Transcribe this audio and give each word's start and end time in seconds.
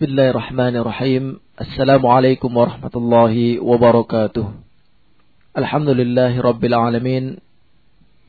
Bismillahirrahmanirrahim. 0.00 1.44
Assalamualaikum 1.60 2.48
warahmatullahi 2.48 3.60
wabarakatuh. 3.60 4.48
Alhamdulillahi 5.52 6.40
rabbil 6.40 6.72
alamin. 6.72 7.24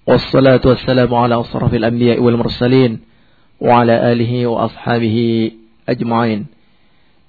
Wassalatu 0.03 0.75
wassalamu 0.75 1.15
ala 1.15 1.39
asrafil 1.39 1.87
anbiya 1.87 2.19
wal 2.19 2.35
mursalin. 2.35 3.07
Wa 3.55 3.87
ala 3.87 4.03
alihi 4.03 4.51
wa 4.51 4.67
ashabihi 4.67 5.55
ajma'in. 5.87 6.51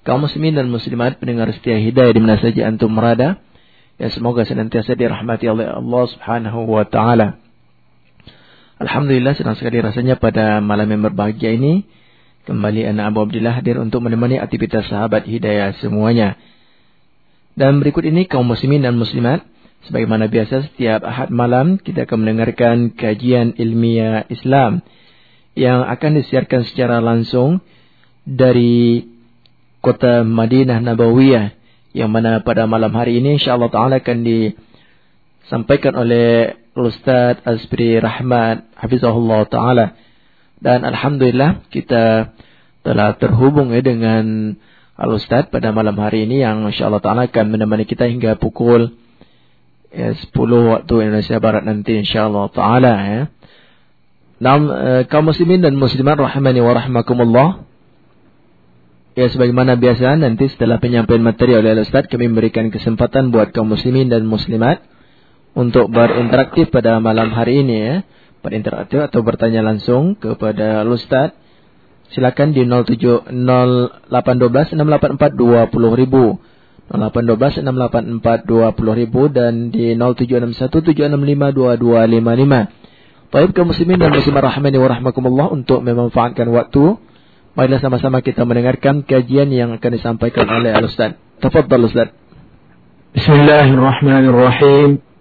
Kaum 0.03 0.27
muslimin 0.27 0.59
dan 0.59 0.67
muslimat 0.67 1.23
pendengar 1.23 1.47
setia 1.55 1.79
hidayah 1.79 2.11
di 2.11 2.19
mana 2.19 2.35
saja 2.35 2.67
antum 2.67 2.91
berada. 2.99 3.39
Ya 3.95 4.11
semoga 4.11 4.43
senantiasa 4.43 4.99
dirahmati 4.99 5.47
oleh 5.47 5.71
Allah 5.71 6.03
subhanahu 6.19 6.67
wa 6.67 6.83
ta'ala. 6.83 7.39
Alhamdulillah 8.75 9.39
senang 9.39 9.55
sekali 9.55 9.79
rasanya 9.79 10.19
pada 10.19 10.59
malam 10.59 10.91
yang 10.91 10.99
berbahagia 11.07 11.55
ini 11.55 11.87
Kembali 12.43 12.83
anak 12.83 13.15
Abu 13.15 13.23
Abdillah 13.23 13.55
hadir 13.55 13.79
untuk 13.79 14.03
menemani 14.03 14.35
aktivitas 14.35 14.91
sahabat 14.91 15.23
hidayah 15.23 15.79
semuanya. 15.79 16.35
Dan 17.55 17.79
berikut 17.79 18.03
ini 18.03 18.27
kaum 18.27 18.43
muslimin 18.43 18.83
dan 18.83 18.99
muslimat. 18.99 19.47
Sebagaimana 19.87 20.27
biasa 20.27 20.67
setiap 20.67 21.07
ahad 21.07 21.31
malam 21.31 21.79
kita 21.79 22.03
akan 22.03 22.19
mendengarkan 22.19 22.91
kajian 22.99 23.55
ilmiah 23.55 24.27
Islam. 24.27 24.83
Yang 25.55 25.87
akan 25.87 26.11
disiarkan 26.19 26.61
secara 26.67 26.99
langsung 26.99 27.63
dari 28.27 29.07
kota 29.79 30.27
Madinah 30.27 30.83
Nabawiyah. 30.83 31.55
Yang 31.95 32.09
mana 32.11 32.43
pada 32.43 32.67
malam 32.67 32.91
hari 32.91 33.23
ini 33.23 33.39
insyaAllah 33.39 33.71
ta'ala 33.71 34.03
akan 34.03 34.19
disampaikan 34.27 35.95
oleh 35.95 36.59
Ustaz 36.75 37.39
Asbri 37.47 38.03
Rahmat 38.03 38.67
Hafizahullah 38.75 39.47
Ta'ala. 39.47 39.95
Dan 40.63 40.87
Alhamdulillah 40.87 41.67
kita 41.67 42.31
telah 42.87 43.19
terhubung 43.19 43.75
ya 43.75 43.83
dengan 43.83 44.55
Al 44.95 45.11
Ustadz 45.11 45.51
pada 45.51 45.75
malam 45.75 45.99
hari 45.99 46.23
ini 46.23 46.39
yang 46.39 46.63
Masya 46.63 46.87
Allah 46.87 47.03
Ta'ala 47.03 47.21
akan 47.27 47.45
menemani 47.51 47.83
kita 47.83 48.07
hingga 48.07 48.39
pukul 48.39 48.95
ya, 49.91 50.15
10 50.15 50.31
waktu 50.71 50.93
Indonesia 51.03 51.43
Barat 51.43 51.67
nanti 51.67 51.99
Insya 51.99 52.31
Allah 52.31 52.47
Ta'ala 52.47 52.93
ya. 53.03 53.21
Nah, 54.39 54.55
kaum 55.11 55.27
muslimin 55.27 55.59
dan 55.59 55.75
muslimat 55.75 56.15
rahimani 56.15 56.59
wa 56.63 56.73
rahmakumullah. 56.75 57.49
Ya 59.19 59.29
sebagaimana 59.29 59.75
biasa 59.75 60.15
nanti 60.15 60.47
setelah 60.47 60.79
penyampaian 60.79 61.21
materi 61.21 61.59
oleh 61.59 61.75
Al 61.75 61.83
Ustadz 61.83 62.07
kami 62.07 62.31
memberikan 62.31 62.71
kesempatan 62.71 63.35
buat 63.35 63.51
kaum 63.51 63.67
muslimin 63.67 64.07
dan 64.07 64.23
muslimat 64.23 64.79
untuk 65.53 65.91
berinteraktif 65.91 66.71
pada 66.71 66.97
malam 67.03 67.29
hari 67.35 67.61
ini 67.67 67.75
ya 67.77 67.95
berinteraktif 68.43 68.99
atau 69.07 69.23
bertanya 69.23 69.63
langsung 69.63 70.19
kepada 70.19 70.83
Ustaz, 70.85 71.31
silakan 72.11 72.51
di 72.51 72.67
07 72.67 73.31
0812 73.31 74.75
684 74.75 75.39
20 75.39 76.01
ribu. 76.03 76.43
0812 76.91 77.63
684 77.63 78.43
20 78.43 78.99
ribu 78.99 79.31
dan 79.31 79.71
di 79.71 79.95
0761 79.95 80.83
765 80.93 81.55
2255. 81.55 82.83
Baik 83.33 83.49
kaum 83.57 83.73
muslimin 83.73 83.97
dan 83.97 84.13
muslimah 84.13 84.45
rahmani 84.45 84.77
wa 84.77 84.89
rahmakumullah 84.93 85.47
untuk 85.49 85.81
memanfaatkan 85.81 86.45
waktu. 86.53 87.01
Marilah 87.57 87.81
sama-sama 87.81 88.21
kita 88.21 88.45
mendengarkan 88.45 89.01
kajian 89.05 89.49
yang 89.49 89.73
akan 89.73 89.91
disampaikan 89.93 90.45
oleh 90.45 90.69
Al-Ustaz. 90.69 91.17
Tafadhal 91.41 91.89
Ustaz. 91.89 92.13
Bismillahirrahmanirrahim. 93.17 95.12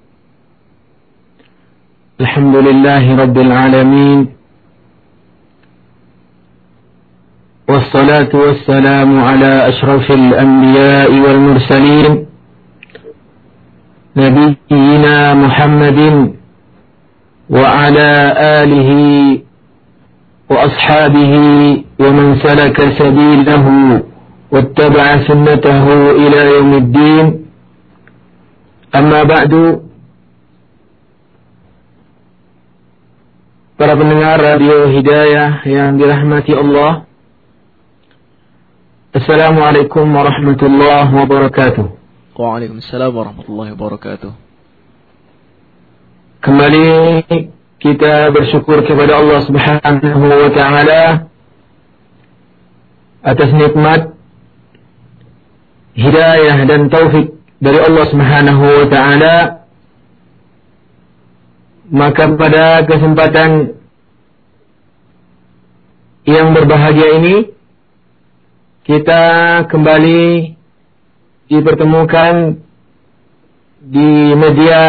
الحمد 2.23 2.57
لله 2.69 3.05
رب 3.23 3.37
العالمين 3.47 4.19
والصلاة 7.71 8.33
والسلام 8.45 9.11
على 9.29 9.53
أشرف 9.71 10.07
الأنبياء 10.21 11.11
والمرسلين 11.25 12.13
نبينا 14.17 15.17
محمد 15.45 16.01
وعلى 17.57 18.11
آله 18.61 18.91
وأصحابه 20.51 21.33
ومن 22.03 22.27
سلك 22.47 22.79
سبيله 23.01 23.67
واتبع 24.53 25.07
سنته 25.29 25.85
إلى 26.23 26.41
يوم 26.55 26.73
الدين. 26.83 27.27
أما 28.95 29.21
بعد 29.23 29.53
para 33.83 33.99
pendengar 33.99 34.39
radio 34.39 34.87
Hidayah 34.95 35.67
yang 35.67 35.99
dirahmati 35.99 36.55
Allah. 36.55 37.03
Assalamualaikum 39.11 40.07
warahmatullahi 40.07 41.11
wabarakatuh. 41.11 41.91
Waalaikumsalam 42.39 43.11
warahmatullahi 43.11 43.75
wabarakatuh. 43.75 44.31
Kembali 46.47 46.87
kita 47.83 48.31
bersyukur 48.31 48.87
kepada 48.87 49.19
Allah 49.19 49.51
Subhanahu 49.51 50.25
wa 50.31 50.51
taala 50.55 51.03
atas 53.27 53.51
nikmat 53.51 54.15
hidayah 55.99 56.71
dan 56.71 56.87
taufik 56.87 57.35
dari 57.59 57.83
Allah 57.83 58.05
Subhanahu 58.15 58.63
wa 58.63 58.87
taala 58.87 59.62
maka 61.93 62.25
pada 62.41 62.89
kesempatan 62.89 63.77
yang 66.25 66.57
berbahagia 66.57 67.21
ini 67.21 67.53
kita 68.89 69.23
kembali 69.69 70.57
dipertemukan 71.53 72.65
di 73.85 74.11
media 74.33 74.81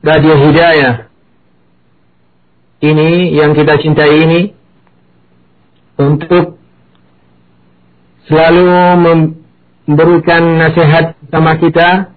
Radio 0.00 0.34
Hidayah. 0.40 1.12
Ini 2.80 3.36
yang 3.36 3.52
kita 3.52 3.76
cintai 3.84 4.24
ini 4.24 4.40
untuk 6.00 6.56
selalu 8.24 8.72
memberikan 9.84 10.56
nasihat 10.56 11.12
sama 11.28 11.60
kita 11.60 12.16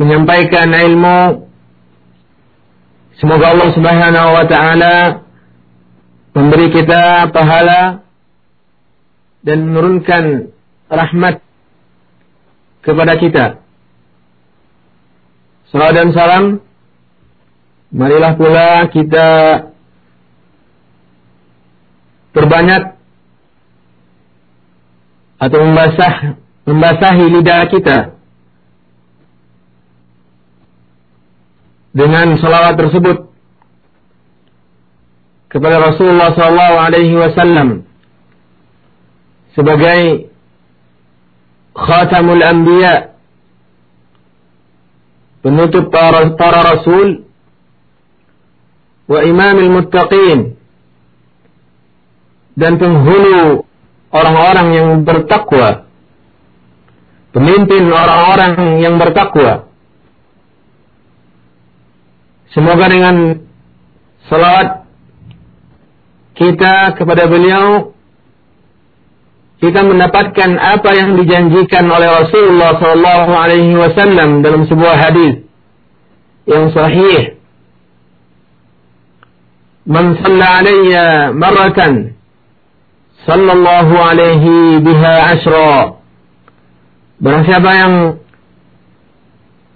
menyampaikan 0.00 0.72
ilmu. 0.72 1.44
Semoga 3.20 3.52
Allah 3.52 3.70
Subhanahu 3.76 4.30
wa 4.32 4.44
taala 4.48 4.96
memberi 6.32 6.72
kita 6.72 7.28
pahala 7.28 8.00
dan 9.44 9.68
menurunkan 9.68 10.56
rahmat 10.88 11.44
kepada 12.80 13.20
kita. 13.20 13.46
Salam 15.68 15.92
dan 15.92 16.08
salam 16.16 16.44
marilah 17.92 18.34
pula 18.40 18.88
kita 18.88 19.28
perbanyak 22.32 22.96
atau 25.36 25.58
membasah 25.60 26.14
membasahi 26.64 27.24
lidah 27.36 27.62
kita 27.68 28.19
dengan 31.90 32.38
salawat 32.38 32.78
tersebut 32.78 33.30
kepada 35.50 35.82
Rasulullah 35.82 36.30
sallallahu 36.34 36.76
alaihi 36.78 37.14
wasallam 37.18 37.90
sebagai 39.58 40.30
khatamul 41.74 42.42
anbiya 42.42 43.10
penutup 45.40 45.88
para, 45.88 46.36
para 46.36 46.60
rasul 46.76 47.24
wa 49.08 49.20
imamil 49.24 49.70
muttaqin 49.72 50.54
dan 52.54 52.76
penghulu 52.76 53.64
orang-orang 54.12 54.68
yang 54.76 54.88
bertakwa 55.02 55.88
pemimpin 57.32 57.88
orang-orang 57.88 58.84
yang 58.84 59.00
bertakwa 59.00 59.69
Semoga 62.50 62.90
dengan 62.90 63.46
salawat 64.26 64.82
kita 66.34 66.98
kepada 66.98 67.30
beliau 67.30 67.94
kita 69.60 69.84
mendapatkan 69.84 70.56
apa 70.56 70.90
yang 70.96 71.20
dijanjikan 71.20 71.84
oleh 71.84 72.08
Rasulullah 72.08 72.80
sallallahu 72.80 73.32
alaihi 73.36 73.76
wasallam 73.76 74.40
dalam 74.40 74.64
sebuah 74.64 74.94
hadis 74.96 75.44
yang 76.48 76.72
sahih. 76.72 77.36
Man 79.84 80.16
shalla 80.24 80.64
alayya 80.64 81.06
marratan 81.36 82.16
sallallahu 83.28 83.94
alaihi 84.00 84.80
biha 84.80 85.14
ashra. 85.36 86.00
Barang 87.20 87.44
siapa 87.44 87.70
yang 87.76 87.94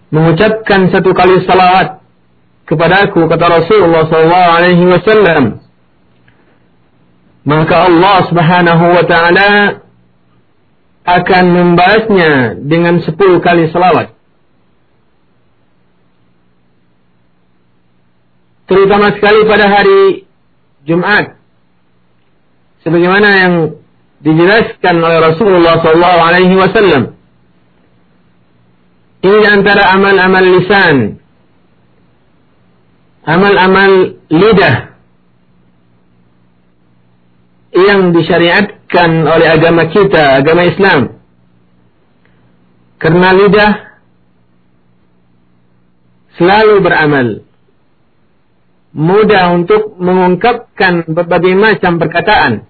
mengucapkan 0.09 0.89
satu 0.89 1.13
kali 1.13 1.45
salawat 1.45 2.04
kepadaku 2.65 3.29
kata 3.29 3.47
Rasulullah 3.61 4.09
sallallahu 4.09 4.53
alaihi 4.57 4.85
wasallam 4.89 5.45
maka 7.45 7.75
Allah 7.89 8.17
Subhanahu 8.33 8.85
wa 8.97 9.05
taala 9.05 9.51
akan 11.05 11.45
membalasnya 11.53 12.57
dengan 12.65 13.05
sepuluh 13.05 13.45
kali 13.45 13.69
selawat. 13.69 14.17
Terutama 18.65 19.13
sekali 19.13 19.45
pada 19.45 19.69
hari 19.69 20.25
Jumat. 20.89 21.37
Sebagaimana 22.81 23.29
yang 23.45 23.55
dijelaskan 24.25 24.95
oleh 25.05 25.19
Rasulullah 25.21 25.85
SAW. 25.85 26.01
Alaihi 26.01 26.57
Wasallam. 26.57 27.13
Ini 29.25 29.41
antara 29.53 29.93
amal-amal 29.93 30.45
lisan, 30.45 31.21
amal-amal 33.25 34.21
lidah 34.29 34.77
yang 37.75 38.15
disyariatkan 38.15 39.11
oleh 39.27 39.49
agama 39.51 39.91
kita, 39.91 40.39
agama 40.39 40.63
Islam. 40.69 41.01
Karena 43.03 43.29
lidah 43.35 43.73
selalu 46.39 46.75
beramal. 46.81 47.29
Mudah 48.95 49.59
untuk 49.59 49.99
mengungkapkan 49.99 51.11
berbagai 51.11 51.59
macam 51.59 51.99
perkataan. 51.99 52.63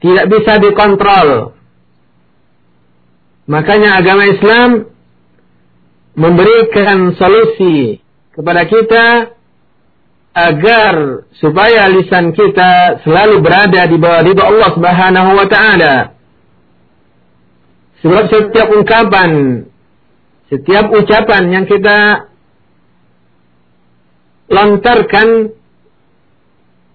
Tidak 0.00 0.26
bisa 0.32 0.52
dikontrol. 0.64 1.52
Makanya 3.52 4.00
agama 4.00 4.24
Islam 4.32 4.91
memberikan 6.12 7.16
solusi 7.16 8.00
kepada 8.32 8.68
kita 8.68 9.06
agar 10.32 11.24
supaya 11.36 11.92
lisan 11.92 12.32
kita 12.32 13.04
selalu 13.04 13.44
berada 13.44 13.84
di 13.84 13.96
bawah 14.00 14.24
ridha 14.24 14.44
Allah 14.48 14.70
Subhanahu 14.72 15.30
wa 15.36 15.46
taala. 15.48 15.94
Sebab 18.00 18.24
setiap 18.32 18.68
ungkapan, 18.72 19.30
setiap 20.48 20.90
ucapan 20.90 21.42
yang 21.52 21.64
kita 21.68 22.28
lontarkan 24.50 25.54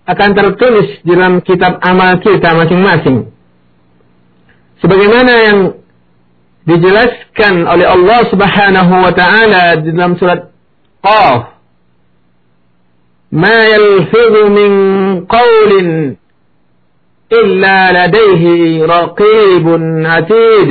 akan 0.08 0.30
tertulis 0.34 1.04
di 1.04 1.12
dalam 1.14 1.40
kitab 1.46 1.80
amal 1.84 2.20
kita 2.20 2.58
masing-masing. 2.58 3.32
Sebagaimana 4.82 5.34
yang 5.42 5.60
dijelaskan 6.67 7.67
oleh 7.67 7.87
Allah 7.91 8.21
Subhanahu 8.31 8.93
wa 9.03 9.13
taala 9.15 9.83
di 9.83 9.91
dalam 9.91 10.15
surat 10.15 10.51
Qaf 11.03 11.53
ما 13.33 13.65
يلفظ 13.65 14.35
من 14.53 14.73
قول 15.25 15.73
إلا 17.33 17.77
لديه 17.97 18.45
رقيب 18.85 19.67
عتيد 20.05 20.71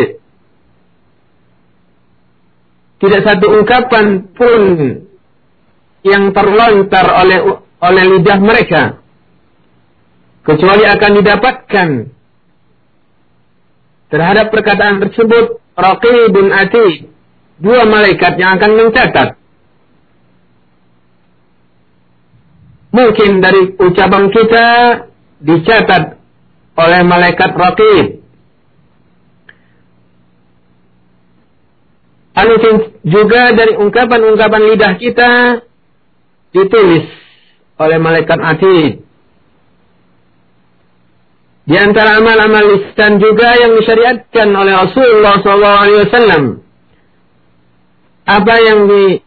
tidak 3.01 3.21
satu 3.25 3.49
ungkapan 3.49 4.29
pun 4.38 4.61
yang 6.05 6.29
terlontar 6.38 7.01
oleh 7.25 7.65
oleh 7.81 8.03
lidah 8.13 8.38
mereka 8.38 9.01
kecuali 10.45 10.85
akan 10.85 11.11
didapatkan 11.17 11.89
terhadap 14.13 14.53
perkataan 14.53 15.01
tersebut 15.01 15.57
raqibun 15.76 16.50
atid 16.50 17.12
dua 17.61 17.84
malaikat 17.84 18.37
yang 18.40 18.56
akan 18.56 18.70
mencatat 18.76 19.28
mungkin 22.96 23.44
dari 23.44 23.76
ucapan 23.76 24.25
kita 24.32 24.67
dicatat 25.44 26.17
oleh 26.76 27.00
malaikat 27.05 27.50
rakib. 27.52 28.06
Mungkin 32.37 33.00
juga 33.05 33.52
dari 33.52 33.76
ungkapan-ungkapan 33.81 34.62
lidah 34.73 34.93
kita 35.00 35.31
ditulis 36.52 37.05
oleh 37.81 37.99
malaikat 38.00 38.38
atid. 38.40 39.05
Di 41.66 41.74
antara 41.74 42.22
amal-amal 42.22 42.78
lisan 42.78 43.18
juga 43.18 43.58
yang 43.58 43.74
disyariatkan 43.74 44.48
oleh 44.54 44.74
Rasulullah 44.86 45.34
SAW. 45.42 46.62
Apa 48.26 48.54
yang 48.58 48.86
di 48.86 49.26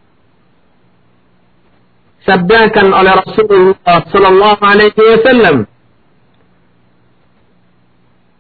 disabdakan 2.30 2.94
oleh 2.94 3.14
Rasulullah 3.26 3.98
sallallahu 4.06 4.62
alaihi 4.62 4.94
wasallam 4.94 5.58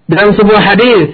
dalam 0.05 0.29
sebuah 0.37 0.61
hadis 0.61 1.09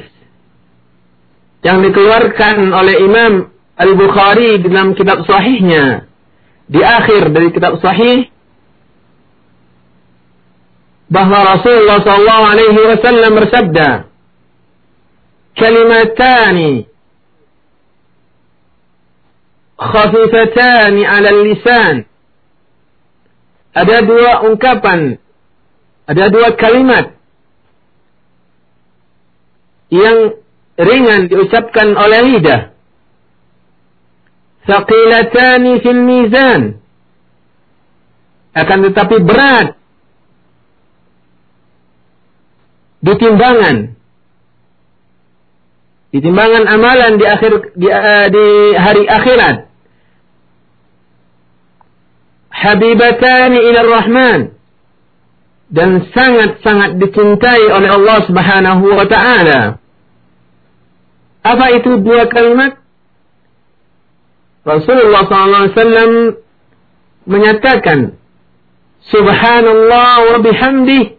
yang 1.63 1.79
dikeluarkan 1.79 2.75
oleh 2.75 2.99
Imam 2.99 3.33
Al-Bukhari 3.79 4.59
dalam 4.67 4.91
kitab 4.91 5.23
sahihnya 5.23 6.11
di 6.67 6.83
akhir 6.83 7.31
dari 7.31 7.55
kitab 7.55 7.79
sahih 7.79 8.27
bahwa 11.15 11.55
Rasulullah 11.55 12.03
Shallallahu 12.03 12.43
Alaihi 12.43 12.79
Wasallam 12.91 13.31
bersabda, 13.39 13.89
kalimatani 15.55 16.91
khafifatani 19.79 21.01
ala 21.07 21.29
lisan. 21.31 21.95
Ada 23.75 24.07
dua 24.07 24.43
ungkapan, 24.47 25.19
ada 26.07 26.25
dua 26.31 26.55
kalimat 26.55 27.11
yang 29.91 30.39
ringan 30.79 31.27
diucapkan 31.31 31.95
oleh 31.95 32.19
lidah. 32.35 32.61
Saqilatani 34.63 35.79
fil 35.83 36.03
mizan. 36.07 36.61
Akan 38.55 38.79
tetapi 38.87 39.19
berat 39.27 39.75
di 43.05 43.13
timbangan. 43.21 43.77
Di 46.09 46.19
timbangan 46.23 46.63
amalan 46.65 47.11
di 47.21 47.25
akhir 47.27 47.53
di, 47.77 47.87
uh, 47.91 48.27
di 48.33 48.45
hari 48.73 49.03
akhirat 49.05 49.67
habibatani 52.55 53.59
ila 53.67 53.79
rahman 53.83 54.39
dan 55.69 56.07
sangat-sangat 56.13 56.97
dicintai 57.03 57.67
oleh 57.67 57.89
Allah 57.91 58.17
Subhanahu 58.25 58.85
wa 58.95 59.05
taala. 59.11 59.83
Apa 61.45 61.65
itu 61.77 62.01
dua 62.01 62.25
kalimat? 62.31 62.79
Rasulullah 64.65 65.29
SAW 65.29 66.41
menyatakan 67.29 68.17
Subhanallah 69.05 70.33
wa 70.33 70.37
bihamdi 70.41 71.14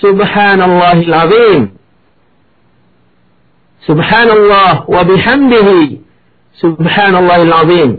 Subhanallahil 0.00 1.14
azim. 1.14 1.62
Subhanallah 3.86 4.84
wa 4.84 5.02
bihamdihi. 5.06 6.02
Subhanallahil 6.60 7.54
azim. 7.54 7.90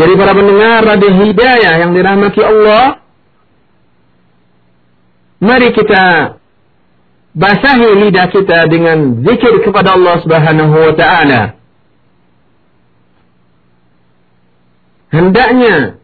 Jadi 0.00 0.12
para 0.16 0.32
pendengar 0.32 0.80
radio 0.86 1.10
hidayah 1.12 1.74
yang 1.76 1.92
dirahmati 1.92 2.40
Allah, 2.40 3.04
mari 5.44 5.76
kita 5.76 6.40
basahi 7.36 8.08
lidah 8.08 8.26
kita 8.32 8.64
dengan 8.66 9.20
zikir 9.22 9.60
kepada 9.60 9.94
Allah 9.94 10.16
Subhanahu 10.24 10.74
wa 10.74 10.94
taala. 10.96 11.42
Hendaknya 15.10 16.00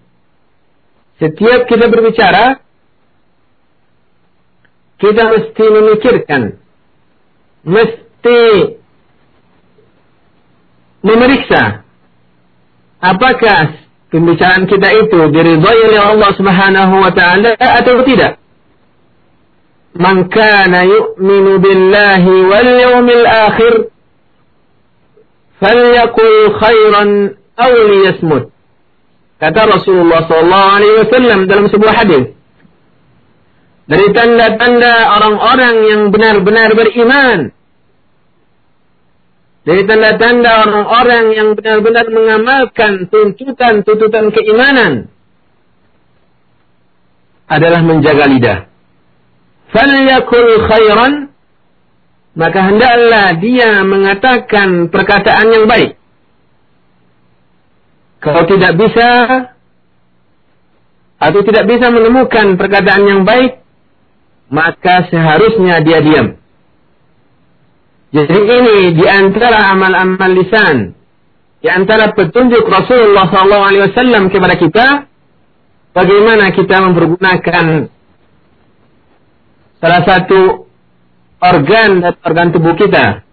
setiap 1.17 1.65
kita 1.71 1.89
berbicara 1.89 2.66
kita 4.97 5.23
mesti 5.29 5.65
memikirkan 5.69 6.43
mesti 7.67 8.43
memeriksa 11.05 11.87
apakah 13.03 13.87
pembicaraan 14.11 14.65
kita 14.65 14.89
itu 15.07 15.21
diridhai 15.31 15.81
oleh 15.93 16.01
Allah 16.01 16.31
Subhanahu 16.35 16.95
wa 17.03 17.13
taala 17.13 17.53
atau 17.59 18.03
tidak? 18.07 18.39
Man 19.97 20.29
kana 20.29 20.85
yu'minu 20.85 21.57
billahi 21.57 22.33
wal 22.53 22.71
yawmil 22.85 23.25
akhir 23.25 23.75
falyaqul 25.57 26.53
khairan 26.61 27.11
aw 27.57 27.73
liyasmut. 27.73 28.53
Kata 29.41 29.61
Rasulullah 29.69 30.25
sallallahu 30.29 30.69
alaihi 30.81 30.97
wasallam 31.01 31.39
dalam 31.49 31.67
sebuah 31.73 31.95
hadis. 31.97 32.36
Dari 33.87 34.07
tanda-tanda 34.11 35.15
orang-orang 35.15 35.77
yang 35.87 36.03
benar-benar 36.11 36.75
beriman 36.75 37.55
dari 39.67 39.83
tanda-tanda 39.83 40.63
orang-orang 40.63 41.25
yang 41.35 41.49
benar-benar 41.59 42.07
mengamalkan 42.07 43.11
tuntutan-tuntutan 43.11 44.31
keimanan. 44.31 45.11
adalah 47.47 47.83
menjaga 47.83 48.27
lidah. 48.27 48.59
Falyakul 49.71 50.67
khairan 50.67 51.31
maka 52.37 52.59
hendaklah 52.69 53.27
dia 53.41 53.81
mengatakan 53.87 54.93
perkataan 54.93 55.47
yang 55.51 55.65
baik. 55.67 55.97
Kalau 58.21 58.43
tidak 58.51 58.77
bisa 58.77 59.11
atau 61.17 61.41
tidak 61.43 61.65
bisa 61.65 61.87
menemukan 61.89 62.61
perkataan 62.61 63.05
yang 63.09 63.23
baik, 63.25 63.66
maka 64.49 65.11
seharusnya 65.11 65.83
dia 65.83 66.01
diam. 66.03 66.39
Jadi 68.15 68.39
ini 68.39 68.77
di 68.97 69.05
antara 69.05 69.75
amal-amal 69.75 70.31
lisan, 70.33 70.95
di 71.61 71.69
antara 71.69 72.15
petunjuk 72.15 72.65
Rasulullah 72.65 73.27
SAW 73.29 74.31
kepada 74.31 74.55
kita, 74.57 74.87
bagaimana 75.91 76.55
kita 76.55 76.77
mempergunakan 76.87 77.67
salah 79.83 80.03
satu 80.07 80.71
organ 81.43 81.91
dan 82.01 82.15
organ 82.23 82.49
tubuh 82.55 82.75
kita. 82.79 83.27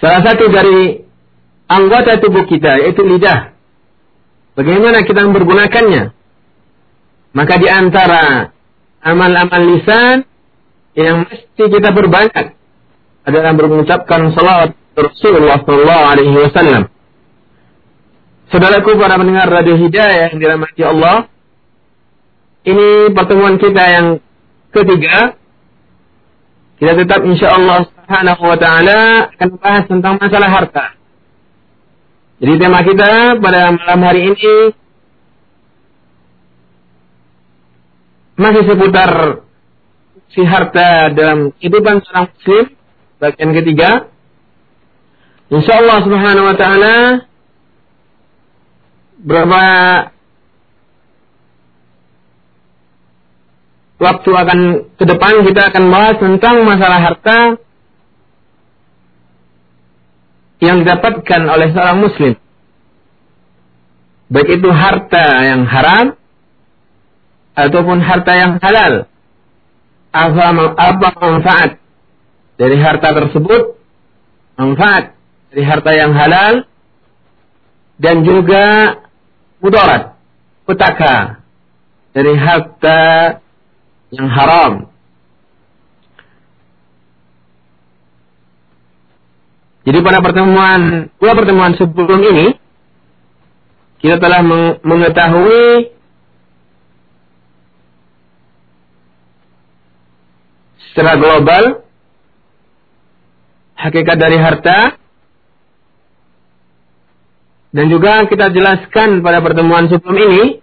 Salah 0.00 0.20
satu 0.26 0.50
dari 0.50 1.06
anggota 1.70 2.18
tubuh 2.18 2.44
kita 2.50 2.82
yaitu 2.82 3.04
lidah. 3.06 3.54
Bagaimana 4.58 5.06
kita 5.06 5.22
mempergunakannya? 5.26 6.23
Maka 7.34 7.54
di 7.58 7.66
antara 7.66 8.54
amal-amal 9.02 9.62
lisan 9.74 10.22
yang 10.94 11.26
mesti 11.26 11.64
kita 11.66 11.90
berbanyak 11.90 12.54
adalah 13.26 13.52
mengucapkan 13.58 14.30
salawat 14.30 14.78
Rasulullah 14.94 15.58
Sallallahu 15.66 16.04
Alaihi 16.14 16.36
Wasallam. 16.38 16.82
Saudaraku 18.54 18.94
para 18.94 19.18
pendengar 19.18 19.50
radio 19.50 19.74
Hidayah 19.74 20.30
yang 20.30 20.38
dirahmati 20.38 20.82
Allah, 20.86 21.26
ini 22.62 23.10
pertemuan 23.10 23.58
kita 23.58 23.82
yang 23.82 24.06
ketiga. 24.70 25.34
Kita 26.78 26.92
tetap 26.94 27.20
insya 27.26 27.50
Allah 27.58 27.90
Subhanahu 27.90 28.42
wa 28.46 28.58
taala 28.58 29.00
akan 29.34 29.48
membahas 29.58 29.84
tentang 29.90 30.14
masalah 30.22 30.50
harta. 30.54 30.86
Jadi 32.38 32.54
tema 32.60 32.82
kita 32.86 33.42
pada 33.42 33.72
malam 33.74 34.00
hari 34.04 34.20
ini 34.30 34.74
masih 38.34 38.62
seputar 38.66 39.42
si 40.34 40.42
harta 40.42 41.14
dalam 41.14 41.54
kehidupan 41.58 42.02
seorang 42.02 42.28
muslim 42.34 42.64
bagian 43.22 43.50
ketiga. 43.54 43.90
Insya 45.52 45.78
Allah 45.78 45.98
Subhanahu 46.02 46.46
wa 46.50 46.56
taala 46.58 46.96
berapa 49.22 49.62
waktu 54.02 54.30
akan 54.34 54.58
ke 54.98 55.04
depan 55.06 55.32
kita 55.46 55.62
akan 55.70 55.84
bahas 55.88 56.16
tentang 56.18 56.56
masalah 56.66 57.00
harta 57.00 57.38
yang 60.58 60.82
didapatkan 60.82 61.42
oleh 61.46 61.68
seorang 61.70 61.98
muslim. 62.02 62.34
Baik 64.32 64.58
itu 64.58 64.68
harta 64.72 65.26
yang 65.44 65.62
haram 65.68 66.16
ataupun 67.54 68.02
harta 68.02 68.32
yang 68.34 68.52
halal. 68.58 69.06
Apa, 70.14 70.42
apa 70.78 71.08
manfaat 71.18 71.70
dari 72.54 72.78
harta 72.78 73.08
tersebut? 73.14 73.78
Manfaat 74.54 75.18
dari 75.50 75.62
harta 75.66 75.90
yang 75.90 76.14
halal 76.14 76.66
dan 77.98 78.22
juga 78.26 78.98
mudarat, 79.58 80.18
petaka 80.66 81.42
dari 82.14 82.34
harta 82.38 83.00
yang 84.14 84.30
haram. 84.30 84.72
Jadi 89.84 89.98
pada 90.00 90.18
pertemuan 90.24 91.12
dua 91.20 91.32
pertemuan 91.36 91.76
sebelum 91.76 92.20
ini 92.24 92.56
kita 94.00 94.16
telah 94.16 94.40
mengetahui 94.80 95.93
secara 100.94 101.18
global 101.18 101.82
hakikat 103.74 104.14
dari 104.14 104.38
harta 104.38 104.94
dan 107.74 107.90
juga 107.90 108.30
kita 108.30 108.54
jelaskan 108.54 109.18
pada 109.26 109.42
pertemuan 109.42 109.90
sebelum 109.90 110.14
ini 110.14 110.62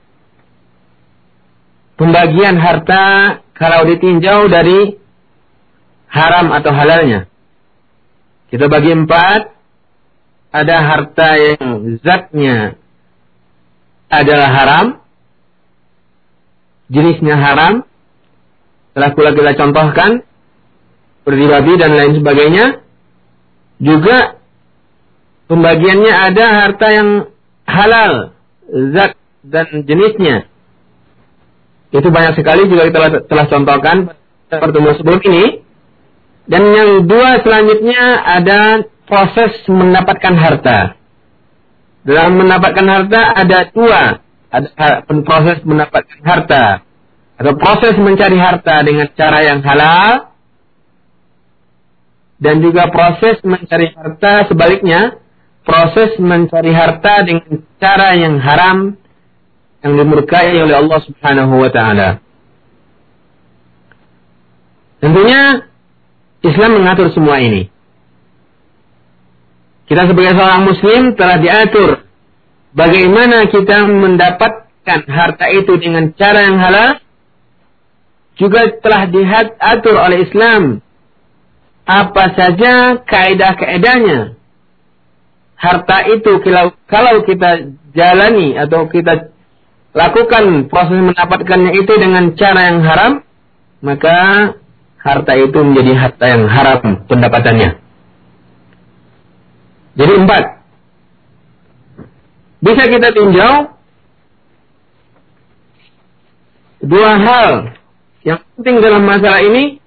pembagian 1.99 2.55
harta 2.55 3.43
kalau 3.51 3.83
ditinjau 3.83 4.47
dari 4.47 4.95
haram 6.11 6.49
atau 6.49 6.71
halalnya. 6.73 7.27
Kita 8.51 8.67
bagi 8.67 8.91
empat. 8.91 9.59
Ada 10.51 10.77
harta 10.83 11.29
yang 11.39 11.95
zatnya 12.03 12.75
adalah 14.11 14.49
haram. 14.51 14.85
Jenisnya 16.91 17.39
haram. 17.39 17.87
Telah 19.09 19.33
kita 19.33 19.51
contohkan. 19.57 20.11
Seperti 21.21 21.43
babi 21.49 21.73
dan 21.81 21.91
lain 21.97 22.13
sebagainya. 22.21 22.65
Juga 23.81 24.37
pembagiannya 25.49 26.13
ada 26.13 26.45
harta 26.61 26.87
yang 26.93 27.09
halal. 27.65 28.37
Zat 28.69 29.17
dan 29.41 29.83
jenisnya 29.89 30.51
itu 31.91 32.07
banyak 32.07 32.39
sekali 32.39 32.71
juga 32.71 32.87
kita 32.87 32.97
telah, 33.03 33.11
telah 33.27 33.45
contohkan 33.51 33.95
pertemuan 34.47 34.95
sebelum 34.95 35.19
ini. 35.27 35.45
Dan 36.47 36.63
yang 36.73 36.89
dua 37.05 37.43
selanjutnya 37.43 38.01
ada 38.23 38.87
proses 39.05 39.59
mendapatkan 39.67 40.35
harta. 40.35 40.97
Dalam 42.01 42.39
mendapatkan 42.39 42.87
harta 42.87 43.21
ada 43.35 43.57
dua. 43.75 44.01
Ada 44.51 45.05
proses 45.05 45.63
mendapatkan 45.67 46.19
harta. 46.23 46.63
Atau 47.41 47.57
proses 47.57 47.97
mencari 47.97 48.37
harta 48.37 48.85
dengan 48.85 49.09
cara 49.17 49.41
yang 49.41 49.65
halal. 49.65 50.29
Dan 52.37 52.61
juga 52.61 52.85
proses 52.93 53.41
mencari 53.41 53.89
harta 53.97 54.45
sebaliknya. 54.45 55.17
Proses 55.65 56.21
mencari 56.21 56.69
harta 56.69 57.25
dengan 57.25 57.65
cara 57.81 58.13
yang 58.13 58.37
haram 58.37 58.93
yang 59.81 59.93
dimurkai 59.97 60.53
oleh 60.53 60.77
Allah 60.77 60.99
Subhanahu 61.01 61.53
wa 61.57 61.69
taala. 61.73 62.21
Tentunya 65.01 65.65
Islam 66.45 66.77
mengatur 66.77 67.09
semua 67.09 67.41
ini. 67.41 67.73
Kita 69.89 70.05
sebagai 70.05 70.37
seorang 70.37 70.61
muslim 70.65 71.01
telah 71.17 71.41
diatur 71.41 72.05
bagaimana 72.77 73.49
kita 73.49 73.89
mendapatkan 73.89 74.99
harta 75.09 75.45
itu 75.49 75.73
dengan 75.81 76.13
cara 76.13 76.45
yang 76.45 76.57
halal 76.61 77.01
juga 78.39 78.71
telah 78.79 79.07
diatur 79.09 79.95
oleh 79.95 80.27
Islam 80.27 80.79
apa 81.83 82.25
saja 82.37 83.01
kaidah-kaidahnya 83.03 84.39
harta 85.61 85.97
itu 86.09 86.41
kalau 86.89 87.21
kita 87.21 87.75
jalani 87.93 88.57
atau 88.57 88.89
kita 88.89 89.29
lakukan 89.91 90.71
proses 90.71 90.99
mendapatkannya 91.03 91.71
itu 91.75 91.93
dengan 91.99 92.33
cara 92.39 92.61
yang 92.71 92.79
haram, 92.81 93.11
maka 93.83 94.17
harta 94.97 95.33
itu 95.35 95.59
menjadi 95.61 95.93
harta 95.99 96.25
yang 96.25 96.43
haram 96.47 97.05
pendapatannya. 97.05 97.69
Jadi 99.99 100.13
empat. 100.23 100.43
Bisa 102.61 102.83
kita 102.87 103.09
tinjau 103.11 103.53
dua 106.81 107.11
hal 107.17 107.49
yang 108.21 108.39
penting 108.57 108.81
dalam 108.81 109.03
masalah 109.05 109.41
ini. 109.41 109.81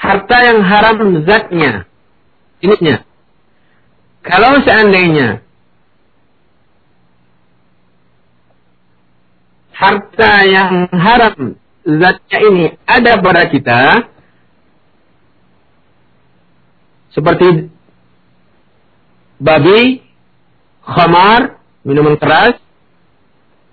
Harta 0.00 0.36
yang 0.48 0.64
haram 0.64 0.98
zatnya, 1.28 1.84
jenisnya. 2.64 3.04
Kalau 4.24 4.64
seandainya 4.64 5.44
harta 9.76 10.32
yang 10.48 10.88
haram 10.88 11.56
zatnya 11.84 12.38
ini 12.48 12.66
ada 12.84 13.20
pada 13.20 13.48
kita 13.48 13.80
seperti 17.12 17.68
babi, 19.40 20.04
khamar, 20.84 21.58
minuman 21.82 22.16
keras, 22.20 22.60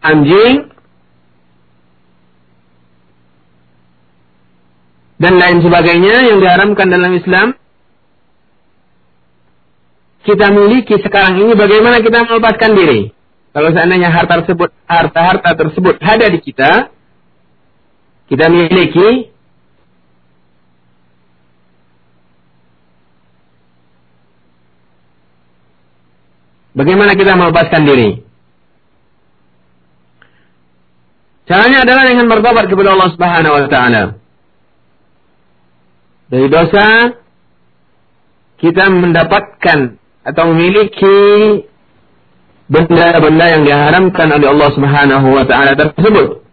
anjing, 0.02 0.70
dan 5.18 5.34
lain 5.42 5.60
sebagainya 5.66 6.30
yang 6.30 6.38
diharamkan 6.38 6.88
dalam 6.94 7.12
Islam, 7.18 7.58
kita 10.22 10.54
miliki 10.54 11.00
sekarang 11.02 11.42
ini 11.42 11.58
bagaimana 11.58 12.04
kita 12.04 12.28
melepaskan 12.28 12.72
diri. 12.78 13.02
Kalau 13.56 13.74
seandainya 13.74 14.14
harta 14.14 14.46
tersebut, 14.46 14.70
harta-harta 14.86 15.50
tersebut 15.58 15.98
ada 15.98 16.30
di 16.30 16.38
kita, 16.38 16.94
kita 18.30 18.46
miliki, 18.54 19.34
bagaimana 26.78 27.18
kita 27.18 27.34
melepaskan 27.34 27.82
diri? 27.90 28.27
Caranya 31.48 31.88
adalah 31.88 32.04
dengan 32.04 32.28
bertobat 32.28 32.68
kepada 32.68 32.92
Allah 32.92 33.10
Subhanahu 33.16 33.56
wa 33.56 33.68
taala. 33.72 34.04
Dari 36.28 36.48
dosa 36.52 37.16
kita 38.60 38.92
mendapatkan 38.92 39.80
atau 40.28 40.44
memiliki 40.52 41.16
benda-benda 42.68 43.46
yang 43.48 43.64
diharamkan 43.64 44.28
oleh 44.28 44.48
Allah 44.52 44.70
Subhanahu 44.76 45.28
wa 45.32 45.46
taala 45.48 45.72
tersebut. 45.80 46.44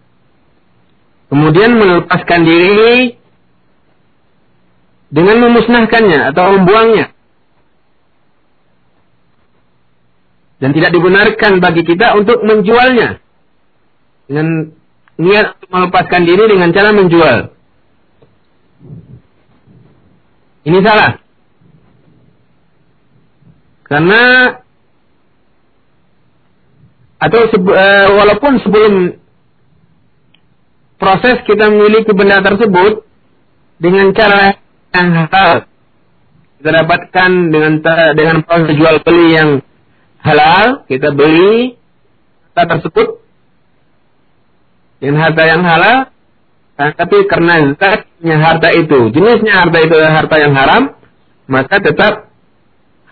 Kemudian 1.26 1.74
melepaskan 1.74 2.40
diri 2.46 3.18
dengan 5.10 5.42
memusnahkannya 5.42 6.30
atau 6.30 6.54
membuangnya. 6.54 7.10
Dan 10.62 10.70
tidak 10.70 10.94
dibenarkan 10.94 11.58
bagi 11.58 11.82
kita 11.82 12.14
untuk 12.14 12.46
menjualnya. 12.46 13.18
Dengan 14.30 14.70
niat 15.20 15.58
untuk 15.58 15.70
melepaskan 15.70 16.22
diri 16.26 16.44
dengan 16.50 16.70
cara 16.74 16.90
menjual. 16.90 17.38
Ini 20.64 20.78
salah. 20.80 21.12
Karena 23.84 24.22
atau 27.20 27.40
uh, 27.46 28.08
walaupun 28.20 28.52
sebelum 28.60 28.94
proses 31.00 31.40
kita 31.48 31.72
memiliki 31.72 32.12
benda 32.12 32.40
tersebut 32.44 33.04
dengan 33.80 34.12
cara 34.12 34.56
yang 34.92 35.08
halal 35.12 35.68
kita 36.60 36.70
dapatkan 36.84 37.30
dengan 37.52 37.72
dengan 38.16 38.36
proses 38.44 38.72
jual 38.76 39.00
beli 39.04 39.36
yang 39.36 39.50
halal 40.20 40.84
kita 40.88 41.12
beli 41.12 41.76
harta 42.52 42.76
tersebut 42.76 43.23
dengan 45.04 45.20
harta 45.20 45.42
yang 45.44 45.60
halal 45.60 45.96
tapi 46.74 47.28
karena 47.28 47.76
zatnya 47.76 48.36
harta 48.40 48.68
itu 48.72 49.12
jenisnya 49.12 49.52
harta 49.60 49.78
itu 49.84 49.92
adalah 49.92 50.14
harta 50.24 50.36
yang 50.40 50.52
haram 50.56 50.82
maka 51.44 51.76
tetap 51.84 52.32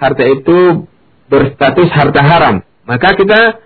harta 0.01 0.25
itu 0.25 0.89
berstatus 1.29 1.93
harta 1.93 2.25
haram 2.25 2.65
maka 2.89 3.13
kita 3.13 3.61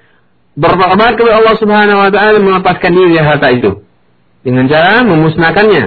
bertobat 0.59 1.15
kepada 1.15 1.39
Allah 1.39 1.57
Subhanahu 1.61 2.03
wa 2.03 2.11
taala 2.11 2.43
melepaskan 2.43 2.91
diri 2.91 3.15
dari 3.15 3.25
harta 3.25 3.49
itu 3.55 3.87
dengan 4.47 4.71
cara 4.71 5.03
memusnahkannya. 5.03 5.85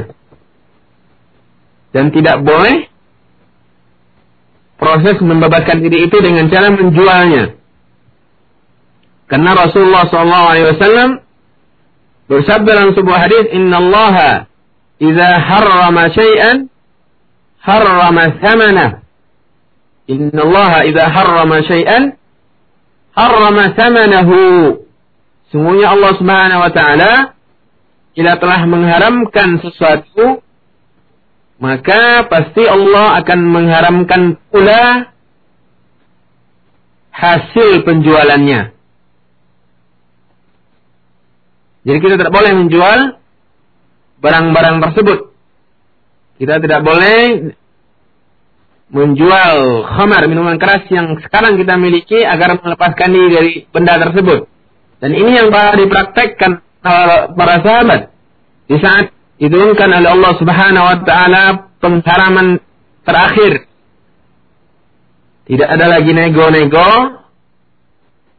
Dan 1.96 2.12
tidak 2.12 2.44
boleh 2.44 2.92
proses 4.76 5.16
membebaskan 5.24 5.80
diri 5.80 6.12
itu 6.12 6.18
dengan 6.20 6.52
cara 6.52 6.70
menjualnya. 6.76 7.56
Karena 9.32 9.52
Rasulullah 9.56 10.06
SAW 10.12 11.24
bersabda 12.30 12.70
dalam 12.78 12.94
sebuah 12.94 13.20
hadis, 13.26 13.46
Inna 13.52 13.82
Allah 13.82 14.16
idza 15.02 15.30
harrama 15.42 16.14
syai'an 16.14 16.70
harrama 17.60 18.24
thamana. 18.38 18.88
Inna 20.06 20.42
Allah 20.46 20.72
idza 20.86 21.06
harrama 21.10 21.58
syai'an 21.66 22.16
harrama 23.18 23.74
thamanahu. 23.74 24.38
Sungguhnya 25.50 25.98
Allah 25.98 26.12
Subhanahu 26.22 26.62
wa 26.62 26.72
taala 26.72 27.14
bila 28.14 28.38
telah 28.38 28.62
mengharamkan 28.70 29.58
sesuatu 29.66 30.46
maka 31.60 32.24
pasti 32.32 32.64
Allah 32.64 33.20
akan 33.20 33.40
mengharamkan 33.52 34.40
pula 34.48 35.12
hasil 37.12 37.84
penjualannya. 37.84 38.72
Jadi 41.90 41.98
kita 42.06 42.22
tidak 42.22 42.30
boleh 42.30 42.52
menjual 42.54 43.00
barang-barang 44.22 44.78
tersebut. 44.86 45.34
Kita 46.38 46.62
tidak 46.62 46.86
boleh 46.86 47.50
menjual 48.94 49.54
khamar, 49.90 50.22
minuman 50.30 50.62
keras 50.62 50.86
yang 50.94 51.18
sekarang 51.26 51.58
kita 51.58 51.82
miliki 51.82 52.22
agar 52.22 52.62
melepaskan 52.62 53.10
diri 53.10 53.30
dari 53.34 53.52
benda 53.74 53.98
tersebut. 53.98 54.46
Dan 55.02 55.18
ini 55.18 55.34
yang 55.34 55.50
telah 55.50 55.74
dipraktekkan 55.82 56.62
para 57.34 57.58
sahabat 57.66 58.14
di 58.70 58.78
saat 58.78 59.10
diturunkan 59.42 59.90
oleh 59.90 60.10
Allah 60.14 60.34
Subhanahu 60.38 60.86
wa 60.86 60.98
taala 61.02 61.44
pengharaman 61.82 62.62
terakhir. 63.02 63.66
Tidak 65.50 65.66
ada 65.66 65.86
lagi 65.90 66.14
nego-nego 66.14 67.18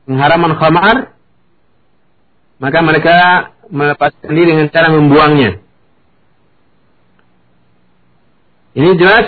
pengharaman 0.06 0.54
khamar 0.54 1.18
maka 2.60 2.78
mereka 2.84 3.16
melepaskan 3.72 4.30
diri 4.30 4.52
dengan 4.54 4.68
cara 4.68 4.92
membuangnya. 4.92 5.58
Ini 8.70 8.94
jelas 8.94 9.26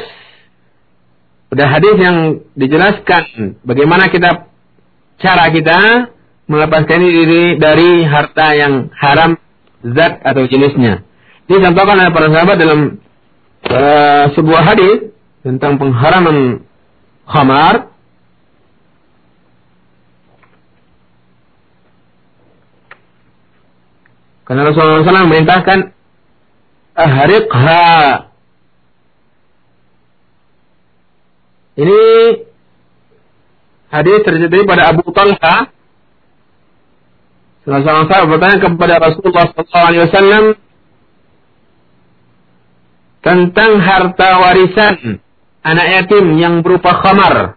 Udah 1.52 1.68
hadis 1.68 2.00
yang 2.00 2.40
dijelaskan 2.56 3.60
bagaimana 3.60 4.08
kita 4.08 4.48
cara 5.20 5.52
kita 5.52 6.08
melepaskan 6.48 6.96
diri 7.04 7.60
dari 7.60 8.08
harta 8.08 8.56
yang 8.56 8.88
haram 8.96 9.36
zat 9.84 10.24
atau 10.24 10.48
jenisnya. 10.48 11.04
Ini 11.52 11.60
disampaikan 11.60 12.00
oleh 12.00 12.08
para 12.08 12.32
sahabat 12.32 12.56
dalam 12.56 12.80
uh, 13.68 14.24
sebuah 14.32 14.62
hadis 14.64 15.12
tentang 15.44 15.76
pengharaman 15.76 16.64
khamar. 17.28 17.91
Karena 24.42 24.68
Rasulullah 24.68 25.06
SAW 25.06 25.26
memerintahkan 25.30 25.78
ahriqha 26.98 28.32
Ini 31.72 32.00
hadis 33.88 34.18
terjadi 34.28 34.68
pada 34.68 34.92
Abu 34.92 35.08
Talha. 35.08 35.72
Seorang 37.64 38.10
sahabat 38.10 38.28
bertanya 38.28 38.58
kepada 38.60 38.94
Rasulullah 39.00 39.46
SAW 39.56 40.58
tentang 43.22 43.72
harta 43.78 44.30
warisan 44.42 45.22
anak 45.62 45.86
yatim 45.94 46.36
yang 46.36 46.60
berupa 46.60 46.98
khamar. 47.00 47.56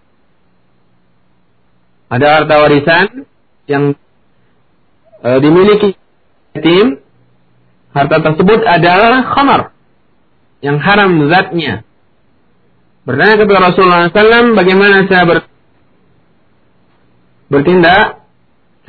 Ada 2.07 2.27
harta 2.39 2.55
warisan 2.61 3.25
yang 3.65 3.97
e, 5.25 5.29
dimiliki 5.41 5.97
yatim. 6.55 7.03
Harta 7.95 8.19
tersebut 8.19 8.59
adalah 8.67 9.23
khamar 9.31 9.61
yang 10.59 10.81
haram 10.83 11.15
zatnya. 11.31 11.87
Bertanya 13.05 13.35
kepada 13.37 13.59
Rasulullah 13.69 14.09
SAW, 14.09 14.57
bagaimana 14.57 15.05
saya 15.05 15.23
ber, 15.29 15.37
bertindak 17.53 18.25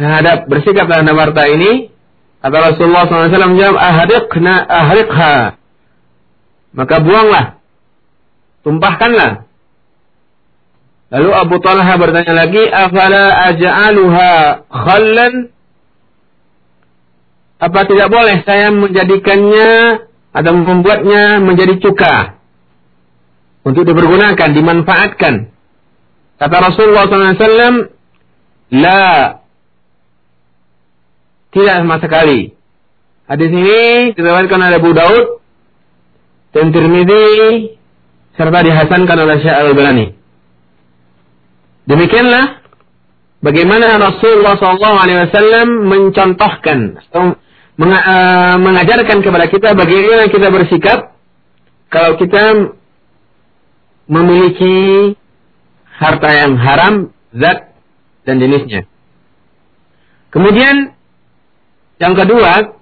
terhadap 0.01 0.49
bersikap 0.49 0.89
terhadap 0.89 1.15
harta 1.21 1.43
ini? 1.53 1.93
Kata 2.41 2.57
Rasulullah 2.73 3.05
SAW 3.07 3.53
menjawab, 3.53 3.77
ahriqna 3.77 4.55
ahriqha. 4.65 5.37
Maka 6.73 6.97
buanglah. 7.05 7.47
Tumpahkanlah. 8.65 9.47
Lalu 11.07 11.31
Abu 11.31 11.57
Talha 11.63 11.95
bertanya 11.95 12.35
lagi, 12.35 12.63
afala 12.67 13.55
aja'aluha 13.55 14.31
khallan? 14.67 15.56
Apa 17.57 17.89
tidak 17.89 18.13
boleh 18.13 18.45
saya 18.45 18.69
menjadikannya 18.69 20.05
atau 20.37 20.53
membuatnya 20.53 21.41
menjadi 21.41 21.81
cuka? 21.81 22.37
untuk 23.67 23.83
dipergunakan, 23.83 24.49
dimanfaatkan. 24.55 25.35
Kata 26.39 26.57
Rasulullah 26.63 27.11
SAW, 27.11 27.91
La, 28.71 29.07
tidak 31.51 31.75
sama 31.83 31.99
sekali. 31.99 32.55
Hadis 33.27 33.51
ini 33.51 34.15
diriwayatkan 34.15 34.59
oleh 34.63 34.79
Abu 34.79 34.91
Daud 34.95 35.43
dan 36.55 36.71
Tirmidzi 36.71 37.75
serta 38.39 38.59
dihasankan 38.63 39.19
oleh 39.19 39.37
Syekh 39.43 39.55
Al-Albani. 39.55 40.07
Demikianlah 41.91 42.63
bagaimana 43.43 43.99
Rasulullah 43.99 44.55
SAW 44.59 45.91
mencontohkan 45.91 47.03
mengajarkan 47.77 49.21
kepada 49.21 49.47
kita 49.53 49.77
bagaimana 49.77 50.33
kita 50.33 50.49
bersikap 50.49 51.13
kalau 51.93 52.17
kita 52.17 52.73
memiliki 54.09 55.13
harta 55.97 56.29
yang 56.33 56.57
haram, 56.57 56.95
zat 57.37 57.73
dan 58.25 58.41
jenisnya. 58.41 58.89
Kemudian 60.33 60.97
yang 61.97 62.15
kedua, 62.17 62.77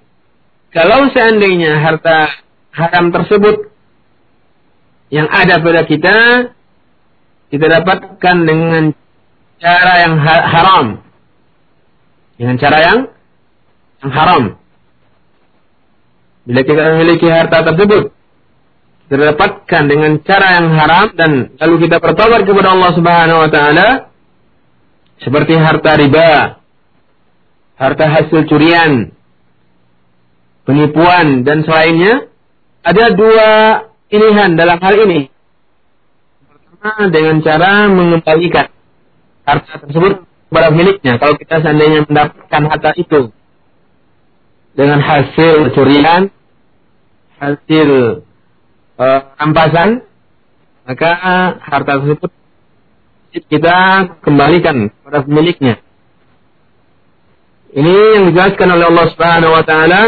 kalau 0.75 1.07
seandainya 1.11 1.79
harta 1.79 2.43
haram 2.75 3.11
tersebut 3.15 3.71
yang 5.13 5.27
ada 5.31 5.63
pada 5.63 5.87
kita 5.87 6.17
kita 7.53 7.65
dapatkan 7.71 8.37
dengan 8.43 8.83
cara 9.63 9.93
yang 10.03 10.15
haram. 10.23 10.85
Dengan 12.35 12.55
cara 12.59 12.77
yang, 12.83 12.99
yang 14.03 14.11
haram. 14.11 14.43
Bila 16.45 16.61
kita 16.61 16.81
memiliki 16.93 17.25
harta 17.25 17.65
tersebut, 17.65 18.13
kita 19.05 19.33
dapatkan 19.33 19.83
dengan 19.89 20.21
cara 20.21 20.61
yang 20.61 20.67
haram 20.77 21.07
dan 21.17 21.31
lalu 21.57 21.89
kita 21.89 21.97
bertobat 21.97 22.45
kepada 22.45 22.73
Allah 22.73 22.91
Subhanahu 22.93 23.39
wa 23.45 23.49
taala 23.49 23.87
seperti 25.21 25.57
harta 25.57 25.97
riba, 25.97 26.61
harta 27.81 28.05
hasil 28.05 28.45
curian, 28.45 29.09
penipuan 30.69 31.41
dan 31.41 31.65
selainnya, 31.65 32.29
ada 32.85 33.13
dua 33.17 33.49
pilihan 34.09 34.53
dalam 34.53 34.77
hal 34.77 34.95
ini. 35.09 35.33
Pertama 36.45 37.09
dengan 37.09 37.41
cara 37.41 37.89
mengembalikan 37.89 38.69
harta 39.49 39.73
tersebut 39.81 40.25
kepada 40.49 40.69
miliknya. 40.69 41.17
Kalau 41.17 41.33
kita 41.41 41.61
seandainya 41.61 42.05
mendapatkan 42.05 42.61
harta 42.69 42.91
itu 43.01 43.33
dengan 44.75 44.99
hasil 44.99 45.71
curian, 45.71 46.29
hasil 47.39 47.89
uh, 48.99 49.19
rampasan, 49.39 50.03
maka 50.83 51.11
harta 51.63 52.03
tersebut 52.03 52.31
kita 53.35 53.75
kembalikan 54.23 54.91
kepada 54.91 55.23
pemiliknya. 55.27 55.75
Ini 57.75 57.95
yang 58.15 58.23
dijelaskan 58.31 58.71
oleh 58.71 58.85
Allah 58.87 59.07
Subhanahu 59.11 59.51
wa 59.51 59.63
taala 59.67 60.01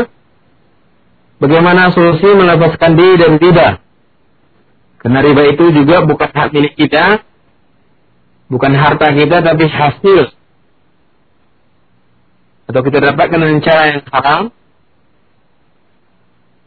bagaimana 1.44 1.92
solusi 1.92 2.32
melepaskan 2.32 2.96
diri 2.96 3.16
dari 3.20 3.36
riba. 3.36 3.84
Karena 5.04 5.20
riba 5.20 5.44
itu 5.52 5.76
juga 5.76 6.08
bukan 6.08 6.30
hak 6.32 6.56
milik 6.56 6.80
kita, 6.80 7.28
bukan 8.48 8.72
harta 8.72 9.12
kita, 9.12 9.44
tapi 9.44 9.68
hasil. 9.68 10.37
Atau 12.68 12.82
kita 12.84 13.00
dapatkan 13.00 13.40
dengan 13.40 13.60
cara 13.64 13.84
yang 13.96 14.02
haram. 14.12 14.42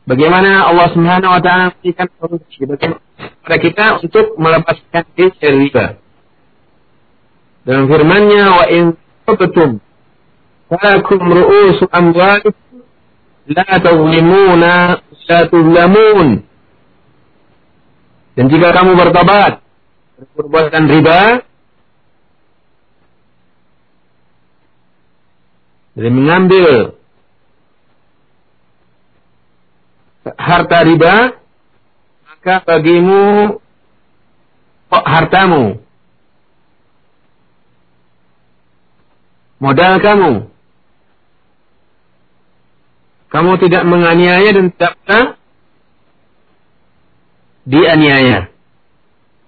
Bagaimana 0.09 0.67
Allah 0.67 0.89
Subhanahu 0.97 1.33
wa 1.37 1.41
taala 1.45 1.77
memberikan 1.77 2.09
solusi 2.17 2.57
kepada 2.57 3.57
kita 3.61 3.85
untuk 4.01 4.35
melepaskan 4.41 5.05
diri 5.13 5.31
dari 5.37 5.59
riba. 5.69 5.87
Dalam 7.69 7.85
firman-Nya 7.87 8.45
wa 8.49 8.65
in 8.73 8.97
kuntum 9.29 9.85
falakum 10.73 11.21
ru'usu 11.21 11.85
amwalikum 11.93 12.81
la 13.51 13.69
tazlimuna 13.77 14.75
la 15.05 15.39
tuzlamun. 15.53 16.29
Dan 18.41 18.45
jika 18.49 18.73
kamu 18.73 18.97
bertobat 18.97 19.61
perbuatan 20.33 20.85
riba 20.89 21.45
dari 26.01 26.09
mengambil 26.09 26.97
harta 30.41 30.79
riba 30.89 31.37
maka 32.25 32.55
bagimu 32.65 33.61
oh, 34.89 35.05
hartamu 35.05 35.85
modal 39.61 40.01
kamu 40.01 40.33
kamu 43.29 43.53
tidak 43.63 43.85
menganiaya 43.85 44.51
dan 44.57 44.67
tidak 44.75 45.39
dianiaya. 47.63 48.51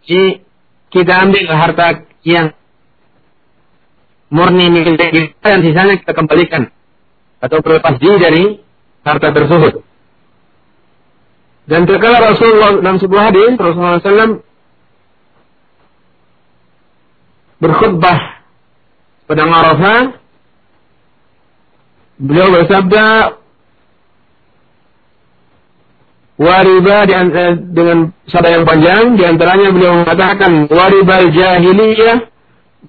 Jadi 0.06 0.46
kita 0.94 1.12
ambil 1.26 1.44
harta 1.50 2.06
yang 2.22 2.54
murni 4.32 4.72
milik 4.72 4.96
kita 4.96 5.44
dan 5.44 5.60
sisanya 5.60 6.00
kita 6.00 6.16
kembalikan 6.16 6.72
atau 7.44 7.60
berlepas 7.60 8.00
diri 8.00 8.16
dari 8.16 8.44
harta 9.04 9.28
tersebut. 9.28 9.84
Dan 11.68 11.86
terkala 11.86 12.32
Rasulullah 12.32 12.80
dalam 12.80 12.98
sebuah 12.98 13.22
hadis 13.30 13.54
Rasulullah 13.54 14.02
SAW 14.02 14.42
berkhutbah 17.62 18.18
pada 19.30 19.42
Arafah 19.46 20.00
beliau 22.18 22.48
bersabda 22.50 23.06
wariba 26.42 26.96
eh, 27.06 27.54
dengan 27.70 28.10
sabda 28.26 28.48
yang 28.50 28.64
panjang 28.66 29.02
di 29.14 29.22
antaranya 29.22 29.68
beliau 29.70 30.02
mengatakan 30.02 30.66
waribal 30.66 31.30
jahiliyah 31.30 32.26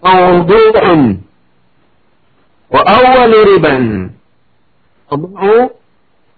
mawdu'un 0.01 1.21
wa 2.73 2.81
awal 2.81 3.31
riban. 3.31 4.17
Abu 5.13 5.29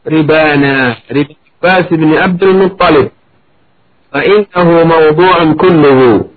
ribana 0.03 0.99
riba 1.07 1.35
Abbas 1.65 1.89
bin 1.89 2.13
Abdul 2.13 2.53
Muttalib. 2.61 3.09
Fa 4.13 4.21
innahu 4.21 4.85
mawdu'un 4.85 5.57
kulluhu. 5.57 6.29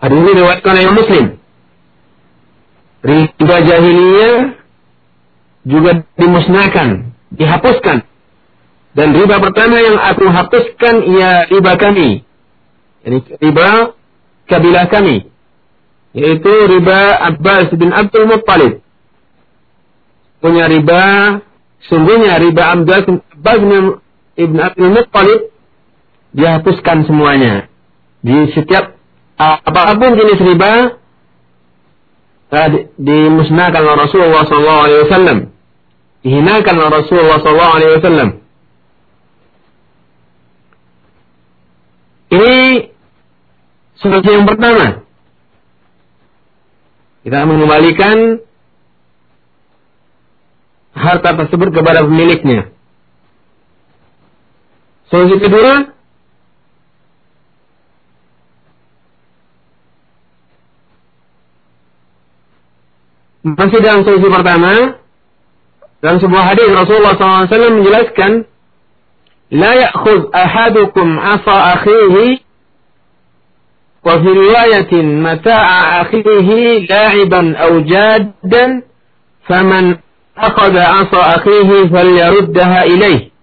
Hadis 0.00 0.16
ini 0.16 0.30
diriwayatkan 0.32 0.72
oleh 0.72 0.94
Muslim. 0.96 1.24
Riba 3.04 3.56
jahiliyah 3.68 4.56
juga 5.68 6.08
dimusnahkan 6.16 7.12
dihapuskan. 7.36 8.08
Dan 8.96 9.08
riba 9.12 9.36
pertama 9.44 9.76
yang 9.76 10.00
aku 10.00 10.24
hapuskan 10.24 10.94
ia 11.04 11.44
riba 11.52 11.76
kami. 11.76 12.24
Ini 13.04 13.18
riba 13.44 13.92
kabilah 14.48 14.88
kami. 14.88 15.28
Yaitu 16.18 16.50
riba 16.50 17.14
Abbas 17.30 17.70
bin 17.78 17.94
Abdul 17.94 18.26
Muttalib. 18.26 18.82
Punya 20.42 20.66
riba, 20.66 21.02
sungguhnya 21.86 22.42
riba 22.42 22.74
Abbas 22.74 23.06
bin 23.06 24.02
Ibn 24.34 24.58
Abdul 24.58 24.90
Muttalib 24.98 25.40
dihapuskan 26.34 27.06
semuanya. 27.06 27.70
Di 28.26 28.50
setiap 28.50 28.98
apa 29.38 29.94
pun 29.94 30.18
jenis 30.18 30.42
riba 30.42 30.98
dimusnahkan 32.98 33.82
oleh 33.86 33.98
Rasulullah 34.02 34.42
SAW. 34.42 35.54
Dihinakan 36.26 36.74
oleh 36.82 36.92
Rasulullah 36.98 37.38
SAW. 37.38 38.42
Ini 42.28 42.56
solusi 44.02 44.30
yang 44.34 44.44
pertama. 44.44 45.07
Kita 47.27 47.47
mengembalikan 47.47 48.43
harta 50.93 51.29
tersebut 51.39 51.69
kepada 51.71 52.03
pemiliknya. 52.03 52.69
Solusi 55.07 55.39
kedua, 55.39 55.93
masih 63.45 63.79
dalam 63.79 64.01
solusi 64.03 64.27
pertama, 64.27 64.99
dalam 66.03 66.17
sebuah 66.19 66.43
hadis 66.43 66.67
Rasulullah 66.71 67.15
SAW 67.15 67.77
menjelaskan 67.79 68.31
لا 69.53 69.73
يأخذ 69.73 70.33
أحدكم 70.35 71.19
عصا 71.19 71.73
أخيه 71.73 72.37
وفي 74.05 74.29
رواية 74.29 74.93
متاع 75.01 75.67
أخيه 76.01 76.79
لاعبا 76.89 77.57
أو 77.57 77.79
جادا 77.79 78.81
فمن 79.47 79.95
أخذ 80.37 80.77
عصا 80.77 81.21
أخيه 81.37 81.69
فليردها 81.87 82.83
إليه 82.83 83.33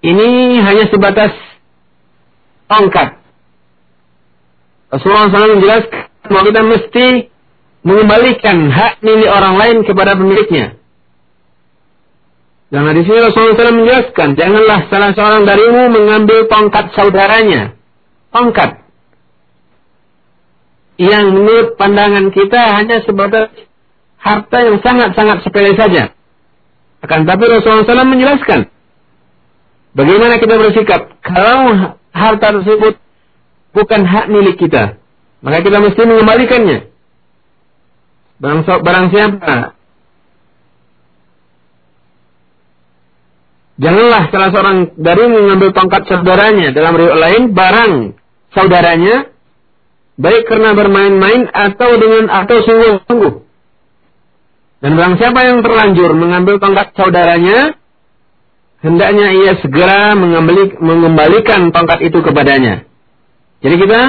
Ini 0.00 0.56
hanya 0.64 0.88
sebatas 0.88 1.36
tongkat. 2.72 3.20
Rasulullah 4.88 5.28
SAW 5.28 5.60
menjelaskan 5.60 6.08
bahwa 6.24 6.42
kita 6.48 6.60
mesti 6.64 7.06
mengembalikan 7.84 8.72
hak 8.72 9.04
milik 9.04 9.28
orang 9.28 9.60
lain 9.60 9.76
kepada 9.84 10.16
pemiliknya. 10.16 10.80
Dan 12.72 12.88
di 12.96 13.04
sini 13.04 13.18
Rasulullah 13.18 13.60
SAW 13.60 13.80
menjelaskan, 13.84 14.28
janganlah 14.40 14.78
salah 14.88 15.10
seorang 15.12 15.42
darimu 15.44 15.92
mengambil 15.92 16.48
tongkat 16.48 16.96
saudaranya. 16.96 17.76
Tongkat. 18.35 18.83
Yang 20.99 21.25
menurut 21.31 21.67
pandangan 21.79 22.35
kita 22.35 22.61
hanya 22.75 22.99
sebatas 23.07 23.55
harta 24.19 24.57
yang 24.59 24.83
sangat-sangat 24.83 25.47
sepele 25.47 25.71
saja. 25.79 26.11
Akan 26.99 27.23
tapi 27.23 27.47
Rasulullah 27.47 27.87
SAW 27.87 28.11
menjelaskan, 28.11 28.59
bagaimana 29.95 30.35
kita 30.43 30.55
bersikap. 30.59 31.15
Kalau 31.23 31.95
harta 32.11 32.47
tersebut 32.59 32.99
bukan 33.71 34.01
hak 34.03 34.27
milik 34.27 34.59
kita. 34.59 34.99
Maka 35.39 35.63
kita 35.63 35.77
mesti 35.79 36.01
mengembalikannya. 36.03 36.91
Barang, 38.35 38.67
barang 38.67 39.07
siapa 39.15 39.75
Janganlah 43.75 44.31
salah 44.31 44.49
seorang 44.55 44.77
dari 44.95 45.23
mengambil 45.27 45.75
tongkat 45.75 46.07
saudaranya 46.07 46.71
dalam 46.71 46.95
riwayat 46.95 47.19
lain 47.19 47.43
barang 47.51 47.93
saudaranya 48.55 49.29
baik 50.15 50.47
karena 50.47 50.71
bermain-main 50.71 51.51
atau 51.51 51.99
dengan 51.99 52.31
atau 52.31 52.57
sungguh-sungguh. 52.63 53.33
Dan 54.79 54.91
barang 54.95 55.15
siapa 55.19 55.39
yang 55.43 55.59
terlanjur 55.65 56.15
mengambil 56.15 56.61
tongkat 56.61 56.95
saudaranya 56.95 57.75
hendaknya 58.79 59.27
ia 59.33 59.53
segera 59.59 60.13
mengembalikan 60.79 61.73
tongkat 61.73 61.99
itu 62.05 62.19
kepadanya. 62.21 62.85
Jadi 63.65 63.75
kita 63.81 64.01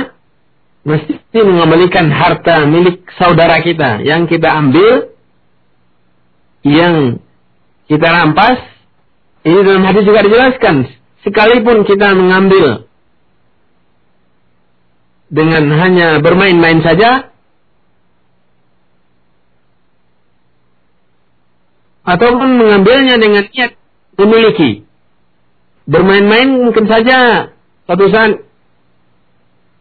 mesti 0.87 1.39
mengembalikan 1.43 2.07
harta 2.13 2.63
milik 2.69 3.03
saudara 3.19 3.59
kita 3.59 4.07
yang 4.07 4.31
kita 4.31 4.47
ambil 4.47 5.11
yang 6.63 7.19
kita 7.87 8.07
rampas 8.07 8.59
ini 9.47 9.63
dalam 9.63 9.83
hadis 9.87 10.03
juga 10.03 10.27
dijelaskan. 10.27 10.91
Sekalipun 11.23 11.87
kita 11.87 12.15
mengambil 12.15 12.86
dengan 15.27 15.67
hanya 15.79 16.23
bermain-main 16.23 16.81
saja, 16.83 17.31
ataupun 22.07 22.51
mengambilnya 22.57 23.19
dengan 23.19 23.45
niat 23.51 23.75
memiliki. 24.15 24.87
Bermain-main 25.87 26.67
mungkin 26.67 26.87
saja 26.87 27.51
satu 27.87 28.11
saat 28.11 28.43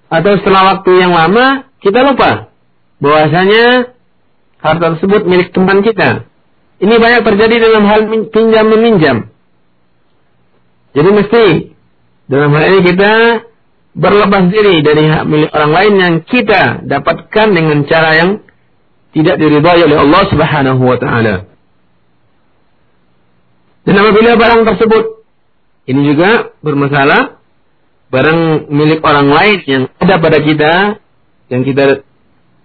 atau 0.06 0.32
setelah 0.38 0.78
waktu 0.78 0.92
yang 1.02 1.14
lama 1.14 1.66
kita 1.82 2.06
lupa 2.06 2.54
bahwasanya 3.02 3.94
harta 4.62 4.98
tersebut 4.98 5.26
milik 5.26 5.54
teman 5.54 5.82
kita. 5.82 6.30
Ini 6.82 6.96
banyak 6.98 7.22
terjadi 7.24 7.56
dalam 7.72 7.84
hal 7.88 8.02
pinjam 8.30 8.66
meminjam. 8.68 9.18
Jadi 10.94 11.10
mesti 11.10 11.46
dalam 12.30 12.52
hal 12.54 12.64
ini 12.70 12.80
kita 12.84 13.14
berlepas 13.96 14.52
diri 14.52 14.84
dari 14.84 15.08
hak 15.08 15.24
milik 15.24 15.50
orang 15.56 15.72
lain 15.72 15.94
yang 15.96 16.16
kita 16.28 16.84
dapatkan 16.84 17.48
dengan 17.56 17.88
cara 17.88 18.12
yang 18.20 18.32
tidak 19.16 19.40
diridhai 19.40 19.80
oleh 19.88 19.98
Allah 20.04 20.24
Subhanahu 20.28 20.84
wa 20.84 20.98
taala. 21.00 21.48
Dan 23.88 23.96
apabila 23.96 24.36
barang 24.36 24.62
tersebut 24.68 25.06
ini 25.88 26.02
juga 26.12 26.52
bermasalah 26.60 27.40
barang 28.12 28.68
milik 28.68 29.00
orang 29.02 29.32
lain 29.32 29.60
yang 29.66 29.84
ada 29.98 30.20
pada 30.20 30.38
kita 30.44 30.74
yang 31.48 31.64
kita 31.64 32.04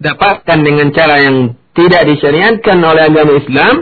dapatkan 0.01 0.59
dengan 0.65 0.91
cara 0.91 1.21
yang 1.23 1.55
tidak 1.71 2.03
disyariatkan 2.09 2.77
oleh 2.83 3.07
agama 3.07 3.31
Islam 3.39 3.75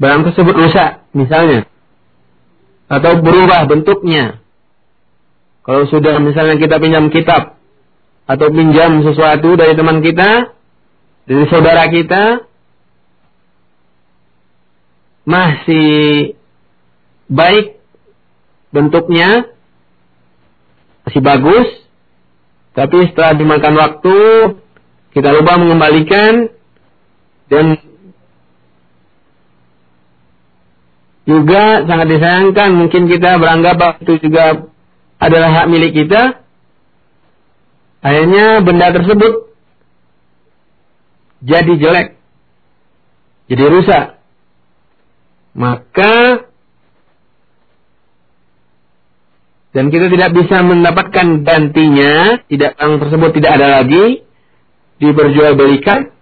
barang 0.00 0.22
tersebut 0.30 0.54
rusak 0.56 1.04
misalnya 1.12 1.68
atau 2.92 3.24
berubah 3.24 3.64
bentuknya. 3.64 4.41
Kalau 5.62 5.86
sudah 5.86 6.18
misalnya 6.18 6.58
kita 6.58 6.82
pinjam 6.82 7.06
kitab 7.14 7.62
atau 8.26 8.46
pinjam 8.50 9.02
sesuatu 9.06 9.54
dari 9.54 9.78
teman 9.78 10.02
kita, 10.02 10.58
dari 11.30 11.44
saudara 11.46 11.86
kita, 11.86 12.50
masih 15.22 16.34
baik 17.30 17.78
bentuknya, 18.74 19.54
masih 21.06 21.22
bagus, 21.22 21.68
tapi 22.74 23.06
setelah 23.06 23.38
dimakan 23.38 23.74
waktu, 23.78 24.18
kita 25.14 25.28
lupa 25.30 25.62
mengembalikan 25.62 26.50
dan 27.46 27.78
juga 31.22 31.86
sangat 31.86 32.06
disayangkan 32.10 32.70
mungkin 32.74 33.06
kita 33.06 33.38
beranggap 33.38 34.02
itu 34.02 34.18
juga 34.26 34.71
adalah 35.22 35.62
hak 35.62 35.66
milik 35.70 35.94
kita 35.94 36.42
akhirnya 38.02 38.58
benda 38.66 38.90
tersebut 38.90 39.54
jadi 41.46 41.72
jelek 41.78 42.08
jadi 43.52 43.64
rusak. 43.68 44.04
Maka 45.52 46.48
dan 49.76 49.92
kita 49.92 50.08
tidak 50.08 50.30
bisa 50.36 50.64
mendapatkan 50.64 51.44
gantinya 51.44 52.44
tidak 52.48 52.76
yang 52.76 52.96
tersebut 52.96 53.30
tidak 53.36 53.60
ada 53.60 53.80
lagi 53.80 54.24
diperjualbelikan 55.00 56.12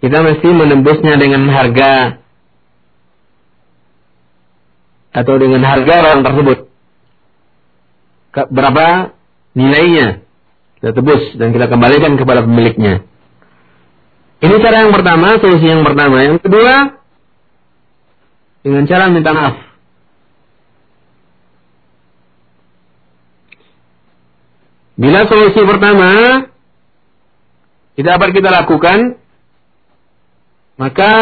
kita 0.00 0.18
mesti 0.20 0.48
menembusnya 0.48 1.16
dengan 1.16 1.48
harga 1.48 2.20
atau 5.16 5.34
dengan 5.40 5.64
harga 5.64 5.94
orang 6.04 6.20
tersebut. 6.20 6.58
Berapa 8.52 9.16
nilainya? 9.56 10.20
Kita 10.76 10.92
tebus 10.92 11.40
dan 11.40 11.56
kita 11.56 11.72
kembalikan 11.72 12.20
kepada 12.20 12.44
pemiliknya. 12.44 13.00
Ini 14.44 14.60
cara 14.60 14.84
yang 14.84 14.92
pertama, 14.92 15.40
solusi 15.40 15.64
yang 15.64 15.80
pertama. 15.80 16.20
Yang 16.20 16.44
kedua, 16.44 17.00
dengan 18.60 18.84
cara 18.84 19.08
minta 19.08 19.32
maaf. 19.32 19.56
Bila 25.00 25.24
solusi 25.28 25.60
pertama 25.64 26.10
tidak 27.96 28.12
dapat 28.20 28.28
kita 28.36 28.48
lakukan, 28.52 28.98
maka 30.76 31.12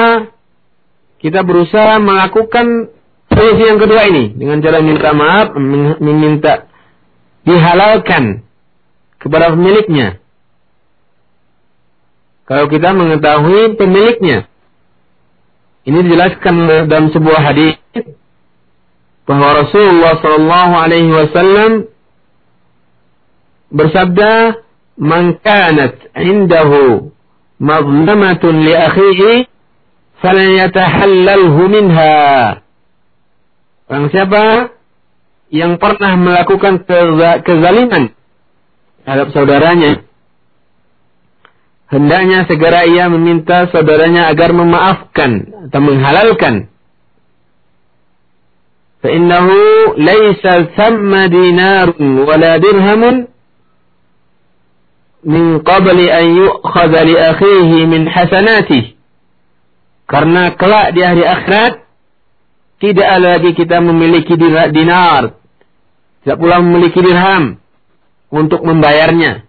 kita 1.23 1.47
berusaha 1.47 2.03
melakukan 2.03 2.91
Solusi 3.35 3.67
yang 3.67 3.83
kedua 3.83 4.07
ini 4.07 4.31
dengan 4.39 4.63
cara 4.63 4.79
minta 4.79 5.11
maaf, 5.11 5.59
meminta 5.99 6.71
dihalalkan 7.43 8.47
kepada 9.19 9.51
pemiliknya. 9.59 10.23
Kalau 12.47 12.71
kita 12.71 12.95
mengetahui 12.95 13.75
pemiliknya. 13.75 14.47
Ini 15.85 15.99
dijelaskan 16.01 16.89
dalam 16.89 17.13
sebuah 17.13 17.41
hadis 17.45 17.77
bahwa 19.29 19.49
Rasulullah 19.65 20.17
Shallallahu 20.17 20.75
Alaihi 20.81 21.13
Wasallam 21.13 21.73
bersabda, 23.69 24.65
"Man 24.97 25.37
kanat 25.45 26.09
indahu 26.17 27.13
mazlamatun 27.61 28.65
li 28.65 28.73
akhihi, 28.73 29.45
falan 30.25 30.49
yatahallalhu 30.57 31.61
minha." 31.69 32.64
Orang 33.90 34.14
siapa 34.14 34.74
yang 35.50 35.82
pernah 35.82 36.14
melakukan 36.14 36.86
kezaliman 37.42 38.14
terhadap 39.02 39.28
saudaranya, 39.34 40.06
hendaknya 41.90 42.46
segera 42.46 42.86
ia 42.86 43.10
meminta 43.10 43.66
saudaranya 43.74 44.30
agar 44.30 44.54
memaafkan 44.54 45.66
atau 45.70 45.82
menghalalkan. 45.82 46.70
فإنه 49.00 49.48
ليس 49.96 50.44
ثم 50.76 51.12
دينار 51.16 51.88
ولا 52.04 52.58
درهم 52.58 53.28
من 55.24 55.60
قبل 55.60 56.00
أن 56.00 56.26
يؤخذ 56.36 57.04
لأخيه 57.04 57.72
من 57.86 58.10
حسناته 58.10 58.84
karena 60.10 60.58
kelak 60.58 60.98
di 60.98 61.06
hari 61.06 61.22
akhirat 61.22 61.83
tidak 62.85 63.09
lagi 63.17 63.51
kita 63.57 63.81
memiliki 63.81 64.37
dinar. 64.37 65.41
Tidak 66.21 66.37
pula 66.37 66.61
memiliki 66.61 67.01
dirham 67.01 67.57
untuk 68.29 68.61
membayarnya. 68.61 69.49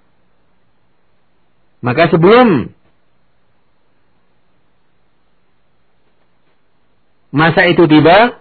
Maka 1.84 2.08
sebelum 2.08 2.72
masa 7.36 7.68
itu 7.68 7.84
tiba, 7.92 8.40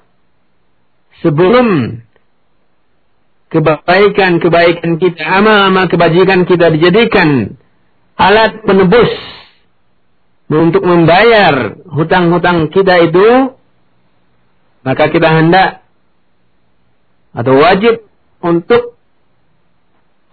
sebelum 1.23 1.99
kebaikan-kebaikan 3.51 4.99
kita, 4.99 5.23
amal-amal 5.23 5.91
kebajikan 5.91 6.47
kita 6.47 6.71
dijadikan 6.75 7.59
alat 8.15 8.63
penebus 8.63 9.11
untuk 10.51 10.87
membayar 10.87 11.79
hutang-hutang 11.91 12.71
kita 12.71 13.11
itu, 13.11 13.55
maka 14.85 15.09
kita 15.09 15.29
hendak 15.29 15.83
atau 17.35 17.55
wajib 17.59 18.05
untuk 18.45 18.95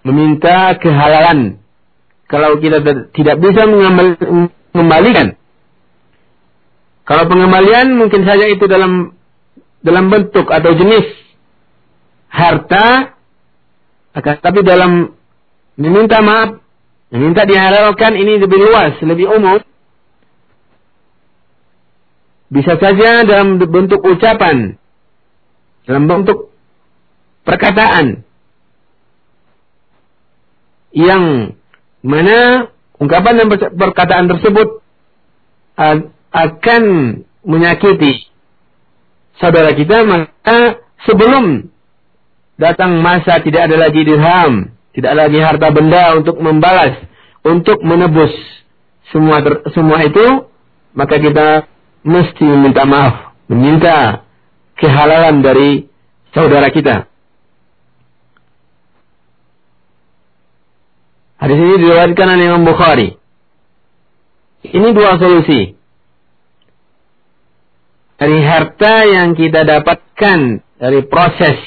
meminta 0.06 0.76
kehalalan. 0.78 1.64
Kalau 2.28 2.60
kita 2.64 2.80
tidak 3.12 3.36
bisa 3.44 3.68
mengembalikan. 3.68 5.36
Kalau 7.04 7.28
pengembalian 7.28 8.00
mungkin 8.00 8.24
saja 8.24 8.48
itu 8.48 8.68
dalam 8.72 9.18
dalam 9.84 10.08
bentuk 10.08 10.48
atau 10.48 10.72
jenis 10.78 11.04
harta 12.32 13.18
Akan 14.12 14.44
tapi 14.44 14.60
dalam 14.68 15.16
meminta 15.80 16.20
maaf, 16.20 16.60
meminta 17.16 17.48
dihalalkan 17.48 18.20
ini 18.20 18.44
lebih 18.44 18.60
luas, 18.60 19.00
lebih 19.00 19.32
umum. 19.32 19.64
Bisa 22.52 22.76
saja 22.76 23.24
dalam 23.24 23.64
bentuk 23.64 24.04
ucapan, 24.04 24.76
dalam 25.88 26.04
bentuk 26.06 26.52
perkataan 27.48 28.28
yang 30.92 31.56
mana 32.04 32.68
ungkapan 33.00 33.40
dan 33.40 33.48
perkataan 33.56 34.26
tersebut 34.28 34.84
akan 36.32 36.84
menyakiti 37.48 38.28
saudara 39.40 39.72
kita 39.74 40.04
maka 40.06 40.84
sebelum 41.08 41.72
datang 42.62 43.02
masa 43.02 43.42
tidak 43.42 43.72
ada 43.72 43.90
lagi 43.90 44.06
dirham, 44.06 44.76
tidak 44.94 45.14
lagi 45.18 45.40
harta 45.42 45.74
benda 45.74 46.14
untuk 46.14 46.38
membalas, 46.38 47.00
untuk 47.42 47.82
menebus 47.82 48.30
semua 49.10 49.42
semua 49.74 50.06
itu, 50.06 50.46
maka 50.94 51.18
kita 51.18 51.66
mesti 52.02 52.44
meminta 52.46 52.84
maaf, 52.86 53.36
meminta 53.50 54.26
kehalalan 54.78 55.46
dari 55.46 55.86
saudara 56.34 56.70
kita. 56.74 57.06
Hadis 61.42 61.58
ini 61.58 61.76
diriwayatkan 61.82 62.28
oleh 62.38 62.46
Imam 62.54 62.66
Bukhari. 62.66 63.18
Ini 64.62 64.88
dua 64.94 65.18
solusi. 65.18 65.74
Dari 68.22 68.38
harta 68.46 69.10
yang 69.10 69.34
kita 69.34 69.66
dapatkan 69.66 70.62
dari 70.78 71.02
proses 71.10 71.58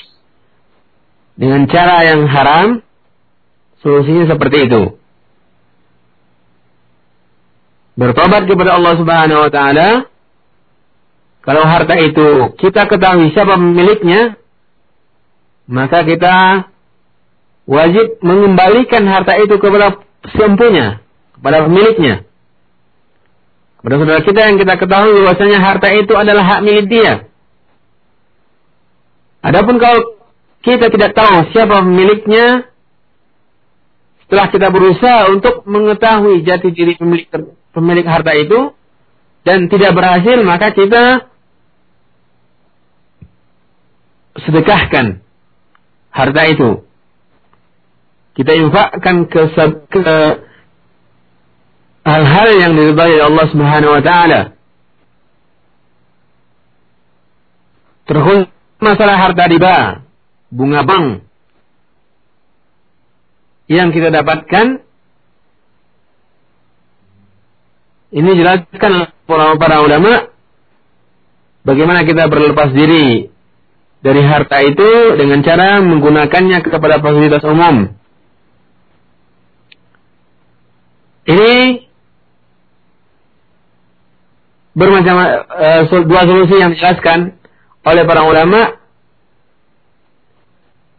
dengan 1.35 1.67
cara 1.67 2.07
yang 2.07 2.31
haram, 2.31 2.79
solusinya 3.83 4.31
seperti 4.31 4.71
itu. 4.71 4.95
Bertobat 7.99 8.47
kepada 8.47 8.79
Allah 8.79 8.95
Subhanahu 8.95 9.43
wa 9.43 9.51
taala. 9.51 10.14
Kalau 11.45 11.61
harta 11.61 11.95
itu 12.01 12.57
kita 12.57 12.89
ketahui 12.89 13.29
siapa 13.37 13.61
pemiliknya, 13.61 14.41
maka 15.69 16.01
kita 16.09 16.67
wajib 17.69 18.21
mengembalikan 18.25 19.05
harta 19.05 19.37
itu 19.41 19.61
kepada 19.61 20.01
sempunya, 20.33 21.05
kepada 21.37 21.69
pemiliknya. 21.69 22.25
Kepada 23.81 23.95
saudara 24.01 24.21
kita 24.25 24.41
yang 24.41 24.57
kita 24.57 24.75
ketahui 24.81 25.21
bahwasanya 25.21 25.59
harta 25.61 25.89
itu 25.93 26.13
adalah 26.17 26.45
hak 26.49 26.61
milik 26.65 26.89
dia. 26.89 27.29
Adapun 29.45 29.77
kalau 29.77 30.17
kita 30.65 30.89
tidak 30.89 31.13
tahu 31.13 31.53
siapa 31.53 31.85
pemiliknya, 31.85 32.73
setelah 34.25 34.49
kita 34.49 34.73
berusaha 34.73 35.29
untuk 35.29 35.69
mengetahui 35.69 36.41
jati 36.49 36.73
diri 36.73 36.97
pemilik 36.97 37.29
pemilik 37.77 38.07
harta 38.09 38.33
itu 38.33 38.73
dan 39.45 39.69
tidak 39.69 39.93
berhasil, 39.93 40.41
maka 40.41 40.73
kita 40.73 41.34
sedekahkan 44.45 45.25
harta 46.15 46.43
itu 46.49 46.85
kita 48.35 48.53
infakkan 48.59 49.31
ke, 49.31 49.43
hal-hal 52.03 52.49
yang 52.59 52.73
diridhai 52.75 53.17
Allah 53.23 53.47
Subhanahu 53.47 53.95
wa 53.95 54.03
taala. 54.03 54.41
Terkhusus 58.05 58.51
masalah 58.83 59.17
harta 59.17 59.49
riba, 59.49 60.05
bunga 60.53 60.85
bank 60.85 61.25
yang 63.65 63.97
kita 63.97 64.13
dapatkan 64.13 64.85
ini 68.13 68.31
jelaskan 68.37 69.09
para, 69.25 69.57
para 69.57 69.77
ulama 69.81 70.29
bagaimana 71.65 72.05
kita 72.05 72.29
berlepas 72.29 72.77
diri 72.77 73.34
dari 74.05 74.21
harta 74.21 74.61
itu 74.61 75.17
dengan 75.17 75.41
cara 75.41 75.81
menggunakannya 75.81 76.61
kepada 76.61 77.01
fasilitas 77.01 77.41
umum. 77.49 77.97
Ini 81.25 81.89
bermacam 84.77 85.17
uh, 85.17 86.05
dua 86.05 86.23
solusi 86.29 86.61
yang 86.61 86.77
dijelaskan 86.77 87.41
oleh 87.81 88.05
para 88.05 88.29
ulama 88.29 88.77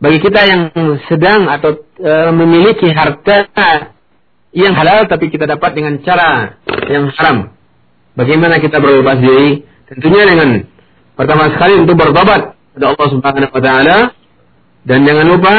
bagi 0.01 0.17
kita 0.25 0.41
yang 0.49 0.61
sedang 1.05 1.45
atau 1.45 1.85
uh, 2.01 2.33
memiliki 2.33 2.89
harta 2.89 3.53
yang 4.49 4.73
halal 4.73 5.05
tapi 5.05 5.29
kita 5.29 5.45
dapat 5.45 5.77
dengan 5.77 6.01
cara 6.01 6.57
yang 6.89 7.13
haram. 7.13 7.53
Bagaimana 8.17 8.57
kita 8.57 8.81
berlepas 8.81 9.21
diri? 9.21 9.61
Tentunya 9.93 10.25
dengan 10.25 10.65
pertama 11.13 11.53
sekali 11.53 11.85
untuk 11.85 12.01
bertobat 12.01 12.54
kepada 12.75 12.91
Allah 12.91 13.07
Subhanahu 13.07 13.55
wa 13.55 13.61
taala 13.63 13.97
dan 14.83 14.99
jangan 15.07 15.25
lupa 15.31 15.55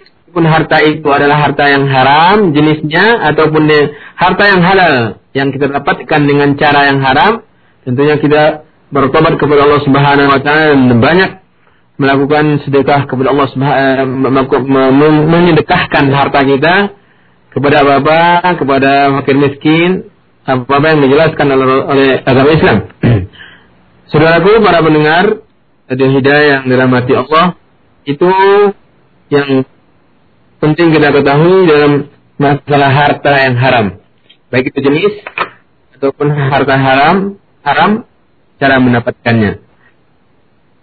meskipun 0.00 0.44
harta 0.48 0.80
itu 0.80 1.08
adalah 1.12 1.36
harta 1.44 1.64
yang 1.68 1.84
haram 1.84 2.56
jenisnya 2.56 3.20
ataupun 3.28 3.68
harta 4.16 4.44
yang 4.48 4.60
halal 4.64 4.94
yang 5.36 5.52
kita 5.52 5.68
dapatkan 5.68 6.20
dengan 6.24 6.56
cara 6.56 6.88
yang 6.88 7.04
haram 7.04 7.44
tentunya 7.84 8.16
kita 8.16 8.64
bertobat 8.88 9.36
kepada 9.36 9.68
Allah 9.68 9.80
Subhanahu 9.84 10.32
wa 10.32 10.40
taala 10.40 10.72
dan 10.72 10.98
banyak 11.04 11.30
melakukan 12.00 12.64
sedekah 12.64 13.04
kepada 13.12 13.28
Allah 13.28 13.48
Subhanahu 13.52 14.64
menyedekahkan 15.28 16.04
harta 16.16 16.40
kita 16.48 16.74
kepada 17.54 17.86
bapak, 17.86 18.58
kepada 18.58 19.14
fakir 19.20 19.36
miskin, 19.38 20.10
apa-apa 20.42 20.86
yang 20.90 21.00
dijelaskan 21.06 21.46
oleh 21.54 22.18
agama 22.26 22.50
Islam. 22.50 22.78
Saudaraku 24.10 24.58
para 24.58 24.82
pendengar, 24.82 25.43
ada 25.84 26.04
hidayah 26.08 26.48
yang 26.60 26.64
dirahmati 26.64 27.12
Allah 27.12 27.60
itu 28.04 28.30
yang 29.28 29.64
penting 30.60 30.92
kita 30.96 31.12
ketahui 31.12 31.68
dalam 31.68 32.08
masalah 32.40 32.90
harta 32.92 33.32
yang 33.36 33.56
haram. 33.60 33.86
Baik 34.48 34.72
itu 34.72 34.80
jenis 34.80 35.14
ataupun 35.98 36.32
harta 36.32 36.76
haram, 36.76 37.16
haram 37.64 37.90
cara 38.60 38.76
mendapatkannya. 38.80 39.60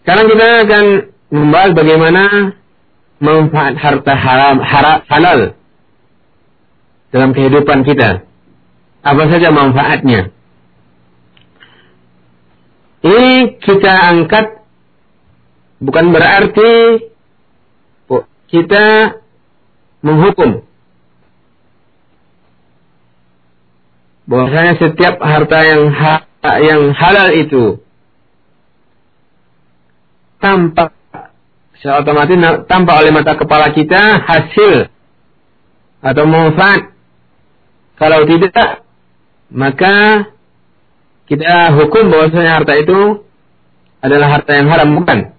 Sekarang 0.01 0.25
kita 0.29 0.47
akan 0.65 0.85
membahas 1.29 1.71
bagaimana 1.77 2.23
manfaat 3.21 3.77
harta 3.77 4.13
haram, 4.17 4.57
haram 4.61 4.99
halal 5.09 5.39
dalam 7.13 7.31
kehidupan 7.37 7.85
kita. 7.85 8.25
Apa 9.01 9.23
saja 9.33 9.49
manfaatnya? 9.49 10.29
Ini 13.01 13.57
kita 13.61 13.93
angkat 14.13 14.60
bukan 15.81 16.05
berarti 16.13 16.71
kita 18.51 19.17
menghukum 20.05 20.61
bahwasanya 24.29 24.73
setiap 24.77 25.17
harta 25.19 25.59
yang 25.65 25.83
yang 26.61 26.81
halal 26.93 27.29
itu 27.35 27.63
tampak 30.41 30.93
secara 31.81 32.05
otomatis 32.05 32.37
tampak 32.69 32.95
oleh 33.01 33.11
mata 33.13 33.33
kepala 33.33 33.73
kita 33.73 34.21
hasil 34.21 34.91
atau 36.01 36.23
manfaat. 36.25 36.93
Kalau 37.97 38.25
tidak, 38.25 38.81
maka 39.53 40.25
kita 41.29 41.73
hukum 41.77 42.09
bahwasanya 42.09 42.51
harta 42.61 42.73
itu 42.77 43.21
adalah 44.01 44.27
harta 44.37 44.51
yang 44.57 44.67
haram 44.69 44.97
bukan. 44.97 45.30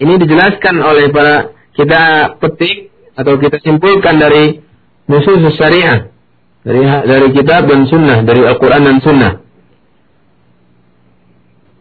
Ini 0.00 0.16
dijelaskan 0.16 0.80
oleh 0.80 1.12
para 1.12 1.52
kita 1.76 2.34
petik 2.40 2.88
atau 3.12 3.36
kita 3.36 3.60
simpulkan 3.60 4.16
dari 4.16 4.64
musuh 5.04 5.36
syariah. 5.52 6.08
Dari 6.60 6.80
dari 7.04 7.28
kitab 7.36 7.68
dan 7.68 7.84
sunnah 7.88 8.24
dari 8.24 8.44
Al-Quran 8.44 8.82
dan 8.84 8.96
sunnah. 9.04 9.32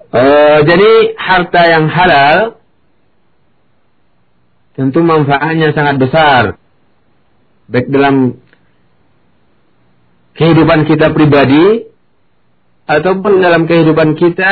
Uh, 0.09 0.59
jadi 0.67 0.91
harta 1.15 1.61
yang 1.67 1.85
halal 1.87 2.59
tentu 4.75 4.99
manfaatnya 4.99 5.71
sangat 5.71 5.95
besar. 5.99 6.43
Baik 7.71 7.87
dalam 7.87 8.39
kehidupan 10.35 10.87
kita 10.87 11.11
pribadi 11.11 11.87
ataupun 12.87 13.43
dalam 13.43 13.67
kehidupan 13.67 14.15
kita 14.15 14.51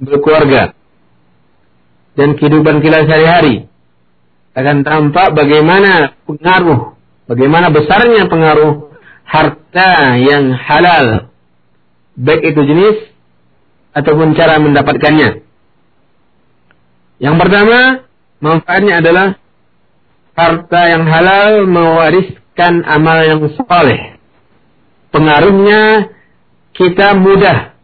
berkeluarga 0.00 0.77
dan 2.18 2.34
kehidupan 2.34 2.82
kita 2.82 3.06
sehari-hari 3.06 3.70
akan 4.58 4.82
tampak 4.82 5.38
bagaimana 5.38 6.18
pengaruh, 6.26 6.98
bagaimana 7.30 7.70
besarnya 7.70 8.26
pengaruh 8.26 8.90
harta 9.22 10.18
yang 10.18 10.50
halal, 10.50 11.30
baik 12.18 12.42
itu 12.42 12.60
jenis 12.66 12.96
ataupun 13.94 14.34
cara 14.34 14.58
mendapatkannya. 14.58 15.46
Yang 17.22 17.36
pertama, 17.38 17.78
manfaatnya 18.42 18.98
adalah 18.98 19.26
harta 20.34 20.82
yang 20.90 21.06
halal 21.06 21.70
mewariskan 21.70 22.82
amal 22.82 23.18
yang 23.22 23.46
soleh. 23.54 24.18
Pengaruhnya 25.14 26.10
kita 26.74 27.14
mudah 27.14 27.78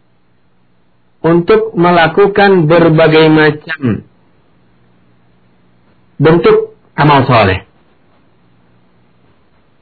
untuk 1.22 1.70
melakukan 1.78 2.66
berbagai 2.66 3.26
macam 3.30 4.10
bentuk 6.18 6.76
amal 6.94 7.26
soleh. 7.26 7.66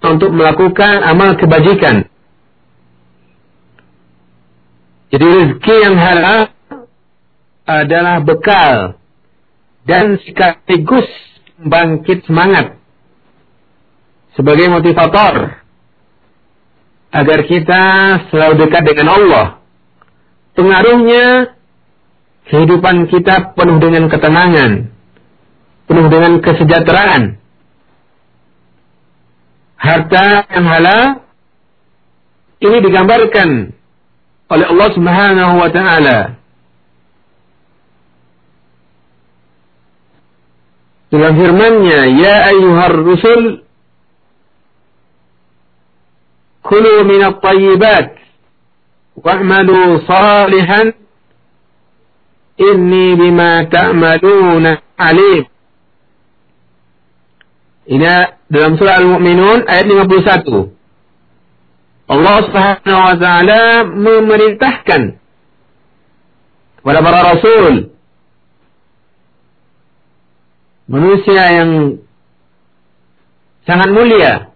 Untuk 0.02 0.34
melakukan 0.34 1.06
amal 1.06 1.38
kebajikan. 1.38 2.10
Jadi 5.12 5.26
rezeki 5.28 5.76
yang 5.78 5.96
halal 6.00 6.40
adalah 7.68 8.16
bekal 8.24 8.98
dan 9.86 10.18
sekaligus 10.24 11.06
bangkit 11.62 12.26
semangat 12.26 12.80
sebagai 14.34 14.72
motivator 14.72 15.62
agar 17.12 17.38
kita 17.44 17.82
selalu 18.32 18.54
dekat 18.66 18.82
dengan 18.88 19.08
Allah. 19.12 19.46
Pengaruhnya 20.56 21.56
kehidupan 22.48 23.08
kita 23.12 23.52
penuh 23.56 23.78
dengan 23.80 24.08
ketenangan, 24.08 24.91
penuh 25.86 26.06
dengan 26.08 26.38
kesejahteraan. 26.40 27.38
Harta 29.82 30.46
yang 30.46 30.66
halal 30.70 31.26
ini 32.62 32.78
digambarkan 32.86 33.74
oleh 34.52 34.66
Allah 34.70 34.88
Subhanahu 34.94 35.54
wa 35.58 35.70
taala 35.74 36.18
dalam 41.12 41.32
firman-Nya, 41.36 42.00
"Ya 42.16 42.36
ayyuhar 42.48 42.96
rusul, 43.04 43.66
kulu 46.64 46.94
min 47.04 47.20
at-tayyibat 47.20 48.16
wa'malu 49.18 50.06
salihan 50.08 50.96
inni 52.56 53.18
bima 53.18 53.66
ta'maluna 53.68 54.80
alim." 54.96 55.51
Ini 57.82 58.06
dalam 58.46 58.78
surah 58.78 59.02
Al-Mu'minun 59.02 59.66
ayat 59.66 59.86
51. 59.90 60.82
Allah 62.12 62.36
Subhanahu 62.46 63.02
wa 63.08 63.16
taala 63.16 63.62
memerintahkan 63.88 65.02
kepada 66.82 66.98
para 66.98 67.18
rasul 67.34 67.94
manusia 70.90 71.42
yang 71.62 71.70
sangat 73.64 73.88
mulia 73.94 74.50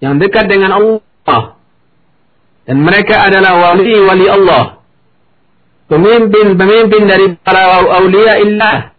yang 0.00 0.16
dekat 0.22 0.46
dengan 0.46 0.78
Allah 0.78 1.58
dan 2.64 2.78
mereka 2.80 3.28
adalah 3.28 3.74
wali-wali 3.74 4.26
Allah 4.30 4.78
pemimpin-pemimpin 5.90 7.02
dari 7.10 7.34
para 7.42 7.82
awliya 7.82 8.40
illah 8.46 8.89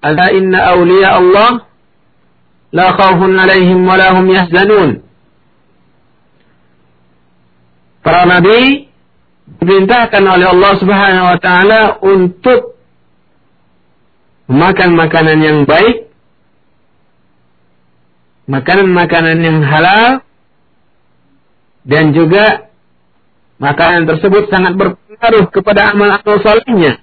ala 0.00 0.32
inna 0.32 0.58
awliya 0.76 1.08
Allah 1.20 1.50
la 2.72 2.86
khawfun 2.96 3.36
alaihim 3.36 3.84
wa 3.84 3.96
lahum 4.00 4.24
yahzanun 4.30 5.02
para 8.00 8.24
nabi 8.24 8.90
diperintahkan 9.60 10.22
oleh 10.24 10.46
Allah 10.48 10.72
Subhanahu 10.80 11.26
wa 11.34 11.38
taala 11.42 11.80
untuk 12.00 12.80
memakan 14.50 14.90
makanan 14.98 15.38
yang 15.44 15.58
baik, 15.62 16.10
makanan-makanan 18.50 19.38
yang 19.38 19.58
halal 19.62 20.26
dan 21.86 22.10
juga 22.10 22.72
makanan 23.62 24.10
tersebut 24.10 24.50
sangat 24.50 24.74
berpengaruh 24.74 25.44
kepada 25.54 25.94
amal-amal 25.94 26.42
solehnya. 26.42 26.98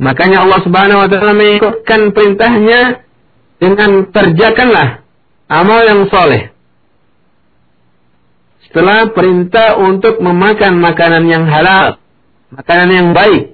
Makanya 0.00 0.48
Allah 0.48 0.60
Subhanahu 0.64 1.02
wa 1.04 1.08
taala 1.10 1.32
mengikutkan 1.36 2.16
perintahnya 2.16 3.04
dengan 3.60 4.08
kerjakanlah 4.08 5.04
amal 5.52 5.80
yang 5.84 6.08
soleh 6.08 6.52
setelah 8.72 9.12
perintah 9.12 9.76
untuk 9.76 10.16
memakan 10.24 10.80
makanan 10.80 11.28
yang 11.28 11.44
halal, 11.44 12.00
makanan 12.56 12.88
yang 12.88 13.08
baik. 13.12 13.52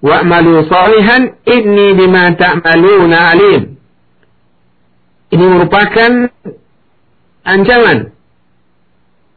Wa'malu 0.00 0.64
salihan 0.64 1.36
inni 1.44 1.92
bima 1.92 2.32
ta'maluna 2.32 3.36
alim. 3.36 3.76
Ini 5.28 5.44
merupakan 5.44 6.32
ancaman 7.44 8.16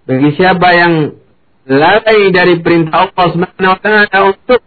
bagi 0.08 0.30
siapa 0.40 0.68
yang 0.72 1.20
lalai 1.68 2.32
dari 2.32 2.64
perintah 2.64 3.12
Allah 3.12 3.28
Subhanahu 3.36 3.74
wa 3.76 3.80
taala 3.84 4.20
untuk 4.32 4.64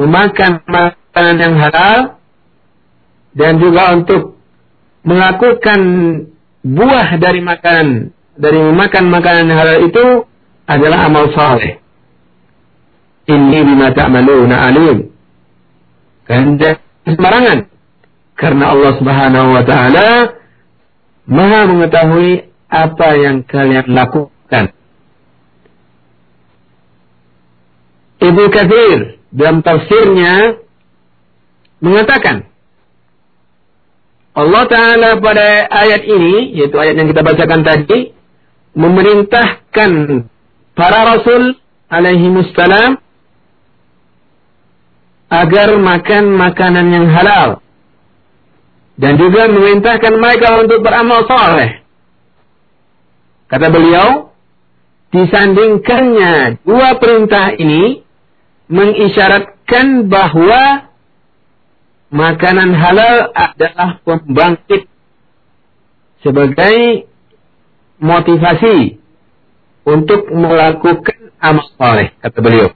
memakan 0.00 0.64
makanan 0.64 1.36
yang 1.36 1.54
halal 1.60 1.98
dan 3.36 3.52
juga 3.60 3.82
untuk 3.92 4.40
melakukan 5.04 5.80
buah 6.64 7.20
dari 7.20 7.40
makanan 7.44 8.16
dari 8.40 8.58
memakan 8.64 9.04
makanan 9.12 9.44
yang 9.52 9.58
halal 9.60 9.78
itu 9.84 10.06
adalah 10.64 10.98
amal 11.04 11.28
saleh. 11.36 11.82
Ini 13.28 13.58
bima 13.62 13.92
ta'maluna 13.92 14.56
alim. 14.72 15.12
Kehendak 16.24 16.80
sembarangan. 17.04 17.68
Karena 18.40 18.72
Allah 18.72 18.92
Subhanahu 18.96 19.48
wa 19.52 19.64
taala 19.68 20.08
Maha 21.30 21.68
mengetahui 21.68 22.48
apa 22.66 23.08
yang 23.20 23.46
kalian 23.46 23.86
lakukan. 23.92 24.74
Ibu 28.18 28.44
Kathir 28.50 29.19
dalam 29.30 29.62
tafsirnya 29.62 30.58
mengatakan 31.80 32.50
Allah 34.30 34.64
Ta'ala 34.70 35.10
pada 35.18 35.66
ayat 35.66 36.06
ini, 36.06 36.54
yaitu 36.54 36.78
ayat 36.78 36.94
yang 36.94 37.10
kita 37.10 37.26
bacakan 37.26 37.66
tadi, 37.66 38.14
memerintahkan 38.78 39.90
para 40.78 41.00
Rasul 41.02 41.58
alaihi 41.90 42.30
musallam 42.30 43.02
agar 45.30 45.74
makan 45.78 46.24
makanan 46.38 46.86
yang 46.94 47.06
halal. 47.10 47.58
Dan 49.00 49.16
juga 49.16 49.48
memerintahkan 49.48 50.14
mereka 50.20 50.60
untuk 50.60 50.84
beramal 50.84 51.24
soleh. 51.24 51.80
Kata 53.50 53.66
beliau, 53.72 54.30
disandingkannya 55.10 56.62
dua 56.62 57.00
perintah 57.02 57.50
ini 57.56 58.04
mengisyaratkan 58.70 60.06
bahwa 60.06 60.94
makanan 62.14 62.70
halal 62.70 63.34
adalah 63.34 63.98
pembangkit 64.06 64.86
sebagai 66.22 67.06
motivasi 67.98 69.02
untuk 69.82 70.30
melakukan 70.30 71.34
amal 71.42 71.66
soleh, 71.74 72.14
kata 72.22 72.38
beliau. 72.38 72.70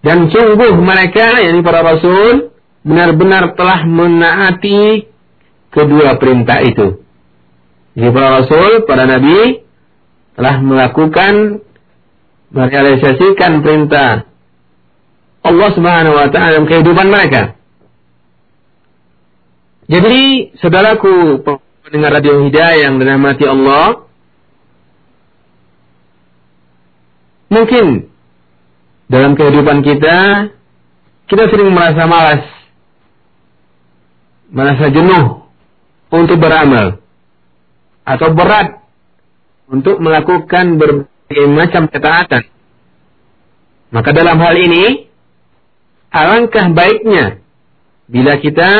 Dan 0.00 0.32
sungguh 0.32 0.80
mereka, 0.80 1.44
yakni 1.44 1.60
para 1.60 1.84
rasul, 1.84 2.56
benar-benar 2.80 3.52
telah 3.52 3.84
menaati 3.84 5.04
kedua 5.68 6.16
perintah 6.16 6.64
itu. 6.64 7.04
Jadi 7.92 8.08
para 8.08 8.40
rasul, 8.40 8.88
para 8.88 9.04
nabi, 9.04 9.60
telah 10.34 10.56
melakukan, 10.62 11.62
merealisasikan 12.50 13.62
perintah 13.62 14.26
Allah 15.40 15.68
Subhanahu 15.72 16.14
wa 16.18 16.28
taala 16.28 16.58
dalam 16.58 16.68
kehidupan 16.68 17.06
mereka. 17.08 17.56
Jadi, 19.90 20.54
saudaraku 20.62 21.42
pendengar 21.82 22.22
radio 22.22 22.46
Hidayah 22.46 22.86
yang 22.86 23.02
dirahmati 23.02 23.44
Allah, 23.48 24.06
mungkin 27.50 28.06
dalam 29.10 29.34
kehidupan 29.34 29.82
kita 29.82 30.18
kita 31.26 31.46
sering 31.50 31.70
merasa 31.74 32.06
malas, 32.06 32.42
merasa 34.50 34.86
jenuh 34.90 35.46
untuk 36.10 36.38
beramal 36.38 36.98
atau 38.02 38.28
berat 38.34 38.82
untuk 39.70 40.02
melakukan 40.02 40.76
berbagai 40.76 41.44
macam 41.46 41.86
ketaatan. 41.86 42.42
Maka 43.94 44.10
dalam 44.10 44.38
hal 44.42 44.54
ini 44.58 45.06
alangkah 46.10 46.74
baiknya 46.74 47.42
bila 48.10 48.38
kita 48.42 48.70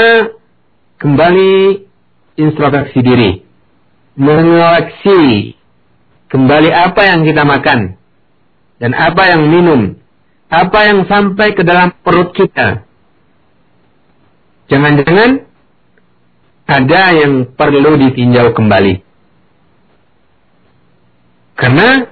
kembali 0.99 1.87
introspeksi 2.35 2.99
diri, 3.01 3.33
mengoreksi 4.19 5.55
kembali 6.31 6.71
apa 6.71 7.03
yang 7.07 7.23
kita 7.23 7.43
makan, 7.47 7.99
dan 8.83 8.93
apa 8.95 9.23
yang 9.31 9.47
minum, 9.47 9.99
apa 10.51 10.79
yang 10.91 11.07
sampai 11.07 11.55
ke 11.55 11.63
dalam 11.63 11.95
perut 12.03 12.35
kita. 12.35 12.83
Jangan-jangan 14.71 15.47
ada 16.71 17.03
yang 17.15 17.51
perlu 17.59 17.99
ditinjau 17.99 18.55
kembali. 18.55 19.10
Karena 21.61 22.09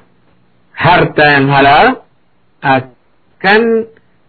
harta 0.77 1.25
yang 1.25 1.49
halal 1.49 2.05
akan 2.61 3.63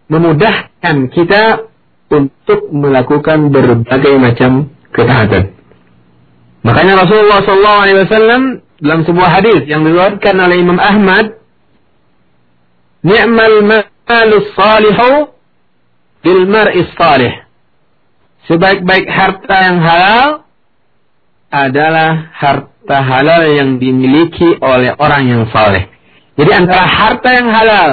memudahkan 0.08 0.96
kita 1.12 1.68
untuk 2.08 2.72
melakukan 2.72 3.52
berbagai 3.52 4.16
macam 4.16 4.72
ketaatan. 4.96 5.52
Makanya 6.64 7.04
Rasulullah 7.04 7.40
SAW 7.44 8.64
dalam 8.80 9.00
sebuah 9.04 9.28
hadis 9.28 9.68
yang 9.68 9.84
diriwayatkan 9.84 10.34
oleh 10.40 10.56
Imam 10.56 10.80
Ahmad, 10.80 11.36
"Ni'mal 13.04 13.60
malus 13.64 14.48
salihu 14.56 15.36
bil 16.24 16.44
mar'is 16.48 16.90
salih." 16.96 17.44
Sebaik-baik 18.48 19.06
harta 19.06 19.56
yang 19.68 19.78
halal 19.84 20.48
adalah 21.52 22.32
harta 22.34 22.79
halal 22.98 23.46
yang 23.46 23.78
dimiliki 23.78 24.58
oleh 24.58 24.98
orang 24.98 25.22
yang 25.30 25.42
saleh. 25.54 25.86
Jadi 26.34 26.50
antara 26.50 26.84
harta 26.90 27.30
yang 27.30 27.48
halal 27.54 27.92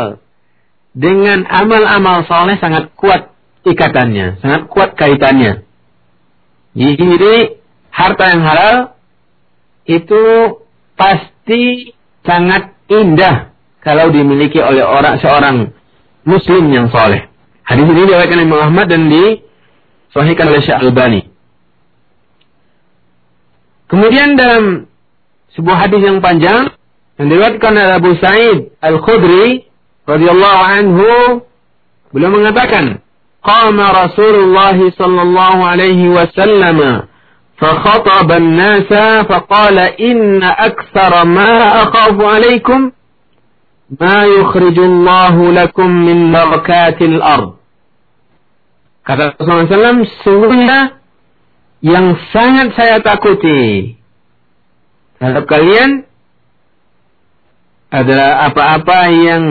dengan 0.97 1.45
amal-amal 1.45 2.25
saleh 2.25 2.57
sangat 2.57 2.89
kuat 2.97 3.29
ikatannya, 3.61 4.41
sangat 4.41 4.65
kuat 4.71 4.97
kaitannya. 4.97 5.61
Jadi 6.73 7.61
harta 7.93 8.23
yang 8.33 8.41
halal 8.41 8.75
itu 9.85 10.23
pasti 10.97 11.93
sangat 12.25 12.73
indah 12.89 13.53
kalau 13.85 14.09
dimiliki 14.09 14.59
oleh 14.59 14.83
orang 14.83 15.21
seorang 15.21 15.71
muslim 16.27 16.69
yang 16.73 16.91
soleh. 16.91 17.29
Hadis 17.63 17.83
ini 17.87 18.03
diriwayatkan 18.03 18.39
oleh 18.39 18.51
Muhammad 18.51 18.87
dan 18.87 19.11
disahihkan 19.11 20.45
oleh 20.47 20.61
Syekh 20.63 20.79
Albani. 20.81 21.21
Kemudian 23.87 24.35
dalam 24.35 24.86
sebuah 25.56 25.76
hadis 25.88 26.00
yang 26.00 26.18
panjang 26.24 26.72
yang 27.20 27.26
diriwayatkan 27.28 27.72
oleh 27.76 27.94
Abu 27.96 28.12
Sa'id 28.16 28.58
Al-Khudri 28.80 29.68
radhiyallahu 30.08 30.60
anhu 30.64 31.10
beliau 32.10 32.32
mengatakan 32.32 33.04
qama 33.44 33.86
Rasulullah 33.92 34.76
sallallahu 34.76 35.60
alaihi 35.62 36.12
wasallam 36.12 37.08
فخطب 37.62 38.32
الناس 38.32 38.90
فقال 39.30 39.78
إن 39.78 40.42
أكثر 40.42 41.24
ما 41.24 41.52
أخاف 41.82 42.18
عليكم 42.20 42.90
ما 44.00 44.24
يخرج 44.24 44.78
الله 44.78 45.52
لكم 45.52 45.88
من 45.90 46.32
بركات 46.32 47.02
الأرض 47.02 47.54
Kata 49.02 49.34
Rasulullah 49.34 49.98
SAW, 49.98 50.06
sesungguhnya 50.06 50.78
yang 51.82 52.14
sangat 52.30 52.78
saya 52.78 53.02
takuti 53.02 53.98
terhadap 55.17 55.45
kalian 55.49 55.89
adalah 57.89 58.51
apa-apa 58.51 58.99
yang 59.13 59.43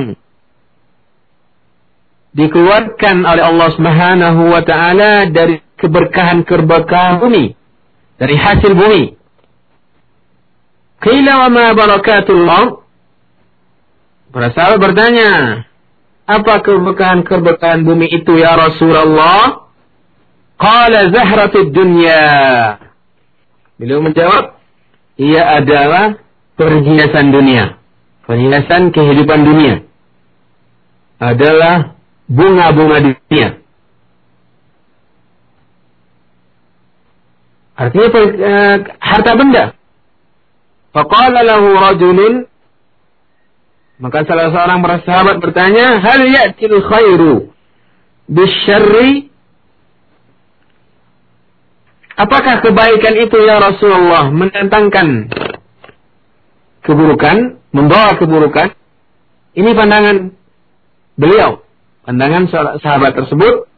dikeluarkan 2.36 3.24
oleh 3.24 3.42
Allah 3.42 3.68
Subhanahu 3.72 4.40
wa 4.52 4.62
taala 4.62 5.26
dari 5.32 5.64
keberkahan-keberkahan 5.80 7.24
bumi 7.24 7.56
dari 8.20 8.36
hasil 8.36 8.72
bumi. 8.72 9.04
Qila 11.00 11.32
wa 11.46 11.48
ma 11.52 11.66
barakatul? 11.76 12.48
Para 14.32 14.52
sahabat 14.52 14.78
bertanya, 14.80 15.64
apa 16.28 16.60
keberkahan-keberkahan 16.60 17.84
bumi 17.84 18.10
itu 18.10 18.36
ya 18.36 18.56
Rasulullah? 18.56 19.68
Qala 20.56 21.12
zahratud 21.12 21.72
dunya. 21.72 22.24
Beliau 23.76 24.00
menjawab, 24.00 24.55
ia 25.16 25.42
adalah 25.60 26.20
perhiasan 26.56 27.32
dunia. 27.32 27.80
Perhiasan 28.24 28.92
kehidupan 28.92 29.40
dunia. 29.44 29.74
Adalah 31.16 31.96
bunga-bunga 32.28 32.98
dunia. 33.12 33.48
Artinya 37.76 38.08
uh, 38.08 38.76
harta 39.00 39.32
benda. 39.36 39.64
Faqala 40.96 41.44
lahu 41.44 41.76
rajulun 41.76 42.34
maka 43.96 44.28
salah 44.28 44.52
seorang 44.52 44.84
para 44.84 45.00
sahabat 45.08 45.40
bertanya, 45.40 46.00
"Hal 46.04 46.20
ya'til 46.28 46.84
khairu 46.84 47.34
bisyarri?" 48.28 49.32
Apakah 52.16 52.64
kebaikan 52.64 53.14
itu 53.20 53.36
ya 53.44 53.60
Rasulullah 53.60 54.32
mendatangkan 54.32 55.28
keburukan, 56.80 57.60
membawa 57.76 58.16
keburukan? 58.16 58.72
Ini 59.52 59.76
pandangan 59.76 60.32
beliau, 61.20 61.60
pandangan 62.08 62.48
sahabat 62.80 63.20
tersebut 63.20 63.68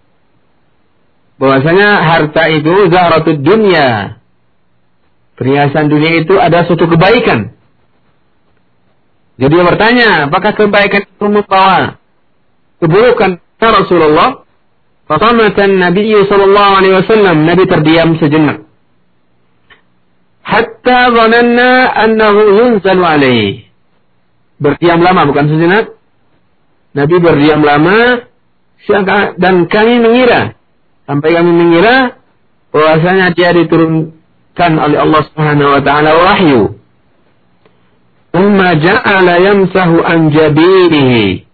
bahwasanya 1.38 2.02
harta 2.06 2.46
itu 2.50 2.90
zahratud 2.94 3.42
dunia. 3.42 4.18
Perhiasan 5.34 5.86
dunia 5.90 6.22
itu 6.22 6.34
ada 6.38 6.66
suatu 6.66 6.86
kebaikan. 6.90 7.54
Jadi 9.38 9.54
dia 9.54 9.62
bertanya, 9.66 10.26
apakah 10.26 10.50
kebaikan 10.54 11.06
itu 11.06 11.26
membawa 11.30 12.02
keburukan 12.82 13.38
ya 13.38 13.68
Rasulullah? 13.70 14.46
Fatamatan 15.08 15.80
Nabi 15.80 16.12
sallallahu 16.28 16.72
alaihi 16.78 16.96
wasallam, 17.00 17.36
Nabi 17.48 17.64
terdiam 17.64 18.20
sejenak. 18.20 18.68
Hatta 20.44 21.12
zananna 21.16 21.92
annahu 21.96 22.40
yunzalu 22.60 23.02
alaihi. 23.04 23.68
Berdiam 24.60 25.00
lama 25.00 25.24
bukan 25.28 25.48
sejenak. 25.48 25.96
Nabi 26.92 27.16
berdiam 27.20 27.64
lama 27.64 28.28
dan 29.36 29.68
kami 29.68 30.00
mengira 30.00 30.58
Sampai 31.08 31.32
kami 31.32 31.56
mengira 31.56 32.20
bahwasanya 32.68 33.32
dia 33.32 33.56
diturunkan 33.56 34.72
oleh 34.76 35.00
Allah 35.00 35.22
Subhanahu 35.32 35.72
wa 35.72 35.80
taala 35.80 36.12
wahyu. 36.20 36.76
Umma 38.36 38.76
ja'ala 38.76 39.40
yamsahu 39.40 40.04
an 40.04 40.28
jabirihi. 40.28 41.48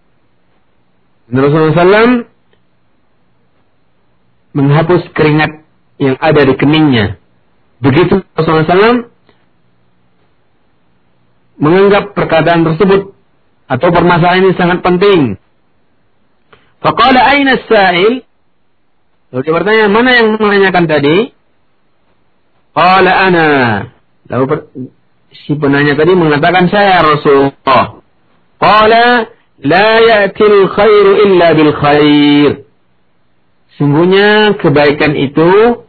Rasulullah 1.31 1.87
SAW 1.87 2.34
menghapus 4.55 5.11
keringat 5.11 5.67
yang 5.99 6.15
ada 6.23 6.41
di 6.47 6.55
keningnya. 6.55 7.19
Begitu 7.83 8.23
Rasulullah 8.33 8.65
SAW 8.65 9.11
menganggap 11.59 12.15
perkataan 12.15 12.63
tersebut 12.63 13.15
atau 13.67 13.87
permasalahan 13.91 14.47
ini 14.47 14.53
sangat 14.55 14.79
penting. 14.79 15.35
Faqala 16.79 17.19
aina 17.35 17.59
sa'il? 17.67 18.23
Lalu 19.33 19.41
dia 19.43 19.53
bertanya, 19.53 19.85
mana 19.91 20.09
yang 20.15 20.27
menanyakan 20.39 20.85
tadi? 20.87 21.35
Qala 22.75 23.11
ana. 23.31 23.49
Lalu 24.27 24.45
si 25.31 25.55
penanya 25.55 25.95
tadi 25.95 26.11
mengatakan 26.11 26.67
saya 26.67 27.03
Rasulullah. 27.03 28.03
Qala 28.59 29.31
la 29.63 29.89
ya'til 30.03 30.67
khairu 30.71 31.11
illa 31.23 31.47
bil 31.55 31.73
khair. 31.73 32.64
Sungguhnya 33.75 34.55
kebaikan 34.55 35.13
itu 35.19 35.83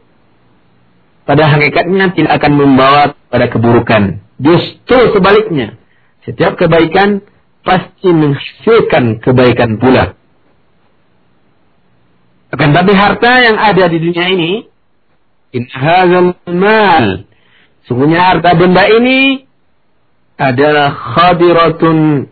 pada 1.23 1.43
hakikatnya 1.47 2.15
tidak 2.15 2.31
akan 2.39 2.53
membawa 2.55 3.15
pada 3.31 3.47
keburukan. 3.51 4.23
Justru 4.39 5.11
sebaliknya. 5.15 5.79
Setiap 6.27 6.59
kebaikan 6.59 7.23
pasti 7.63 8.11
menghasilkan 8.11 9.23
kebaikan 9.23 9.79
pula. 9.79 10.15
Akan 12.51 12.71
tapi 12.71 12.95
harta 12.95 13.31
yang 13.43 13.59
ada 13.59 13.91
di 13.91 13.97
dunia 13.99 14.25
ini, 14.31 14.51
in 15.51 15.67
mal, 16.47 17.27
sungguhnya 17.87 18.23
harta 18.23 18.55
benda 18.55 18.87
ini 18.87 19.47
adalah 20.39 20.95
khadiratun 20.95 22.31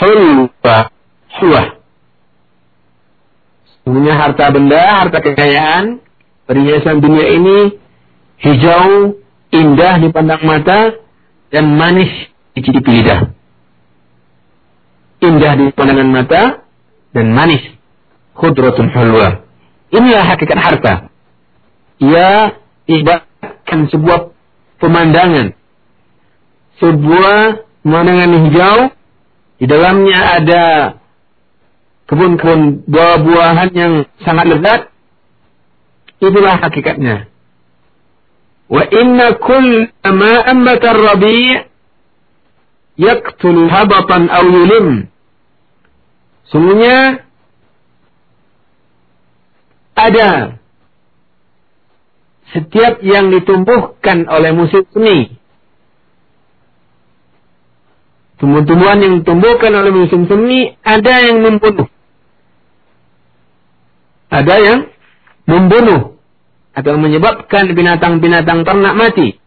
hulwa, 0.00 0.78
hulwa. 1.40 1.73
Sungguhnya 3.84 4.16
harta 4.16 4.48
benda, 4.48 5.04
harta 5.04 5.20
kekayaan, 5.20 6.00
perhiasan 6.48 7.04
dunia 7.04 7.26
ini 7.36 7.58
hijau, 8.40 9.20
indah 9.52 9.94
di 10.00 10.08
pandang 10.08 10.40
mata, 10.40 10.96
dan 11.52 11.68
manis 11.76 12.08
dicicipi 12.56 12.90
lidah. 13.00 13.28
Indah 15.20 15.52
di 15.60 15.66
pandangan 15.76 16.08
mata, 16.08 16.42
dan 17.12 17.28
manis 17.36 17.60
khudratun 18.34 18.88
hulwa. 18.88 19.44
Inilah 19.92 20.24
hakikat 20.32 20.58
harta. 20.58 20.94
Ia 22.00 22.56
ibaratkan 22.88 23.92
sebuah 23.92 24.34
pemandangan. 24.82 25.54
Sebuah 26.82 27.62
pemandangan 27.86 28.32
hijau 28.48 28.78
Di 29.54 29.70
dalamnya 29.70 30.42
ada 30.42 30.64
kebun-kebun 32.14 32.86
buah-buahan 32.86 33.70
yang 33.74 33.92
sangat 34.22 34.46
lezat. 34.54 34.80
Itulah 36.22 36.62
hakikatnya. 36.62 37.26
Wa 38.70 38.86
inna 38.86 39.34
kull 39.42 39.90
ma 40.14 40.32
ambata 40.46 40.94
ar-rabi' 40.94 41.66
yaqtul 43.02 43.66
habatan 43.66 44.30
aw 44.30 44.46
yulim. 44.46 45.10
Sungguhnya 46.54 47.26
ada 49.98 50.62
setiap 52.54 53.02
yang 53.02 53.34
ditumbuhkan 53.34 54.30
oleh 54.30 54.54
musim 54.54 54.86
semi. 54.94 55.34
Tumbuh-tumbuhan 58.38 59.02
yang 59.02 59.12
ditumbuhkan 59.18 59.74
oleh 59.74 59.90
musim 59.90 60.30
semi 60.30 60.78
ada 60.86 61.14
yang 61.26 61.42
membunuh. 61.42 61.90
Ada 64.34 64.54
yang 64.58 64.78
membunuh 65.46 66.18
atau 66.74 66.98
menyebabkan 66.98 67.70
binatang-binatang 67.70 68.66
ternak 68.66 68.94
mati. 68.98 69.38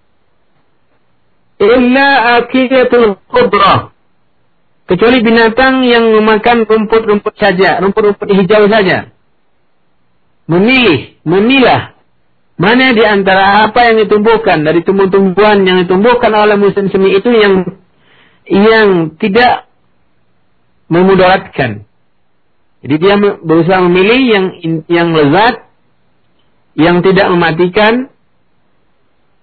Illa 1.59 2.39
akidatul 2.39 3.19
khudra. 3.27 3.91
Kecuali 4.87 5.19
binatang 5.19 5.83
yang 5.83 6.07
memakan 6.15 6.63
rumput-rumput 6.63 7.35
saja, 7.35 7.83
rumput-rumput 7.83 8.31
hijau 8.31 8.71
saja. 8.71 9.11
Memilih, 10.47 11.19
memilah 11.27 11.97
mana 12.55 12.95
di 12.95 13.03
antara 13.03 13.67
apa 13.67 13.91
yang 13.91 14.07
ditumbuhkan 14.07 14.63
dari 14.63 14.81
tumbuh-tumbuhan 14.87 15.67
yang 15.67 15.83
ditumbuhkan 15.83 16.31
oleh 16.31 16.55
musim 16.55 16.87
semi 16.87 17.13
itu 17.19 17.29
yang 17.29 17.67
yang 18.47 18.87
tidak 19.19 19.67
memudaratkan. 20.87 21.86
Jadi 22.85 22.95
dia 23.01 23.15
berusaha 23.17 23.81
memilih 23.89 24.21
yang 24.29 24.45
yang 24.85 25.09
lezat, 25.13 25.65
yang 26.77 27.01
tidak 27.01 27.27
mematikan. 27.33 27.93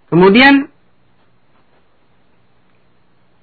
Kemudian 0.07 0.71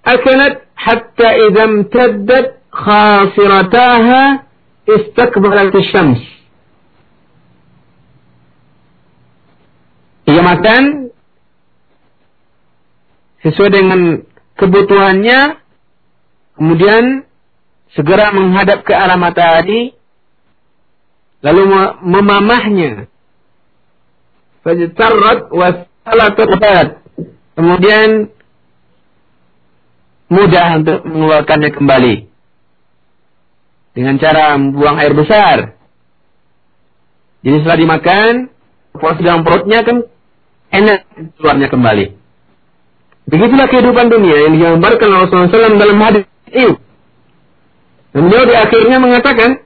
akalat 0.07 0.63
hatta 0.79 1.29
idza 1.35 1.63
imtaddat 1.67 2.47
khasirataha 2.71 4.47
istakbarat 4.87 5.75
syams 5.91 6.23
Ia 10.31 10.41
makan 10.47 11.11
sesuai 13.43 13.71
dengan 13.73 14.01
kebutuhannya, 14.55 15.59
kemudian 16.55 17.25
segera 17.95 18.31
menghadap 18.31 18.83
ke 18.87 18.93
arah 18.95 19.19
matahari, 19.19 19.95
lalu 21.43 21.61
memamahnya. 22.03 23.11
Fajtarrat 24.61 25.49
wasalatat 25.49 27.01
Kemudian 27.57 28.29
mudah 30.31 30.67
untuk 30.79 30.99
mengeluarkannya 31.03 31.71
kembali. 31.75 32.15
Dengan 33.91 34.15
cara 34.21 34.55
membuang 34.55 34.95
air 35.03 35.11
besar. 35.11 35.75
Jadi 37.43 37.55
setelah 37.59 37.79
dimakan, 37.81 38.31
proses 38.95 39.25
dalam 39.25 39.43
perutnya 39.43 39.83
kan 39.83 40.07
enak 40.71 40.99
keluarnya 41.35 41.67
kembali. 41.67 42.05
Begitulah 43.27 43.67
kehidupan 43.67 44.07
dunia 44.07 44.47
yang 44.47 44.51
digambarkan 44.55 45.07
Rasulullah 45.11 45.51
SAW 45.51 45.81
dalam 45.81 45.99
hadis 45.99 46.23
ini. 46.53 46.90
Dan 48.11 48.27
beliau 48.27 48.45
di 48.47 48.55
akhirnya 48.55 48.97
mengatakan, 48.99 49.63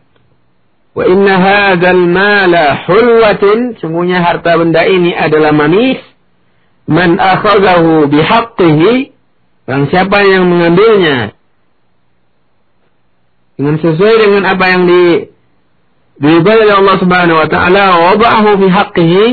Wa 0.95 1.03
inna 1.03 1.33
hadzal 1.35 2.03
mala 2.07 2.87
hulwatin, 2.87 3.75
sungguhnya 3.83 4.23
harta 4.23 4.55
benda 4.55 4.87
ini 4.87 5.11
adalah 5.11 5.51
manis. 5.51 5.99
Man 6.87 7.19
akhadahu 7.19 8.07
bihaqqihi, 8.07 9.11
dan 9.65 9.89
siapa 9.89 10.21
yang 10.23 10.45
mengambilnya 10.45 11.33
dengan 13.57 13.75
sesuai 13.81 14.15
dengan 14.21 14.43
apa 14.45 14.65
yang 14.67 14.83
di 14.85 15.03
diubah 16.21 16.53
oleh 16.53 16.75
Allah 16.75 16.97
Subhanahu 17.01 17.37
wa 17.39 17.47
taala 17.49 17.83
wa 17.97 18.03
wada'ahu 18.13 18.49
fi 18.61 18.67
haqqihi 18.69 19.25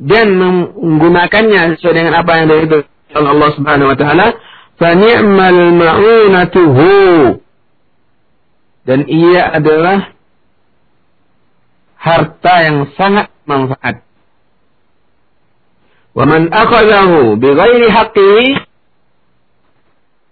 dan 0.00 0.26
menggunakannya 0.34 1.76
sesuai 1.78 1.94
dengan 1.94 2.14
apa 2.18 2.32
yang 2.40 2.46
dari 2.50 2.66
oleh 3.14 3.30
Allah 3.30 3.50
Subhanahu 3.54 3.90
wa 3.92 3.96
taala 3.98 4.26
fa 4.80 4.90
ni'mal 4.96 5.60
ma'unatuhu 5.76 6.90
dan 8.84 9.08
ia 9.08 9.48
adalah 9.52 10.12
harta 11.96 12.54
yang 12.68 12.78
sangat 13.00 13.32
manfaat. 13.48 14.04
Wa 16.14 16.24
man 16.28 16.52
akhadahu 16.52 17.40
bighairi 17.40 17.88
haqqi 17.90 18.60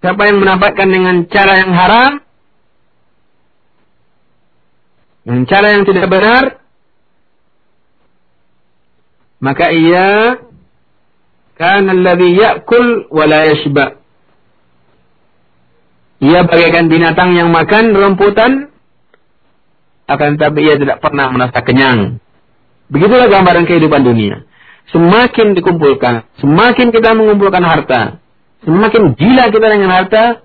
siapa 0.05 0.22
yang 0.28 0.38
mendapatkan 0.44 0.88
dengan 0.88 1.16
cara 1.26 1.55
yang 1.64 1.72
haram 1.72 2.12
dengan 5.24 5.42
cara 5.48 5.66
yang 5.74 5.84
tidak 5.88 6.07
benar 6.12 6.44
maka 9.42 9.74
ia 9.74 10.38
kan 11.59 11.90
alladhi 11.90 12.38
ya'kul 12.38 13.11
wa 13.11 13.24
la 13.26 13.50
yashba. 13.50 14.01
Ia 16.22 16.46
bagaikan 16.46 16.86
binatang 16.86 17.34
yang 17.34 17.50
makan 17.50 17.90
rumputan 17.90 18.70
akan 20.06 20.38
tapi 20.38 20.62
ia 20.62 20.78
tidak 20.78 21.02
pernah 21.02 21.34
merasa 21.34 21.58
kenyang. 21.66 22.22
Begitulah 22.92 23.26
gambaran 23.26 23.66
kehidupan 23.66 24.06
dunia. 24.06 24.46
Semakin 24.94 25.56
dikumpulkan, 25.56 26.28
semakin 26.38 26.92
kita 26.92 27.16
mengumpulkan 27.16 27.64
harta, 27.64 28.20
semakin 28.62 29.18
gila 29.18 29.48
kita 29.48 29.66
dengan 29.66 29.90
harta, 29.90 30.44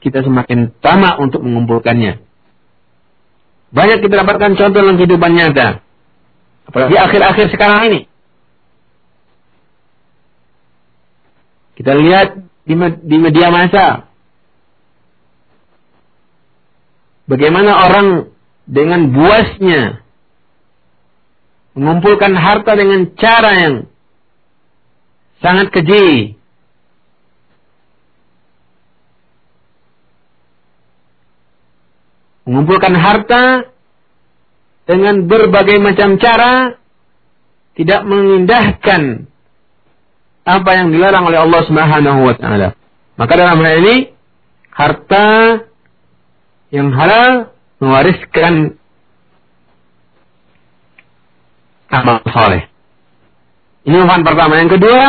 kita 0.00 0.24
semakin 0.24 0.72
tamak 0.80 1.20
untuk 1.20 1.44
mengumpulkannya. 1.44 2.22
Banyak 3.68 3.98
kita 4.00 4.24
dapatkan 4.24 4.56
contoh 4.56 4.80
dalam 4.80 4.96
kehidupan 4.96 5.30
nyata. 5.36 5.84
Apalagi 6.72 6.96
akhir-akhir 6.96 7.46
sekarang 7.52 7.80
ini. 7.92 8.00
Kita 11.76 11.92
lihat 11.94 12.28
di, 12.64 12.74
di 13.04 13.16
media 13.20 13.52
massa. 13.52 14.07
Bagaimana 17.28 17.76
orang 17.84 18.32
dengan 18.64 19.12
buasnya 19.12 20.00
mengumpulkan 21.76 22.32
harta 22.34 22.72
dengan 22.74 23.12
cara 23.14 23.50
yang 23.54 23.74
sangat 25.38 25.70
keji. 25.70 26.34
Mengumpulkan 32.48 32.96
harta 32.96 33.70
dengan 34.88 35.28
berbagai 35.28 35.76
macam 35.84 36.16
cara 36.16 36.80
tidak 37.76 38.08
mengindahkan 38.08 39.28
apa 40.48 40.70
yang 40.72 40.88
dilarang 40.88 41.28
oleh 41.28 41.44
Allah 41.44 41.60
Subhanahu 41.68 42.20
wa 42.24 42.34
taala. 42.40 42.72
Maka 43.20 43.32
dalam 43.36 43.60
hal 43.60 43.84
ini 43.84 43.96
harta 44.72 45.67
yang 46.68 46.92
halal 46.92 47.54
mewariskan 47.80 48.76
amal 51.88 52.20
soleh. 52.28 52.68
Ini 53.88 53.96
manfaat 54.04 54.36
pertama. 54.36 54.60
Yang 54.60 54.70
kedua, 54.76 55.02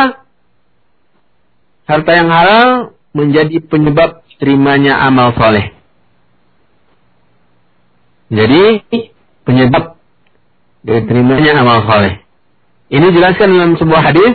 harta 1.84 2.12
yang 2.16 2.30
halal 2.32 2.68
menjadi 3.12 3.60
penyebab 3.60 4.24
terimanya 4.40 4.96
amal 5.04 5.36
soleh. 5.36 5.76
Jadi 8.30 8.86
penyebab 9.44 10.00
diterimanya 10.86 11.60
amal 11.60 11.84
soleh. 11.84 12.24
Ini 12.88 13.04
dijelaskan 13.12 13.48
dalam 13.52 13.72
sebuah 13.76 14.02
hadis 14.02 14.32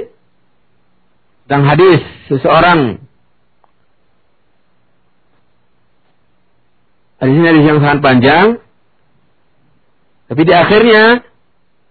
tentang 1.46 1.64
hadis 1.66 2.00
seseorang 2.30 3.05
hadis 7.21 7.35
ini 7.37 7.47
hadis 7.47 7.65
yang 7.67 7.81
sangat 7.83 8.01
panjang 8.01 8.47
tapi 10.31 10.43
di 10.47 10.55
akhirnya 10.55 11.05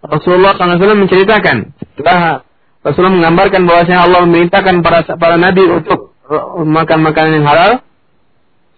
Rasulullah 0.00 0.56
SAW 0.56 1.04
menceritakan 1.04 1.76
setelah 1.76 2.46
Rasulullah 2.80 3.16
menggambarkan 3.20 3.62
bahwasanya 3.68 4.00
Allah 4.08 4.20
memerintahkan 4.24 4.74
para 4.80 5.04
para 5.20 5.36
nabi 5.36 5.68
untuk 5.68 6.16
makan 6.64 6.98
makanan 7.04 7.42
yang 7.42 7.46
halal 7.46 7.72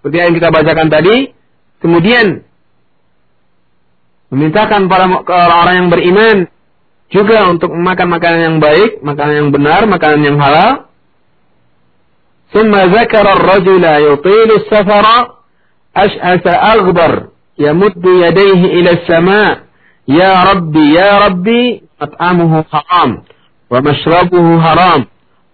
seperti 0.02 0.16
yang 0.18 0.34
kita 0.34 0.48
bacakan 0.50 0.88
tadi 0.90 1.30
kemudian 1.78 2.42
memintakan 4.34 4.88
para 4.90 5.06
orang-orang 5.22 5.74
yang 5.76 5.88
beriman 5.92 6.36
juga 7.12 7.44
untuk 7.52 7.68
makan 7.76 8.08
makanan 8.08 8.40
yang 8.40 8.56
baik, 8.56 9.04
makanan 9.04 9.34
yang 9.36 9.50
benar, 9.52 9.84
makanan 9.84 10.20
yang 10.24 10.40
halal. 10.40 10.88
ثم 12.52 12.68
ذكر 12.68 13.24
الرجل 13.32 13.84
يطيل 13.84 14.50
السفر 14.60 15.06
أشعث 15.96 16.46
أغبر 16.46 17.28
يمد 17.58 18.04
يديه 18.06 18.64
إلى 18.64 18.90
السماء 18.90 19.58
يا 20.08 20.42
ربي 20.42 20.94
يا 20.94 21.18
ربي 21.18 21.82
مطعمه 22.02 22.64
حرام 22.72 23.22
ومشربه 23.70 24.60
حرام 24.60 25.06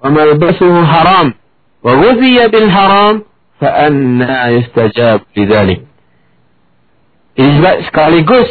وملبسه 0.04 0.74
حرام 0.86 1.34
وغذي 1.82 2.48
بالحرام 2.48 3.22
فأنا 3.60 4.48
يستجاب 4.48 5.20
لذلك 5.36 5.80
Ini 7.38 7.86
sekaligus 7.86 8.50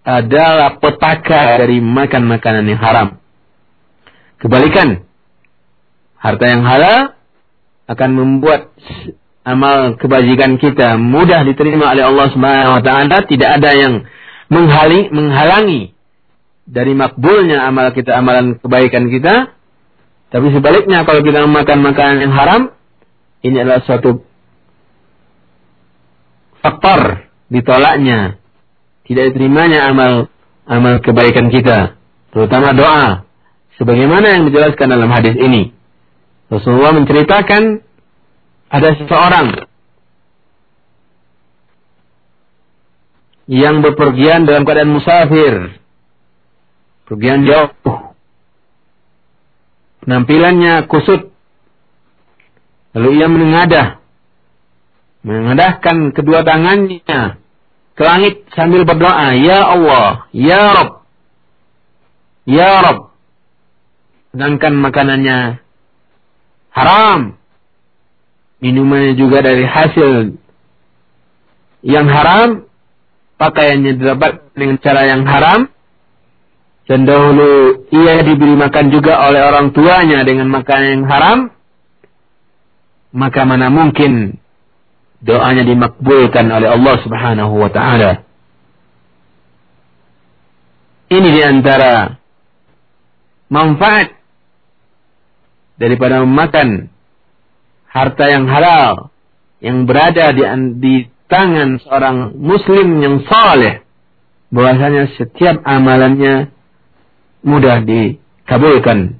adalah 0.00 0.80
petaka 0.80 1.60
dari 1.60 1.76
makan 1.84 2.24
makanan 2.24 2.64
yang 2.72 2.80
haram. 2.80 3.08
Kebalikan, 4.40 5.04
harta 6.16 6.44
yang 6.48 6.64
halal 6.64 7.12
akan 7.84 8.10
membuat 8.16 8.72
amal 9.43 9.95
kebajikan 9.95 10.59
kita 10.59 10.99
mudah 10.99 11.47
diterima 11.47 11.95
oleh 11.95 12.03
Allah 12.05 12.27
Subhanahu 12.31 12.75
wa 12.79 12.83
taala, 12.83 13.17
tidak 13.25 13.49
ada 13.61 13.71
yang 13.75 13.93
menghalangi, 14.51 15.09
menghalangi 15.13 15.81
dari 16.69 16.93
makbulnya 16.93 17.65
amal 17.65 17.93
kita, 17.95 18.13
amalan 18.13 18.61
kebaikan 18.61 19.09
kita. 19.09 19.55
Tapi 20.29 20.47
sebaliknya 20.53 21.01
kalau 21.09 21.25
kita 21.25 21.41
makan 21.49 21.79
makanan 21.81 22.17
yang 22.21 22.33
haram, 22.37 22.61
ini 23.41 23.57
adalah 23.65 23.81
suatu 23.81 24.21
faktor 26.61 27.25
ditolaknya, 27.49 28.37
tidak 29.09 29.33
diterimanya 29.33 29.89
amal 29.89 30.29
amal 30.69 31.01
kebaikan 31.01 31.49
kita, 31.49 31.97
terutama 32.29 32.77
doa. 32.77 33.25
Sebagaimana 33.79 34.35
yang 34.35 34.43
dijelaskan 34.51 34.91
dalam 34.91 35.07
hadis 35.07 35.39
ini. 35.39 35.71
Rasulullah 36.51 36.91
menceritakan 36.99 37.88
ada 38.69 38.89
seseorang 38.93 39.47
yang 43.49 43.81
bepergian 43.81 44.45
dalam 44.45 44.61
keadaan 44.61 44.93
musafir. 44.93 45.81
Pergian 47.09 47.49
jauh. 47.49 48.13
Penampilannya 50.05 50.85
kusut. 50.85 51.33
Lalu 52.93 53.09
ia 53.17 53.25
menengadah. 53.25 53.87
Mengadahkan 55.25 56.13
kedua 56.13 56.45
tangannya 56.45 57.41
ke 57.97 58.03
langit 58.05 58.45
sambil 58.53 58.85
berdoa. 58.85 59.33
Ya 59.35 59.65
Allah, 59.65 60.29
Ya 60.29 60.63
Rabb. 60.69 61.01
Ya 62.45 62.71
Rabb. 62.85 63.09
Sedangkan 64.29 64.73
makanannya 64.77 65.57
haram 66.69 67.38
minumannya 68.59 69.15
juga 69.15 69.43
dari 69.43 69.63
hasil 69.63 70.35
yang 71.83 72.07
haram, 72.11 72.67
pakaiannya 73.39 73.95
didapat 73.95 74.51
dengan 74.51 74.77
cara 74.83 75.01
yang 75.07 75.23
haram, 75.23 75.71
dan 76.89 77.07
dahulu 77.07 77.85
ia 77.93 78.25
diberi 78.25 78.55
makan 78.59 78.85
juga 78.91 79.23
oleh 79.29 79.41
orang 79.45 79.71
tuanya 79.71 80.25
dengan 80.27 80.51
makanan 80.51 80.89
yang 80.99 81.05
haram, 81.07 81.39
maka 83.15 83.41
mana 83.47 83.71
mungkin 83.71 84.37
doanya 85.23 85.63
dimakbulkan 85.63 86.51
oleh 86.51 86.67
Allah 86.67 86.95
Subhanahu 87.03 87.53
wa 87.55 87.69
taala. 87.71 88.27
Ini 91.09 91.29
di 91.33 91.41
antara 91.41 92.19
manfaat 93.49 94.13
daripada 95.79 96.21
memakan 96.21 96.91
harta 97.99 98.25
yang 98.31 98.47
halal 98.47 99.11
yang 99.59 99.83
berada 99.83 100.31
di, 100.31 100.43
di 100.79 100.95
tangan 101.27 101.83
seorang 101.83 102.39
muslim 102.39 103.03
yang 103.03 103.21
saleh 103.27 103.83
bahwasanya 104.49 105.13
setiap 105.19 105.61
amalannya 105.67 106.49
mudah 107.43 107.83
dikabulkan. 107.83 109.19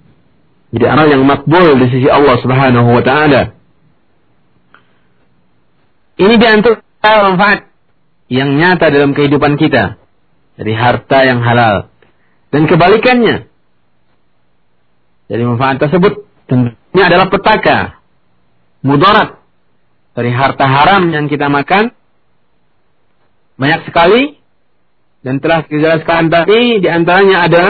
Jadi 0.69 0.85
amal 0.85 1.07
yang 1.09 1.23
makbul 1.25 1.75
di 1.81 1.87
sisi 1.91 2.07
Allah 2.07 2.35
Subhanahu 2.39 2.89
wa 2.89 3.03
taala. 3.03 3.57
Ini 6.19 6.35
di 6.35 6.47
antara 6.47 7.19
manfaat 7.31 7.71
yang 8.27 8.59
nyata 8.59 8.91
dalam 8.91 9.15
kehidupan 9.15 9.55
kita 9.55 9.97
dari 10.59 10.73
harta 10.75 11.25
yang 11.25 11.39
halal. 11.41 11.89
Dan 12.49 12.65
kebalikannya. 12.65 13.47
Dari 15.29 15.43
manfaat 15.45 15.77
tersebut 15.77 16.25
tentunya 16.49 17.05
adalah 17.05 17.29
petaka 17.29 17.98
mudarat 18.83 19.39
dari 20.15 20.31
harta 20.31 20.65
haram 20.65 21.11
yang 21.11 21.27
kita 21.27 21.47
makan 21.47 21.91
banyak 23.59 23.81
sekali 23.87 24.39
dan 25.19 25.43
telah 25.43 25.67
dijelaskan 25.67 26.31
tadi 26.31 26.79
di 26.79 26.87
antaranya 26.87 27.37
ada 27.43 27.65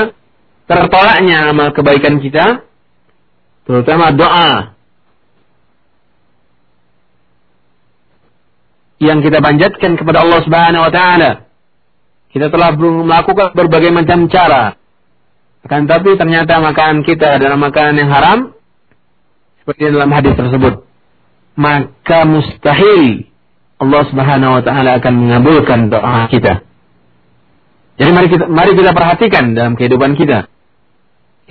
tertolaknya 0.69 1.49
amal 1.49 1.73
kebaikan 1.73 2.21
kita 2.21 2.61
terutama 3.65 4.13
doa 4.13 4.77
yang 8.99 9.23
kita 9.23 9.39
panjatkan 9.39 9.95
kepada 9.95 10.27
Allah 10.27 10.39
Subhanahu 10.43 10.83
wa 10.83 10.91
taala. 10.91 11.31
Kita 12.29 12.51
telah 12.51 12.75
melakukan 12.77 13.55
berbagai 13.55 13.89
macam 13.95 14.27
cara. 14.27 14.75
Akan 15.63 15.87
tapi 15.87 16.19
ternyata 16.19 16.61
makanan 16.61 17.07
kita 17.07 17.39
adalah 17.39 17.57
makanan 17.57 17.95
yang 17.95 18.11
haram 18.11 18.39
seperti 19.63 19.89
dalam 19.89 20.11
hadis 20.13 20.35
tersebut 20.35 20.88
maka 21.59 22.23
mustahil 22.23 23.27
Allah 23.79 24.01
Subhanahu 24.07 24.55
wa 24.59 24.63
taala 24.63 24.95
akan 25.03 25.13
mengabulkan 25.19 25.91
doa 25.91 26.31
kita. 26.31 26.63
Jadi 27.99 28.09
mari 28.15 28.27
kita 28.31 28.47
mari 28.47 28.71
kita 28.79 28.95
perhatikan 28.95 29.51
dalam 29.51 29.75
kehidupan 29.75 30.15
kita. 30.15 30.47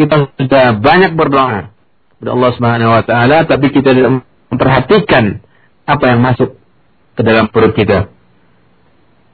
Kita 0.00 0.32
sudah 0.40 0.80
banyak 0.80 1.12
berdoa 1.12 1.76
kepada 2.16 2.30
Allah 2.32 2.50
Subhanahu 2.56 2.90
wa 2.96 3.02
taala 3.04 3.44
tapi 3.44 3.68
kita 3.68 3.92
tidak 3.92 4.24
memperhatikan 4.48 5.44
apa 5.84 6.04
yang 6.08 6.20
masuk 6.24 6.56
ke 7.12 7.20
dalam 7.20 7.52
perut 7.52 7.76
kita. 7.76 8.08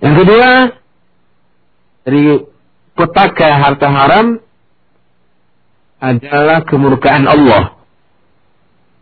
Yang 0.03 0.15
kedua, 0.27 0.51
dari 2.03 2.23
petaka 2.99 3.49
harta 3.63 3.89
haram 3.91 4.27
adalah 6.03 6.67
kemurkaan 6.67 7.31
Allah. 7.31 7.79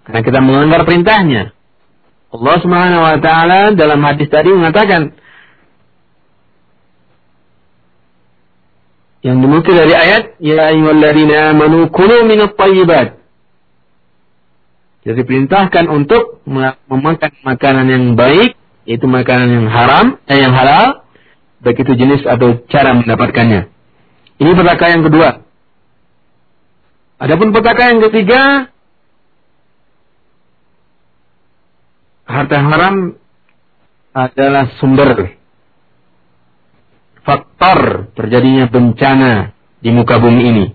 Karena 0.05 0.20
kita 0.20 0.39
melanggar 0.43 0.83
perintahnya. 0.85 1.62
Allah 2.33 2.55
Subhanahu 2.64 3.03
wa 3.05 3.18
taala 3.20 3.61
dalam 3.76 4.01
hadis 4.01 4.28
tadi 4.33 4.49
mengatakan 4.49 5.12
yang 9.22 9.39
dimukul 9.39 9.76
dari 9.76 9.95
ayat 9.95 10.41
ya 10.43 10.72
ayyuhalladzina 10.72 11.55
amanu 11.55 11.93
kulu 11.93 12.24
minat 12.26 12.57
thayyibat 12.57 13.22
jadi 15.03 15.20
perintahkan 15.26 15.91
untuk 15.91 16.41
memakan 16.47 17.33
makanan 17.43 17.87
yang 17.91 18.05
baik 18.14 18.55
yaitu 18.87 19.07
makanan 19.07 19.51
yang 19.51 19.66
haram 19.70 20.18
eh, 20.26 20.39
yang 20.41 20.55
halal 20.55 21.03
baik 21.62 21.78
itu 21.78 21.93
jenis 21.95 22.26
atau 22.26 22.59
cara 22.66 22.91
mendapatkannya. 22.99 23.70
Ini 24.43 24.51
petaka 24.59 24.87
yang 24.91 25.07
kedua. 25.07 25.47
Adapun 27.22 27.55
petaka 27.55 27.95
yang 27.95 28.03
ketiga 28.11 28.72
harta 32.33 32.57
haram 32.57 32.97
adalah 34.16 34.72
sumber 34.80 35.37
faktor 37.22 38.11
terjadinya 38.18 38.66
bencana 38.66 39.55
di 39.78 39.91
muka 39.95 40.18
bumi 40.18 40.43
ini. 40.43 40.66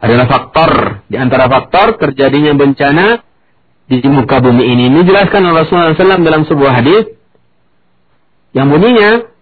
Adalah 0.00 0.26
faktor, 0.28 0.72
di 1.08 1.16
antara 1.16 1.48
faktor 1.48 1.96
terjadinya 1.96 2.52
bencana 2.52 3.24
di 3.88 4.04
muka 4.04 4.40
bumi 4.40 4.64
ini. 4.64 4.92
Ini 4.92 4.98
dijelaskan 5.04 5.40
oleh 5.44 5.64
Rasulullah 5.64 5.96
SAW 5.96 6.24
dalam 6.24 6.44
sebuah 6.44 6.72
hadis 6.80 7.04
yang 8.52 8.68
bunyinya 8.68 9.34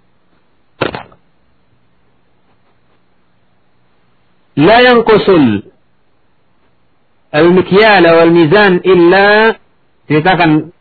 La 4.52 4.84
yanqusul 4.84 5.64
al-mikyala 7.32 8.20
wal-mizan 8.20 8.84
illa 8.84 9.56
ceritakan 10.10 10.74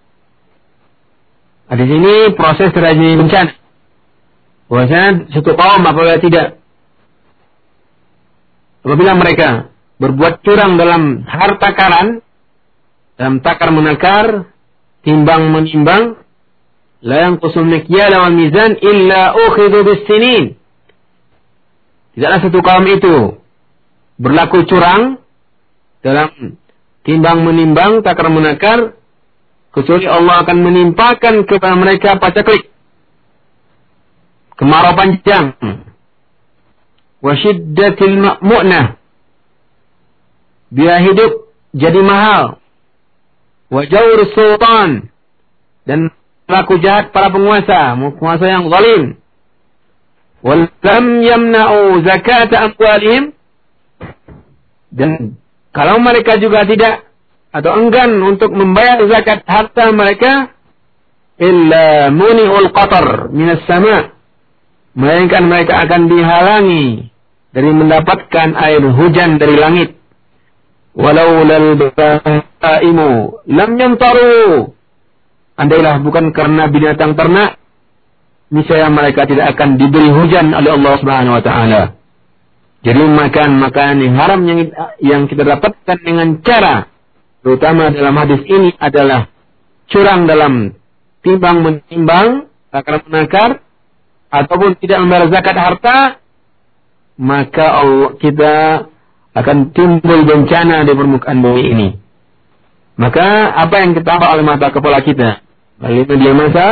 nah, 1.69 1.75
di 1.77 1.85
sini 1.85 2.13
proses 2.33 2.69
terjadi 2.73 3.07
bencana. 3.19 3.53
Bahwasanya 4.71 5.35
satu 5.35 5.51
kaum 5.59 5.83
apabila 5.83 6.15
tidak 6.23 6.61
apabila 8.87 9.13
mereka 9.19 9.69
berbuat 10.01 10.41
curang 10.41 10.79
dalam 10.79 11.27
harta 11.27 11.69
karan, 11.77 12.07
dalam 13.19 13.43
takar 13.43 13.69
menakar, 13.69 14.49
timbang 15.05 15.53
menimbang, 15.53 16.17
la 17.05 17.29
yanqusul 17.29 17.67
mikyala 17.67 18.25
wal 18.25 18.33
mizan 18.33 18.79
illa 18.81 19.37
ukhidhu 19.37 19.85
bis 19.85 20.01
sinin. 20.09 20.45
Tidaklah 22.17 22.39
satu 22.41 22.59
kaum 22.65 22.85
itu 22.89 23.15
berlaku 24.17 24.65
curang 24.65 25.21
dalam 26.01 26.57
timbang 27.05 27.45
menimbang, 27.45 28.01
takar 28.01 28.29
menakar, 28.33 28.97
kecuali 29.71 30.05
Allah 30.07 30.43
akan 30.43 30.57
menimpakan 30.59 31.47
kepada 31.47 31.75
mereka 31.75 32.19
pacaklik 32.19 32.71
kemarau 34.59 34.93
panjang. 34.93 35.57
Wa 37.21 37.33
syiddatil 37.37 38.17
mu'nah 38.41 39.01
biaya 40.71 41.03
hidup 41.03 41.51
jadi 41.75 41.99
mahal. 42.01 42.63
Wa 43.71 43.81
jawr 43.87 44.19
sultan. 44.31 45.11
Dan 45.87 46.11
pelaku 46.47 46.79
jahat 46.79 47.11
para 47.15 47.31
penguasa. 47.31 47.95
Penguasa 47.95 48.45
yang 48.47 48.71
zalim. 48.71 49.03
Wal 50.41 50.67
lam 50.81 51.05
yamna'u 51.21 52.01
zakata 52.03 52.71
amwalihim. 52.71 53.31
Dan 54.91 55.39
kalau 55.71 56.03
mereka 56.03 56.35
juga 56.41 56.67
tidak 56.67 57.07
atau 57.51 57.71
enggan 57.75 58.15
untuk 58.23 58.55
membayar 58.55 59.03
zakat 59.11 59.43
harta 59.43 59.91
mereka 59.91 60.55
illa 61.35 62.07
muni'ul 62.07 62.71
qatar 62.71 63.27
minas 63.35 63.63
sama. 63.67 64.15
Melainkan 64.91 65.47
mereka 65.47 65.87
akan 65.87 66.11
dihalangi 66.11 67.11
dari 67.55 67.71
mendapatkan 67.71 68.49
air 68.55 68.83
hujan 68.83 69.39
dari 69.39 69.55
langit. 69.55 69.89
Walau 70.91 71.47
lal 71.47 71.79
bahaimu 71.79 73.43
lam 73.47 73.71
yantaru. 73.79 74.75
Andailah 75.55 76.03
bukan 76.03 76.35
karena 76.35 76.67
binatang 76.67 77.15
ternak 77.15 77.55
niscaya 78.51 78.91
mereka 78.91 79.23
tidak 79.23 79.55
akan 79.55 79.79
diberi 79.79 80.11
hujan 80.11 80.51
oleh 80.51 80.75
Allah 80.75 80.93
Subhanahu 80.99 81.35
wa 81.39 81.43
taala. 81.43 81.83
Jadi 82.81 82.99
makan 82.99 83.49
makanan 83.61 83.97
yang 84.03 84.15
haram 84.17 84.41
yang, 84.43 84.59
yang 84.99 85.21
kita 85.29 85.45
dapatkan 85.45 85.97
dengan 86.01 86.41
cara 86.43 86.90
terutama 87.41 87.89
dalam 87.89 88.15
hadis 88.17 88.41
ini 88.45 88.73
adalah 88.77 89.29
curang 89.89 90.25
dalam 90.29 90.77
timbang 91.25 91.57
menimbang 91.61 92.49
takar 92.71 93.03
menakar 93.05 93.49
ataupun 94.31 94.79
tidak 94.79 94.97
membayar 95.03 95.27
zakat 95.29 95.57
harta 95.57 95.97
maka 97.21 97.65
Allah 97.83 98.17
kita 98.17 98.53
akan 99.31 99.57
timbul 99.71 100.27
bencana 100.27 100.83
di 100.83 100.91
permukaan 100.91 101.39
bumi 101.39 101.63
ini. 101.71 101.89
Maka 102.99 103.55
apa 103.55 103.75
yang 103.79 103.95
kita 103.95 104.19
oleh 104.19 104.43
mata 104.43 104.69
kepala 104.69 104.99
kita? 105.01 105.39
Melalui 105.79 106.05
media 106.05 106.33
massa, 106.35 106.67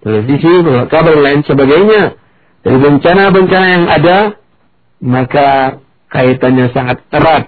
televisi, 0.00 0.52
kabar 0.88 1.16
lain 1.18 1.42
sebagainya. 1.44 2.14
Dari 2.62 2.78
bencana-bencana 2.78 3.66
yang 3.66 3.86
ada 3.86 4.18
maka 4.98 5.78
kaitannya 6.10 6.74
sangat 6.74 7.00
erat 7.14 7.46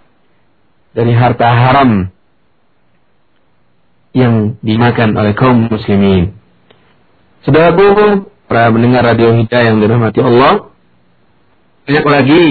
dari 0.94 1.12
harta 1.14 1.48
haram 1.50 2.10
yang 4.10 4.58
dimakan 4.60 5.14
oleh 5.14 5.32
kaum 5.38 5.70
muslimin. 5.70 6.34
Saudaraku, 7.46 8.26
para 8.50 8.68
pendengar 8.68 9.06
radio 9.06 9.32
hidayah 9.38 9.72
yang 9.72 9.78
dirahmati 9.78 10.20
Allah, 10.20 10.74
banyak 11.86 12.06
lagi 12.06 12.44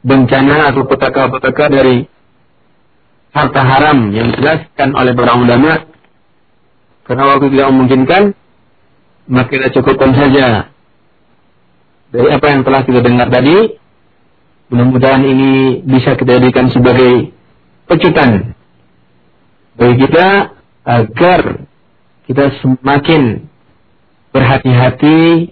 bencana 0.00 0.72
atau 0.72 0.82
petaka-petaka 0.88 1.64
dari 1.68 2.08
harta 3.36 3.62
haram 3.62 4.10
yang 4.10 4.32
dijelaskan 4.32 4.96
oleh 4.96 5.12
para 5.12 5.36
ulama 5.36 5.86
karena 7.04 7.22
waktu 7.30 7.46
tidak 7.52 7.68
memungkinkan 7.68 8.22
maka 9.28 9.48
kita 9.52 9.68
cukupkan 9.76 10.16
saja 10.16 10.72
dari 12.10 12.28
apa 12.34 12.46
yang 12.50 12.66
telah 12.66 12.82
kita 12.82 13.00
dengar 13.06 13.30
tadi, 13.30 13.78
mudah-mudahan 14.66 15.22
ini 15.22 15.78
bisa 15.86 16.18
kita 16.18 16.42
jadikan 16.42 16.66
sebagai 16.74 17.30
pecutan 17.86 18.58
bagi 19.78 19.96
kita 20.06 20.28
agar 20.86 21.40
kita 22.26 22.44
semakin 22.62 23.50
berhati-hati 24.30 25.50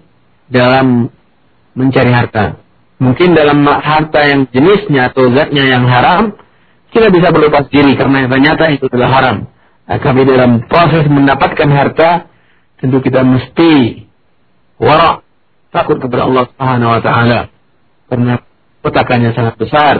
dalam 0.49 1.11
mencari 1.75 2.11
harta. 2.15 2.59
Mungkin 2.99 3.35
dalam 3.35 3.63
harta 3.63 4.21
yang 4.27 4.51
jenisnya 4.51 5.15
atau 5.15 5.31
zatnya 5.31 5.65
yang 5.71 5.87
haram, 5.87 6.35
kita 6.91 7.15
bisa 7.15 7.31
berlepas 7.31 7.71
diri 7.71 7.95
karena 7.95 8.27
ternyata 8.27 8.71
itu 8.75 8.91
adalah 8.91 9.11
haram. 9.15 9.37
Tapi 9.87 10.21
dalam 10.27 10.67
proses 10.67 11.07
mendapatkan 11.07 11.69
harta, 11.71 12.27
tentu 12.79 12.99
kita 13.03 13.23
mesti 13.23 14.05
warak 14.79 15.27
takut 15.75 15.99
kepada 15.99 16.31
Allah 16.31 16.45
Subhanahu 16.55 16.91
wa 16.95 17.01
taala 17.03 17.41
karena 18.09 18.35
petakannya 18.81 19.31
sangat 19.35 19.55
besar 19.59 19.95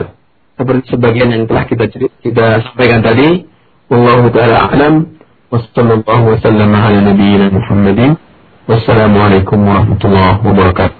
seperti 0.55 0.95
sebagian 0.95 1.29
yang 1.29 1.43
telah 1.45 1.67
kita 1.67 1.85
kita 2.23 2.47
sampaikan 2.71 3.03
tadi 3.03 3.45
wallahu 3.89 4.29
taala 4.29 4.69
a'lam 4.69 5.17
wassallallahu 5.49 6.23
wasallam 6.37 6.69
ala 6.77 6.97
nabiyyina 7.09 7.49
Muhammadin 7.49 8.21
wassalamualaikum 8.69 9.57
warahmatullahi 9.65 10.45
wabarakatuh 10.45 10.97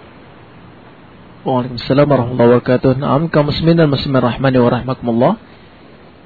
Waalaikumsalam 1.39 2.03
warahmatullahi 2.03 2.49
wabarakatuh. 2.51 2.91
Naam 2.99 3.31
kaum 3.31 3.47
muslimin 3.47 3.79
dan 3.79 3.87
muslimin 3.87 4.19
rahmani 4.19 4.59
wa 4.59 4.69
rahmakumullah. 4.75 5.33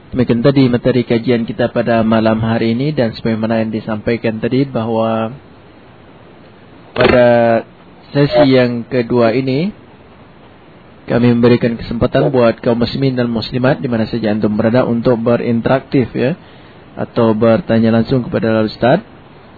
Demikian 0.09 0.41
tadi 0.41 0.65
materi 0.73 1.05
kajian 1.05 1.45
kita 1.45 1.69
pada 1.69 2.01
malam 2.01 2.41
hari 2.41 2.73
ini 2.73 2.97
dan 2.97 3.13
sebagaimana 3.13 3.61
yang 3.61 3.69
disampaikan 3.69 4.41
tadi 4.41 4.65
bahwa 4.65 5.37
pada 6.97 7.61
sesi 8.09 8.57
yang 8.57 8.89
kedua 8.89 9.37
ini 9.37 9.69
kami 11.03 11.35
memberikan 11.35 11.75
kesempatan 11.75 12.31
buat 12.31 12.63
kaum 12.63 12.79
muslimin 12.79 13.19
dan 13.19 13.27
muslimat 13.27 13.83
di 13.83 13.91
mana 13.91 14.07
saja 14.07 14.31
antum 14.31 14.55
berada 14.55 14.87
untuk 14.87 15.19
berinteraktif 15.19 16.07
ya 16.15 16.39
atau 16.95 17.35
bertanya 17.35 17.91
langsung 17.91 18.23
kepada 18.23 18.63
Ustaz. 18.63 19.03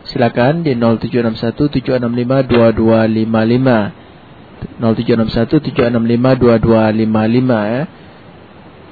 Silakan 0.10 0.66
di 0.66 0.74
0761 0.78 1.82
765 1.82 2.46
2255. 2.50 4.82
0761 4.82 5.70
765 5.70 6.42
2255 6.42 7.74
ya. 7.74 7.84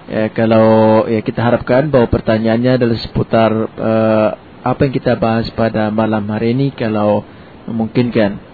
Ya 0.04 0.28
kalau 0.36 0.68
ya 1.08 1.24
kita 1.24 1.40
harapkan 1.42 1.88
bahwa 1.90 2.12
pertanyaannya 2.12 2.76
adalah 2.76 3.00
seputar 3.02 3.52
uh, 3.80 4.36
apa 4.62 4.80
yang 4.86 4.94
kita 4.94 5.18
bahas 5.18 5.50
pada 5.56 5.90
malam 5.90 6.28
hari 6.30 6.54
ini 6.54 6.70
kalau 6.76 7.24
memungkinkan. 7.66 8.53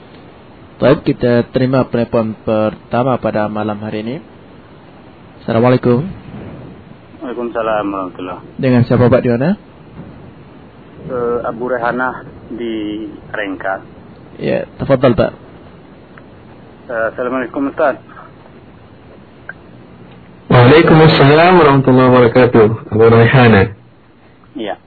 Baik, 0.80 1.04
kita 1.04 1.44
terima 1.52 1.84
telepon 1.92 2.40
pertama 2.40 3.20
pada 3.20 3.52
malam 3.52 3.84
hari 3.84 4.00
ini. 4.00 4.24
Assalamualaikum. 5.44 6.08
Waalaikumsalam 7.20 7.84
warahmatullahi 7.84 8.56
Dengan 8.56 8.88
siapa 8.88 9.12
Pak 9.12 9.20
di 9.20 9.28
mana? 9.28 9.60
Uh, 11.04 11.44
Abu 11.44 11.68
Rehana 11.68 12.24
di 12.56 13.12
Rengka. 13.28 13.84
Ya, 14.40 14.72
tafadhal 14.80 15.20
Pak. 15.20 15.32
Uh, 16.88 17.06
Assalamualaikum 17.12 17.76
Ustaz. 17.76 18.00
Waalaikumsalam 20.48 21.60
warahmatullahi 21.60 22.08
wabarakatuh. 22.08 22.68
Abu 22.88 23.04
Rehana. 23.04 23.76
Iya. 24.56 24.80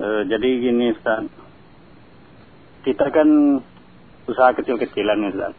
Uh, 0.00 0.24
jadi 0.24 0.48
gini 0.56 0.96
Ustaz. 0.96 1.28
Kita 2.80 3.12
kan 3.12 3.60
usaha 4.26 4.50
kecil-kecilan 4.58 5.30
Ustaz. 5.30 5.54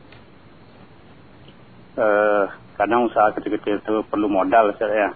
Eh, 1.97 2.45
kadang 2.77 3.07
usaha 3.09 3.33
kecil-kecil 3.33 3.81
itu 3.81 3.95
perlu 4.05 4.27
modal 4.29 4.75
saya. 4.77 5.15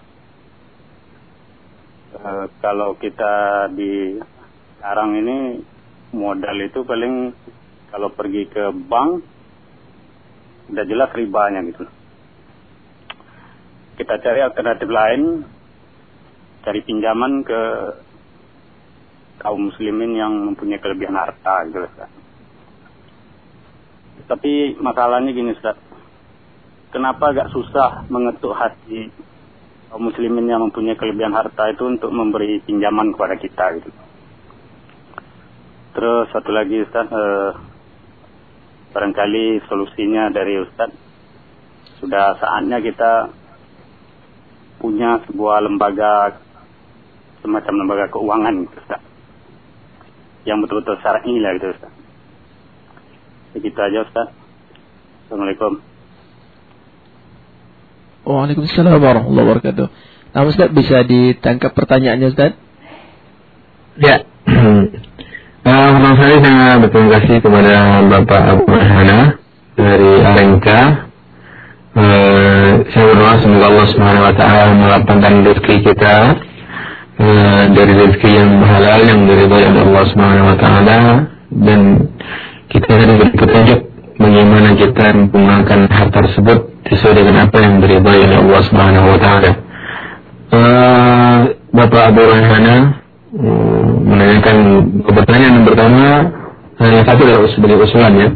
Eh, 2.16 2.46
kalau 2.64 2.96
kita 2.96 3.68
di 3.76 4.18
sekarang 4.80 5.14
ini 5.14 5.38
modal 6.10 6.56
itu 6.58 6.82
paling 6.82 7.30
kalau 7.92 8.10
pergi 8.10 8.50
ke 8.50 8.72
bank 8.88 9.22
udah 10.72 10.84
jelas 10.88 11.12
ribanya 11.12 11.60
gitu. 11.68 11.84
Kita 14.00 14.16
cari 14.18 14.40
alternatif 14.40 14.88
lain, 14.88 15.44
cari 16.64 16.80
pinjaman 16.82 17.44
ke 17.44 17.62
kaum 19.44 19.68
muslimin 19.68 20.16
yang 20.16 20.32
mempunyai 20.32 20.80
kelebihan 20.80 21.14
harta 21.14 21.68
gitu 21.68 21.84
Ustaz. 21.84 22.21
Tapi 24.26 24.78
masalahnya 24.78 25.30
gini 25.34 25.54
Ustaz. 25.56 25.78
Kenapa 26.92 27.32
agak 27.32 27.48
susah 27.50 28.04
mengetuk 28.12 28.52
hati 28.52 29.08
muslimin 30.00 30.48
yang 30.48 30.64
mempunyai 30.64 30.96
kelebihan 30.96 31.36
harta 31.36 31.68
itu 31.68 31.84
untuk 31.84 32.08
memberi 32.08 32.64
pinjaman 32.64 33.12
kepada 33.12 33.36
kita 33.36 33.64
gitu. 33.80 33.90
Terus 35.92 36.32
satu 36.32 36.48
lagi 36.48 36.80
Ustaz, 36.80 37.08
eh, 37.12 37.50
barangkali 38.96 39.68
solusinya 39.68 40.32
dari 40.32 40.64
Ustaz 40.64 40.88
sudah 42.00 42.40
saatnya 42.40 42.80
kita 42.80 43.28
punya 44.80 45.20
sebuah 45.28 45.60
lembaga 45.62 46.40
semacam 47.44 47.74
lembaga 47.84 48.06
keuangan 48.08 48.54
gitu 48.64 48.76
Ustaz. 48.80 49.02
Yang 50.48 50.58
betul-betul 50.64 50.96
syar'i 51.04 51.34
lah 51.36 51.50
gitu 51.60 51.68
Ustaz. 51.76 51.92
Begitu 53.52 53.78
aja 53.78 54.08
Ustaz. 54.08 54.28
Assalamualaikum. 55.28 55.84
Waalaikumsalam 58.22 58.96
warahmatullahi 58.96 59.46
wabarakatuh. 59.48 59.86
Nah 60.32 60.42
Ustaz 60.48 60.70
bisa 60.72 61.04
ditangkap 61.04 61.76
pertanyaannya 61.76 62.28
Ustaz? 62.32 62.56
Ya. 64.00 64.24
Uh, 65.62 65.88
pertama 65.94 66.16
sekali 66.18 66.36
saya 66.42 66.80
berterima 66.80 67.10
kasih 67.20 67.36
kepada 67.38 67.74
Bapak 68.08 68.42
Abu 68.56 68.72
Hana 68.72 69.20
dari 69.76 70.12
Alengka. 70.24 70.80
Uh, 71.92 72.70
saya 72.88 73.04
berdoa 73.12 73.34
semoga 73.44 73.66
Allah 73.68 73.86
Subhanahu 73.92 74.26
Wa 74.32 74.34
Taala 74.34 74.64
melapangkan 74.72 75.34
rezeki 75.44 75.76
kita 75.92 76.16
uh, 77.20 77.62
dari 77.68 77.92
rezeki 78.00 78.30
yang 78.32 78.50
halal 78.64 79.00
yang 79.04 79.20
dari 79.28 79.44
oleh 79.44 79.82
Allah 79.84 80.04
Subhanahu 80.08 80.50
Wa 80.50 80.58
Taala 80.58 80.98
dan 81.52 81.80
kita 82.72 82.92
diberi 83.04 83.32
petunjuk 83.36 83.80
bagaimana 84.16 84.68
kita 84.74 85.06
menggunakan 85.12 85.80
harta 85.92 86.18
tersebut 86.24 86.58
sesuai 86.88 87.14
dengan 87.20 87.46
apa 87.46 87.56
yang 87.60 87.78
diridhai 87.84 88.20
oleh 88.26 88.38
Allah 88.40 88.62
Subhanahu 88.64 89.06
Wa 89.12 89.18
Taala. 89.20 89.52
Uh, 90.52 91.38
Bapak 91.72 92.12
Abu 92.12 92.24
Hana 92.28 93.02
Hmm, 93.32 94.12
menanyakan 94.12 94.56
pertanyaan 95.08 95.56
yang 95.56 95.64
pertama 95.64 96.04
hanya 96.84 97.00
satu 97.00 97.24
dari 97.24 97.48
sebagai 97.56 97.80
usulan 97.80 98.12
ya. 98.12 98.28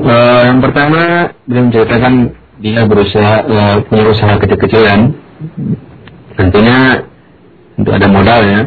Uh, 0.00 0.40
yang 0.48 0.58
pertama 0.64 1.28
beliau 1.44 1.68
menceritakan 1.68 2.32
dia 2.64 2.80
berusaha 2.88 3.44
uh, 3.44 3.76
punya 3.84 4.08
usaha 4.08 4.32
kecil-kecilan. 4.40 5.12
Tentunya 6.40 7.04
untuk 7.76 7.92
ada 7.92 8.08
modalnya. 8.08 8.60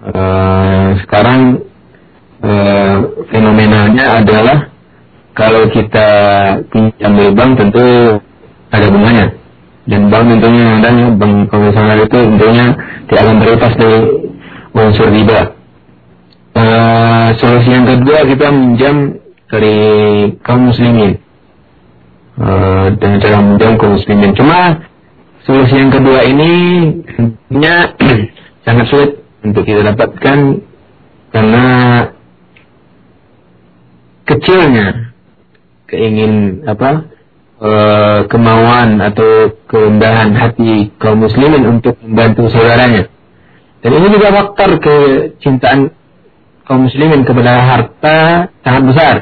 Uh, 0.00 0.96
sekarang 1.04 1.68
uh, 2.44 2.94
fenomenanya 3.28 4.20
adalah 4.20 4.58
kalau 5.32 5.68
kita 5.72 6.08
pinjam 6.68 7.12
dari 7.16 7.32
bank 7.32 7.52
tentu 7.56 7.86
ada 8.70 8.86
bunganya 8.90 9.26
dan 9.88 10.12
bank 10.12 10.24
tentunya 10.36 10.66
dan 10.84 10.94
bank 11.16 11.34
konvensional 11.48 11.98
itu 12.04 12.18
tentunya 12.18 12.66
tidak 13.08 13.20
akan 13.26 13.36
terlepas 13.42 13.72
dari 13.74 13.98
unsur 14.70 15.08
riba. 15.10 15.40
Uh, 16.50 17.28
solusi 17.38 17.70
yang 17.70 17.86
kedua 17.86 18.26
kita 18.26 18.46
minjam 18.50 18.96
dari 19.50 19.78
kaum 20.42 20.70
muslimin 20.70 21.18
uh, 22.38 22.90
dengan 22.98 23.18
cara 23.22 23.38
minjam 23.42 23.72
kaum 23.78 23.98
muslimin. 23.98 24.30
Cuma 24.34 24.84
solusi 25.46 25.74
yang 25.78 25.90
kedua 25.90 26.26
ini 26.26 26.52
tentunya 27.06 27.74
sangat 28.66 28.86
sulit 28.90 29.10
untuk 29.42 29.64
kita 29.64 29.94
dapatkan 29.94 30.38
karena 31.30 31.66
kecilnya 34.28 35.14
keingin 35.90 36.64
apa 36.64 37.10
uh, 37.60 38.20
kemauan 38.26 38.98
atau 39.02 39.54
kerendahan 39.68 40.32
hati 40.34 40.94
kaum 40.96 41.20
muslimin 41.20 41.66
untuk 41.66 41.98
membantu 42.00 42.48
saudaranya. 42.50 43.10
Dan 43.80 43.90
ini 43.96 44.06
juga 44.12 44.28
faktor 44.32 44.76
kecintaan 44.80 45.92
kaum 46.68 46.86
muslimin 46.86 47.24
kepada 47.24 47.52
harta 47.64 48.18
sangat 48.60 48.82
besar. 48.86 49.14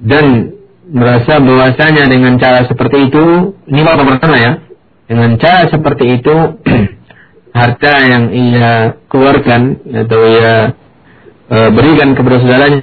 Dan 0.00 0.56
merasa 0.90 1.38
bahwasanya 1.40 2.08
dengan 2.08 2.40
cara 2.40 2.64
seperti 2.64 3.08
itu, 3.08 3.56
ini 3.68 3.80
faktor 3.84 4.06
pertama 4.16 4.36
ya, 4.36 4.52
dengan 5.08 5.36
cara 5.36 5.68
seperti 5.68 6.04
itu, 6.20 6.34
harta 7.60 7.92
yang 8.06 8.24
ia 8.30 8.94
keluarkan 9.10 9.82
atau 10.06 10.20
ia 10.22 10.54
e, 11.50 11.56
berikan 11.74 12.14
kepada 12.14 12.36
saudaranya 12.38 12.78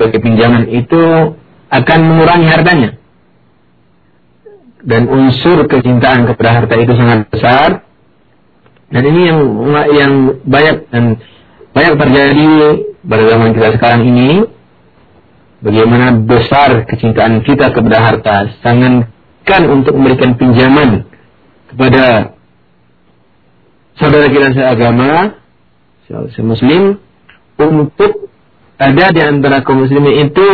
sebagai 0.00 0.24
pinjaman 0.24 0.64
itu 0.72 1.36
akan 1.68 1.98
mengurangi 2.00 2.48
hartanya. 2.48 2.90
Dan 4.80 5.12
unsur 5.12 5.68
kecintaan 5.68 6.24
kepada 6.24 6.56
harta 6.56 6.72
itu 6.80 6.96
sangat 6.96 7.28
besar, 7.28 7.84
dan 8.88 9.02
ini 9.04 9.28
yang 9.28 9.40
yang 9.92 10.12
banyak 10.40 10.88
dan 10.88 11.20
banyak 11.76 11.94
terjadi 12.00 12.48
pada 13.04 13.22
zaman 13.28 13.50
kita 13.52 13.68
sekarang 13.76 14.02
ini. 14.08 14.30
Bagaimana 15.60 16.16
besar 16.16 16.88
kecintaan 16.88 17.44
kita 17.44 17.76
kepada 17.76 18.00
harta, 18.00 18.56
sangatkan 18.64 19.68
untuk 19.68 19.92
memberikan 19.92 20.32
pinjaman 20.40 21.04
kepada 21.68 22.32
saudara 24.00 24.32
kita 24.32 24.56
seagama, 24.56 25.36
semuslim, 26.32 26.96
untuk 27.60 28.29
ada 28.80 29.04
di 29.12 29.20
antara 29.20 29.60
kaum 29.60 29.84
muslimin 29.84 30.32
itu 30.32 30.48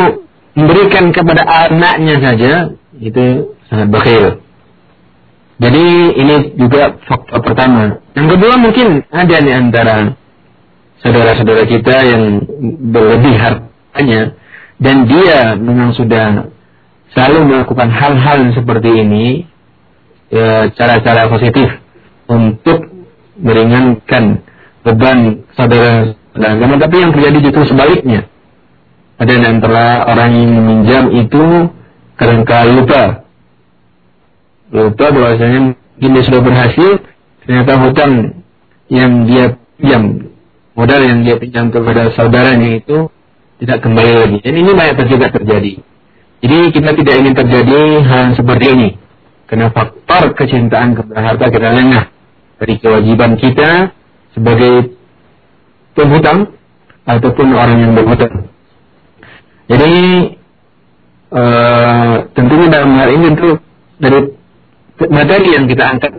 memberikan 0.58 1.14
kepada 1.14 1.46
anaknya 1.46 2.16
saja, 2.18 2.52
itu 2.98 3.54
sangat 3.70 3.88
bakhil. 3.94 4.42
Jadi 5.56 5.86
ini 6.20 6.34
juga 6.58 7.00
faktor 7.06 7.40
pertama. 7.40 8.02
Yang 8.12 8.36
kedua 8.36 8.54
mungkin 8.60 8.88
ada 9.08 9.36
di 9.40 9.52
antara 9.54 10.12
saudara-saudara 11.00 11.64
kita 11.64 11.96
yang 12.04 12.22
berlebih 12.92 13.34
hartanya 13.40 14.36
dan 14.76 15.08
dia 15.08 15.56
memang 15.56 15.96
sudah 15.96 16.52
selalu 17.16 17.48
melakukan 17.48 17.88
hal-hal 17.88 18.52
seperti 18.52 18.90
ini 19.00 19.48
ya, 20.28 20.68
cara-cara 20.76 21.32
positif 21.32 21.72
untuk 22.28 22.84
meringankan 23.40 24.44
beban 24.84 25.44
saudara 25.56 26.12
saudara 26.36 26.76
tapi 26.78 26.96
yang 27.00 27.12
terjadi 27.16 27.38
justru 27.48 27.62
sebaliknya. 27.72 28.20
Ada 29.16 29.32
di 29.32 29.46
antara 29.48 30.04
orang 30.12 30.30
yang 30.36 30.50
meminjam 30.60 31.04
itu 31.16 31.72
kadang-kala 32.20 32.68
lupa. 32.76 33.02
Lupa 34.68 35.06
bahwasanya 35.08 35.60
mungkin 35.72 36.10
dia 36.12 36.24
sudah 36.28 36.40
berhasil 36.44 36.90
ternyata 37.46 37.72
hutang 37.80 38.12
yang 38.92 39.24
dia 39.24 39.56
pinjam 39.80 40.34
modal 40.76 41.00
yang 41.00 41.24
dia 41.24 41.40
pinjam 41.40 41.72
kepada 41.72 42.12
saudaranya 42.12 42.76
itu 42.76 43.08
tidak 43.56 43.80
kembali 43.80 44.12
lagi. 44.12 44.38
Dan 44.44 44.52
ini 44.60 44.70
banyak 44.76 44.96
terjadi 45.00 45.32
terjadi. 45.32 45.72
Jadi 46.44 46.58
kita 46.76 46.90
tidak 46.92 47.14
ingin 47.16 47.34
terjadi 47.34 47.80
hal 48.04 48.24
seperti 48.36 48.66
ini. 48.68 48.90
Karena 49.48 49.72
faktor 49.72 50.36
kecintaan 50.36 50.92
kepada 50.92 51.20
harta 51.24 51.46
kita 51.48 51.68
lengah 51.72 52.04
dari 52.60 52.74
kewajiban 52.76 53.40
kita 53.40 53.94
sebagai 54.36 54.95
penghutang 55.96 56.52
ataupun 57.08 57.46
orang 57.56 57.78
yang 57.80 57.92
berhutang. 57.96 58.52
Jadi 59.66 59.94
uh, 61.32 62.14
tentunya 62.36 62.66
dalam 62.70 62.92
hal 62.94 63.08
ini 63.10 63.24
tentu 63.34 63.50
dari 63.98 64.20
materi 65.10 65.48
yang 65.56 65.66
kita 65.66 65.84
angkat 65.96 66.12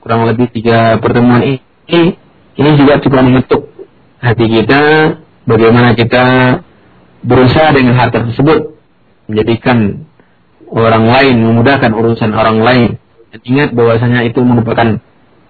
kurang 0.00 0.24
lebih 0.24 0.48
tiga 0.54 0.96
pertemuan 0.96 1.44
ini 1.44 2.16
ini 2.56 2.70
juga 2.78 3.02
cukup 3.04 3.20
mengetuk 3.20 3.62
hati 4.22 4.46
kita 4.48 4.82
bagaimana 5.44 5.92
kita 5.92 6.24
berusaha 7.20 7.76
dengan 7.76 8.00
harta 8.00 8.24
tersebut 8.24 8.80
menjadikan 9.28 10.08
orang 10.70 11.04
lain 11.10 11.34
memudahkan 11.42 11.90
urusan 11.92 12.30
orang 12.32 12.62
lain. 12.62 12.90
Dan 13.30 13.40
ingat 13.46 13.68
bahwasanya 13.74 14.26
itu 14.26 14.42
merupakan 14.42 14.98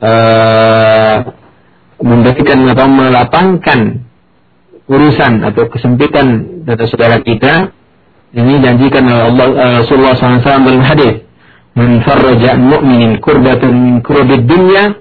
uh, 0.04 1.16
memberikan 2.00 2.64
atau 2.68 2.88
melapangkan 2.88 3.80
urusan 4.90 5.32
atau 5.46 5.68
kesempitan 5.70 6.26
data 6.66 6.84
saudara 6.88 7.22
kita 7.22 7.70
ini 8.30 8.62
janjikan 8.62 9.06
oleh 9.06 9.24
Allah 9.30 9.48
uh, 9.54 9.74
Rasulullah 9.84 10.14
SAW 10.18 10.42
dalam 10.42 10.82
hadis 10.82 11.30
Man 11.70 12.02
farraja 12.02 12.58
mu'minin 12.58 13.22
kurbatan 13.22 13.70
min 13.70 13.94
kurabi 14.02 14.42
dunya 14.42 14.98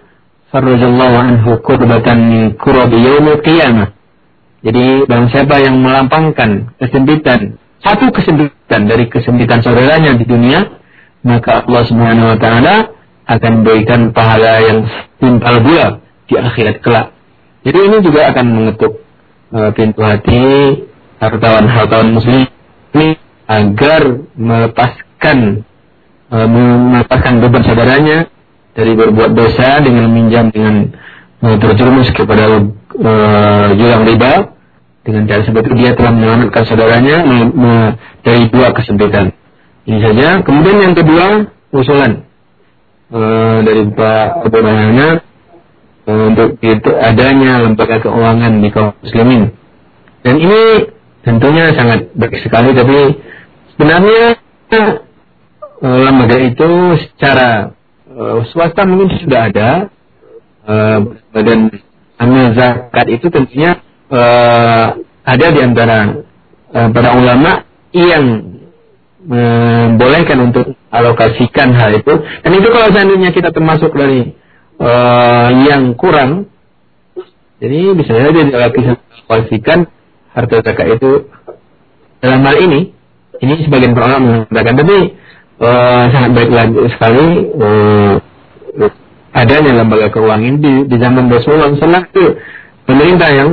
farrajallahu 0.53 1.15
anhu 1.17 1.51
kurbatan 1.65 2.17
min 2.29 2.41
kurabi 2.61 3.01
yaumil 3.01 3.41
qiyamah. 3.41 3.89
Jadi 4.61 5.07
barang 5.09 5.29
siapa 5.33 5.65
yang 5.65 5.81
melampangkan 5.81 6.77
kesempitan 6.77 7.57
satu 7.81 8.13
kesempitan 8.13 8.85
dari 8.85 9.09
kesempitan 9.09 9.65
saudaranya 9.65 10.13
di 10.19 10.29
dunia, 10.29 10.67
maka 11.25 11.63
Allah 11.65 11.83
Subhanahu 11.89 12.37
akan 13.29 13.53
berikan 13.65 14.13
pahala 14.13 14.61
yang 14.61 14.85
timpal 15.17 15.57
pula 15.63 15.87
di 16.29 16.37
akhirat 16.37 16.85
kelak. 16.85 17.07
Jadi 17.65 17.79
ini 17.81 17.97
juga 18.05 18.29
akan 18.31 18.45
mengetuk 18.47 19.01
uh, 19.51 19.73
pintu 19.73 19.99
hati 20.05 20.45
hartawan-hartawan 21.19 22.15
muslim 22.15 22.47
ini 22.95 23.19
agar 23.49 24.01
melepaskan 24.37 25.67
e, 26.29 26.37
melepaskan 26.93 27.33
beban 27.43 27.63
saudaranya 27.65 28.29
dari 28.77 28.93
berbuat 28.95 29.33
dosa 29.35 29.81
dengan 29.83 30.07
meminjam 30.09 30.53
dengan 30.53 30.93
e, 31.43 31.47
terjerumus 31.59 32.09
kepada 32.15 32.61
jurang 33.73 34.03
riba 34.05 34.53
dengan 35.01 35.23
cara 35.25 35.41
seperti 35.41 35.71
dia 35.77 35.95
telah 35.95 36.11
menyelamatkan 36.11 36.63
saudaranya 36.67 37.23
dari 38.21 38.51
dua 38.51 38.75
kesempitan. 38.75 39.31
Ini 39.87 39.97
saja. 40.03 40.27
Kemudian 40.43 40.77
yang 40.83 40.93
kedua 40.93 41.49
usulan 41.73 42.27
dari 43.65 43.81
Pak 43.89 44.45
Abu 44.45 44.59
e, 44.61 45.07
untuk 46.07 46.57
itu 46.63 46.91
adanya 46.95 47.63
lembaga 47.63 47.99
keuangan 47.99 48.63
di 48.63 48.69
kaum 48.71 48.95
muslimin. 49.03 49.51
Dan 50.23 50.35
ini 50.39 50.61
tentunya 51.23 51.71
sangat 51.75 52.15
baik 52.15 52.39
sekali 52.43 52.71
tapi 52.75 52.99
sebenarnya 53.75 54.39
uh, 55.83 55.99
lembaga 56.03 56.37
itu 56.39 56.69
secara 57.07 57.75
uh, 58.07 58.43
swasta 58.51 58.87
mungkin 58.87 59.19
sudah 59.19 59.51
ada 59.51 59.69
uh, 60.67 60.99
badan 61.31 61.71
amil 62.19 62.51
zakat 62.55 63.07
itu 63.07 63.27
tentunya 63.31 63.79
uh, 64.11 64.99
ada 65.23 65.47
di 65.53 65.59
antara 65.61 66.25
uh, 66.73 66.87
para 66.91 67.09
ulama 67.15 67.63
yang 67.95 68.55
membolehkan 69.19 70.39
untuk 70.39 70.79
alokasikan 70.89 71.75
hal 71.75 71.91
itu. 71.99 72.13
Dan 72.41 72.51
itu 72.55 72.67
kalau 72.71 72.87
seandainya 72.89 73.35
kita 73.35 73.51
termasuk 73.51 73.91
dari 73.91 74.31
uh, 74.79 75.49
yang 75.67 75.93
kurang, 75.99 76.47
jadi 77.59 77.93
bisa 77.93 78.11
saja 78.15 78.29
dialokasikan 78.31 79.79
harta 80.31 80.55
zakat 80.63 80.87
itu 80.95 81.27
dalam 82.23 82.41
hal 82.47 82.55
ini. 82.63 82.95
Ini 83.39 83.63
sebagian 83.63 83.95
ulama 83.95 84.43
mengatakan, 84.51 84.75
tapi 84.83 84.97
uh, 85.63 86.03
sangat 86.11 86.31
baik 86.35 86.51
lagi 86.51 86.79
sekali 86.91 87.27
uh, 87.55 88.13
adanya 89.31 89.79
lembaga 89.79 90.11
keuangan 90.11 90.59
di, 90.59 90.73
di 90.91 90.95
zaman 90.99 91.31
Rasulullah 91.31 91.71
SAW 91.71 92.09
itu 92.11 92.25
pemerintah 92.83 93.29
yang 93.31 93.49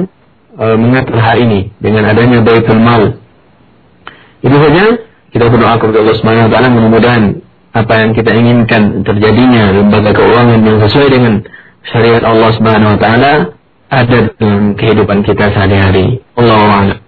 uh, 0.58 0.74
mengatur 0.74 1.22
hal 1.22 1.38
ini 1.38 1.70
dengan 1.78 2.10
adanya 2.10 2.42
baitul 2.42 2.82
mal. 2.82 3.14
Itu 4.42 4.56
saja 4.58 4.84
kita 5.30 5.44
berdoa 5.52 5.76
kepada 5.78 5.98
Allah 6.02 6.16
Subhanahu 6.16 6.46
wa 6.48 6.52
taala 6.52 6.68
mudah-mudahan 6.72 7.24
apa 7.76 7.92
yang 8.00 8.10
kita 8.16 8.32
inginkan 8.32 9.04
terjadinya 9.04 9.68
lembaga 9.76 10.16
keuangan 10.16 10.64
yang 10.64 10.80
sesuai 10.80 11.08
dengan 11.12 11.34
syariat 11.84 12.24
Allah 12.24 12.50
Subhanahu 12.56 12.96
wa 12.96 13.00
taala 13.00 13.32
ada 13.86 14.18
dalam 14.34 14.74
kehidupan 14.74 15.22
kita 15.22 15.52
sehari-hari. 15.52 16.24
Allah. 16.34 16.98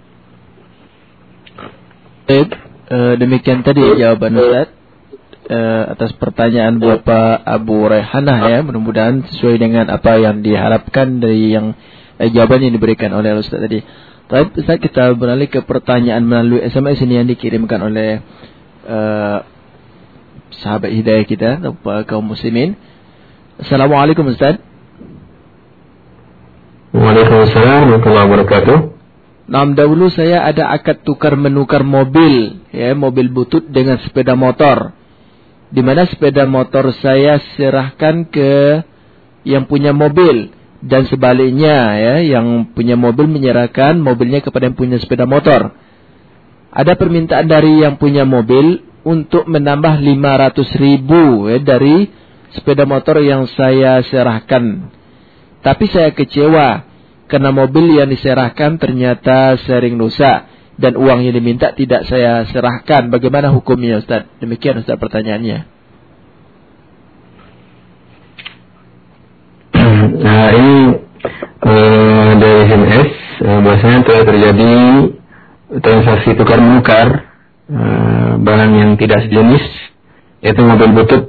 Baik, 2.28 2.52
uh, 2.92 3.14
demikian 3.16 3.64
tadi 3.64 3.80
jawaban 3.96 4.36
Ustaz 4.36 4.68
uh, 5.48 5.82
atas 5.96 6.12
pertanyaan 6.20 6.76
Bapak 6.76 7.42
Abu 7.48 7.88
Rehanah 7.88 8.38
ya. 8.52 8.58
Mudah-mudahan 8.60 9.24
sesuai 9.24 9.56
dengan 9.56 9.88
apa 9.88 10.20
yang 10.20 10.44
diharapkan 10.44 11.18
dari 11.18 11.56
yang 11.56 11.72
uh, 12.20 12.28
jawaban 12.28 12.68
yang 12.68 12.76
diberikan 12.76 13.16
oleh 13.16 13.40
Ustaz 13.40 13.58
tadi. 13.58 13.80
Baik, 14.28 14.52
Ustaz 14.60 14.76
kita 14.78 15.16
beralih 15.16 15.48
ke 15.48 15.64
pertanyaan 15.64 16.22
melalui 16.22 16.60
SMS 16.60 17.00
ini 17.00 17.24
yang 17.24 17.28
dikirimkan 17.32 17.80
oleh 17.80 18.20
uh, 18.84 19.40
sahabat 20.62 20.90
hidayah 20.90 21.24
kita, 21.26 21.50
kaum 22.06 22.24
muslimin. 22.34 22.74
Assalamualaikum 23.58 24.26
Ustaz. 24.30 24.58
Waalaikumsalam 26.94 27.90
warahmatullahi 27.90 28.26
wabarakatuh. 28.26 28.78
Nah, 29.48 29.64
dahulu 29.72 30.12
saya 30.12 30.44
ada 30.44 30.68
akad 30.72 31.04
tukar 31.08 31.32
menukar 31.36 31.80
mobil, 31.80 32.64
ya, 32.68 32.92
mobil 32.92 33.32
butut 33.32 33.64
dengan 33.64 33.96
sepeda 34.04 34.36
motor. 34.36 34.92
Di 35.68 35.84
mana 35.84 36.08
sepeda 36.08 36.48
motor 36.48 36.92
saya 37.00 37.40
serahkan 37.56 38.28
ke 38.28 38.84
yang 39.44 39.68
punya 39.68 39.92
mobil 39.92 40.52
dan 40.80 41.04
sebaliknya 41.10 41.98
ya 41.98 42.14
yang 42.22 42.70
punya 42.72 42.94
mobil 42.94 43.26
menyerahkan 43.26 43.98
mobilnya 44.00 44.40
kepada 44.40 44.72
yang 44.72 44.76
punya 44.78 44.96
sepeda 44.96 45.28
motor. 45.28 45.76
Ada 46.72 46.96
permintaan 46.96 47.48
dari 47.48 47.84
yang 47.84 48.00
punya 48.00 48.24
mobil 48.24 48.84
untuk 49.06 49.46
menambah 49.46 50.00
500 50.00 50.82
ribu 50.82 51.46
ya, 51.50 51.58
dari 51.62 52.08
sepeda 52.54 52.88
motor 52.88 53.20
yang 53.20 53.46
saya 53.50 54.00
serahkan. 54.02 54.90
Tapi 55.62 55.84
saya 55.90 56.14
kecewa 56.14 56.86
karena 57.28 57.50
mobil 57.52 58.00
yang 58.00 58.08
diserahkan 58.08 58.80
ternyata 58.80 59.60
sering 59.60 60.00
rusak 60.00 60.48
dan 60.78 60.94
uang 60.94 61.26
yang 61.26 61.34
diminta 61.34 61.74
tidak 61.74 62.06
saya 62.06 62.46
serahkan. 62.48 63.10
Bagaimana 63.10 63.50
hukumnya 63.50 63.98
Ustaz? 64.00 64.30
Demikian 64.38 64.80
Ustaz 64.80 64.96
pertanyaannya. 64.96 65.76
Nah 70.18 70.48
ini 70.50 70.78
uh, 71.62 72.30
dari 72.38 72.58
SMS 72.66 73.08
uh, 73.42 73.46
eh, 73.46 73.58
bahwasanya 73.62 74.00
telah 74.02 74.24
terjadi 74.26 74.72
transaksi 75.78 76.30
tukar 76.34 76.58
menukar 76.58 77.06
uh, 77.72 78.32
barang 78.40 78.72
yang 78.74 78.90
tidak 78.96 79.28
sejenis 79.28 79.64
yaitu 80.40 80.62
mobil 80.62 80.90
butut 80.94 81.22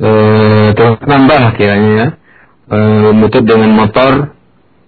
uh, 0.00 0.68
tertambah 0.76 1.42
kiranya 1.56 2.20
uh, 2.68 3.10
butut 3.16 3.44
dengan 3.44 3.70
motor 3.74 4.36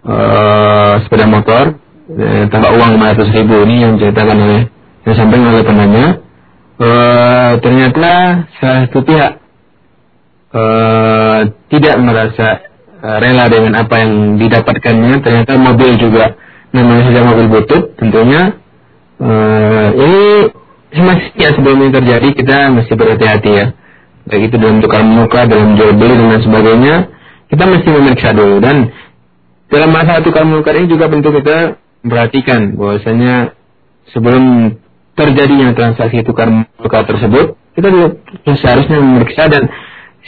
uh, 0.07 0.95
sepeda 1.05 1.27
motor 1.27 1.65
uh, 2.13 2.45
tambah 2.49 2.71
uang 2.77 2.91
500 2.99 3.37
ribu. 3.37 3.55
Ini 3.67 3.75
yang 3.87 3.93
diceritakan 3.99 4.37
oleh 4.39 4.63
yang 5.03 5.17
sampaikan 5.19 5.47
oleh 5.51 5.65
penanya 5.67 6.07
uh, 6.79 7.53
ternyata 7.59 8.11
salah 8.61 8.79
satu 8.87 8.99
pihak 9.03 9.33
uh, 10.55 11.39
tidak 11.73 11.97
merasa 11.99 12.49
rela 13.03 13.51
dengan 13.51 13.83
apa 13.83 13.99
yang 13.99 14.39
didapatkannya. 14.39 15.27
Ternyata 15.27 15.59
mobil 15.59 15.99
juga 15.99 16.39
namanya 16.71 17.03
saja 17.11 17.21
mobil 17.27 17.47
butut 17.51 17.99
tentunya 17.99 18.62
uh, 19.23 19.89
ini 19.95 20.51
semestinya 20.91 21.51
sebelum 21.55 21.79
ini 21.87 21.91
terjadi 21.95 22.29
kita 22.35 22.59
mesti 22.75 22.93
berhati-hati 22.93 23.51
ya. 23.55 23.67
Baik 24.27 24.51
itu 24.51 24.57
dalam 24.59 24.79
tukar 24.83 25.03
muka 25.03 25.47
dalam 25.47 25.75
jual 25.79 25.95
beli 25.95 26.15
dan 26.15 26.43
sebagainya 26.43 26.95
kita 27.51 27.65
mesti 27.67 27.89
memeriksa 27.91 28.35
dulu. 28.35 28.59
Dan 28.59 28.91
dalam 29.71 29.91
masalah 29.95 30.21
tukar 30.27 30.45
muka 30.45 30.75
ini 30.75 30.91
juga 30.91 31.07
tentu 31.09 31.31
kita 31.31 31.79
perhatikan 32.03 32.75
bahwasanya 32.75 33.55
sebelum 34.11 34.77
terjadinya 35.15 35.73
transaksi 35.73 36.27
tukar 36.27 36.51
muka 36.51 36.99
tersebut 37.07 37.55
kita 37.73 37.89
seharusnya 38.59 39.01
memeriksa 39.01 39.49
dan 39.49 39.69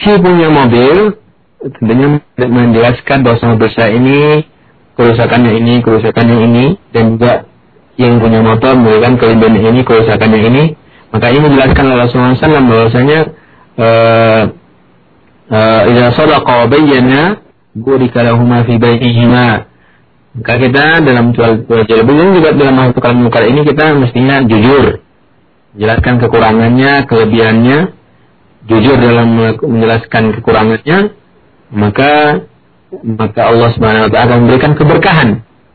si 0.00 0.12
punya 0.16 0.48
mobil 0.48 1.18
tentunya 1.60 2.20
menjelaskan 2.36 3.24
bahwa 3.24 3.56
dosa 3.56 3.88
ini 3.88 4.44
kerusakannya 4.94 5.52
ini, 5.58 5.74
kerusakannya 5.82 6.38
ini 6.48 6.64
dan 6.92 7.16
juga 7.16 7.32
yang 8.00 8.18
punya 8.18 8.40
motor 8.42 8.74
memberikan 8.74 9.14
kelebihan 9.18 9.74
ini, 9.74 9.82
kerusakannya 9.86 10.40
ini. 10.50 10.64
Maka 11.14 11.30
ini 11.30 11.38
menjelaskan 11.46 11.84
oleh 11.86 11.98
Rasulullah 12.10 12.34
SAW 12.34 12.66
bahwasanya 12.66 13.20
eh, 13.78 14.42
eh, 15.46 15.80
idza 15.94 16.06
sadaqa 16.18 16.66
bayyana 16.66 17.38
burika 17.74 18.26
fi 18.66 18.74
baitihima. 18.78 19.70
Maka 20.34 20.54
kita 20.58 20.84
dalam 21.06 21.30
jual 21.30 21.62
jual 21.66 22.02
beli 22.02 22.42
juga 22.42 22.50
dalam 22.58 22.74
hal 22.82 22.90
tukar 22.90 23.14
menukar 23.14 23.46
ini 23.46 23.62
kita 23.62 23.94
mestinya 23.94 24.42
jujur. 24.42 24.98
Jelaskan 25.78 26.18
kekurangannya, 26.22 27.06
kelebihannya, 27.06 27.78
jujur 28.66 28.96
dalam 28.98 29.54
menjelaskan 29.62 30.38
kekurangannya, 30.38 30.98
maka 31.70 32.12
maka 33.02 33.40
Allah 33.50 33.68
Subhanahu 33.74 34.06
wa 34.06 34.10
taala 34.10 34.26
akan 34.30 34.38
memberikan 34.46 34.72
keberkahan 34.78 35.28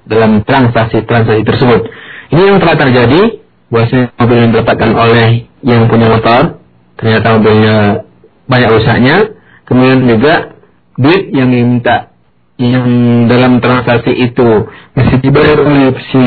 dalam 0.08 0.44
transaksi-transaksi 0.44 1.44
tersebut. 1.44 1.82
Ini 2.30 2.42
yang 2.46 2.58
telah 2.62 2.78
terjadi 2.78 3.22
bahwasanya 3.70 4.06
mobil 4.18 4.38
yang 4.38 4.50
didapatkan 4.54 4.92
oleh 4.94 5.30
yang 5.66 5.82
punya 5.90 6.08
motor 6.10 6.44
ternyata 7.00 7.28
mobilnya 7.40 7.78
banyak 8.50 8.70
rusaknya, 8.74 9.18
kemudian 9.66 10.00
juga 10.10 10.34
duit 11.00 11.32
yang 11.32 11.50
diminta 11.54 12.12
yang 12.60 12.86
dalam 13.32 13.64
transaksi 13.64 14.12
itu 14.12 14.68
mesti 14.92 15.16
dibayar 15.24 15.64
oleh 15.64 15.96
si 16.12 16.22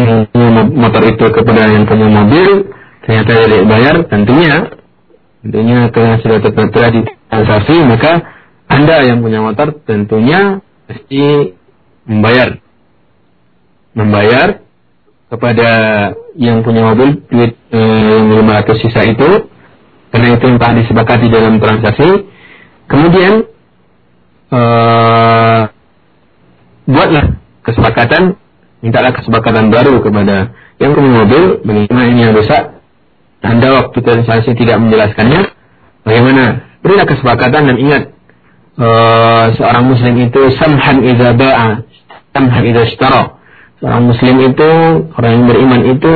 motor 0.72 1.02
itu 1.04 1.26
kepada 1.28 1.68
yang 1.68 1.84
punya 1.84 2.08
mobil 2.08 2.72
ternyata 3.04 3.30
tidak 3.36 3.60
dibayar 3.68 3.94
tentunya 4.08 4.56
tentunya 5.44 5.78
karena 5.92 6.16
sudah 6.24 6.38
terjadi 6.40 7.00
transaksi 7.28 7.76
maka 7.84 8.12
anda 8.72 9.04
yang 9.04 9.20
punya 9.20 9.44
motor 9.44 9.76
tentunya 9.84 10.64
mesti 10.88 11.52
membayar. 12.08 12.56
Membayar 13.92 14.64
kepada 15.32 15.70
yang 16.36 16.60
punya 16.60 16.84
mobil 16.92 17.24
duit 17.32 17.56
eh, 17.72 18.20
500 18.20 18.84
sisa 18.84 19.00
itu 19.08 19.48
karena 20.12 20.36
itu 20.36 20.44
yang 20.44 20.60
telah 20.60 20.74
disepakati 20.84 21.26
dalam 21.32 21.56
transaksi. 21.56 22.28
Kemudian 22.84 23.48
eh, 24.52 25.60
buatlah 26.84 27.26
kesepakatan, 27.64 28.36
mintalah 28.84 29.16
kesepakatan 29.16 29.72
baru 29.72 30.04
kepada 30.04 30.52
yang 30.76 30.92
punya 30.92 31.10
mobil 31.24 31.42
bagaimana 31.64 32.04
ini 32.12 32.20
yang 32.28 32.36
rusak. 32.36 32.84
Anda 33.42 33.74
waktu 33.74 33.98
transaksi 34.06 34.54
tidak 34.54 34.78
menjelaskannya, 34.78 35.50
bagaimana? 36.06 36.44
Berilah 36.78 37.06
kesepakatan 37.10 37.74
dan 37.74 37.76
ingat 37.78 38.02
uh, 38.78 39.50
seorang 39.58 39.90
muslim 39.90 40.14
itu 40.18 40.50
samhan 40.58 41.02
idza 41.02 41.34
samhan 42.34 42.62
idza. 42.70 43.41
Seorang 43.82 44.14
muslim 44.14 44.36
itu, 44.46 44.70
orang 45.10 45.32
yang 45.34 45.46
beriman 45.50 45.82
itu 45.90 46.14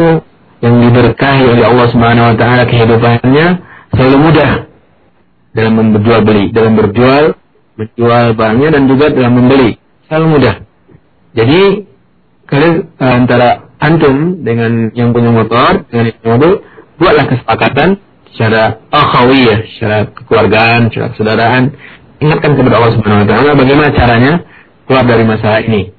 yang 0.63 0.75
diberkahi 0.87 1.43
oleh 1.51 1.65
Allah 1.67 1.87
Subhanahu 1.91 2.27
wa 2.31 2.37
taala 2.39 2.63
kehidupannya 2.63 3.47
selalu 3.91 4.17
mudah 4.23 4.51
dalam 5.51 5.75
berjual 5.99 6.21
beli, 6.23 6.45
dalam 6.55 6.79
berjual, 6.79 7.35
menjual 7.75 8.25
barangnya 8.39 8.69
dan 8.71 8.83
juga 8.87 9.07
dalam 9.11 9.33
membeli. 9.35 9.83
Selalu 10.07 10.27
mudah. 10.39 10.55
Jadi 11.35 11.61
kalian 12.47 12.75
uh, 13.03 13.15
antara 13.19 13.49
antum 13.83 14.47
dengan 14.47 14.95
yang 14.95 15.11
punya 15.11 15.35
motor, 15.35 15.83
dengan 15.91 16.15
yang 16.15 16.17
punya 16.23 16.33
mobil, 16.39 16.53
buatlah 17.03 17.25
kesepakatan 17.35 17.89
secara 18.31 18.79
akhawiyah, 18.95 19.59
secara 19.75 19.99
kekeluargaan, 20.15 20.81
secara 20.95 21.07
kesaudaraan 21.13 21.65
ingatkan 22.23 22.53
kepada 22.55 22.75
Allah 22.79 22.93
Subhanahu 22.95 23.25
wa 23.27 23.29
taala 23.29 23.51
bagaimana 23.59 23.89
caranya 23.91 24.33
keluar 24.87 25.05
dari 25.05 25.25
masalah 25.27 25.61
ini. 25.67 25.96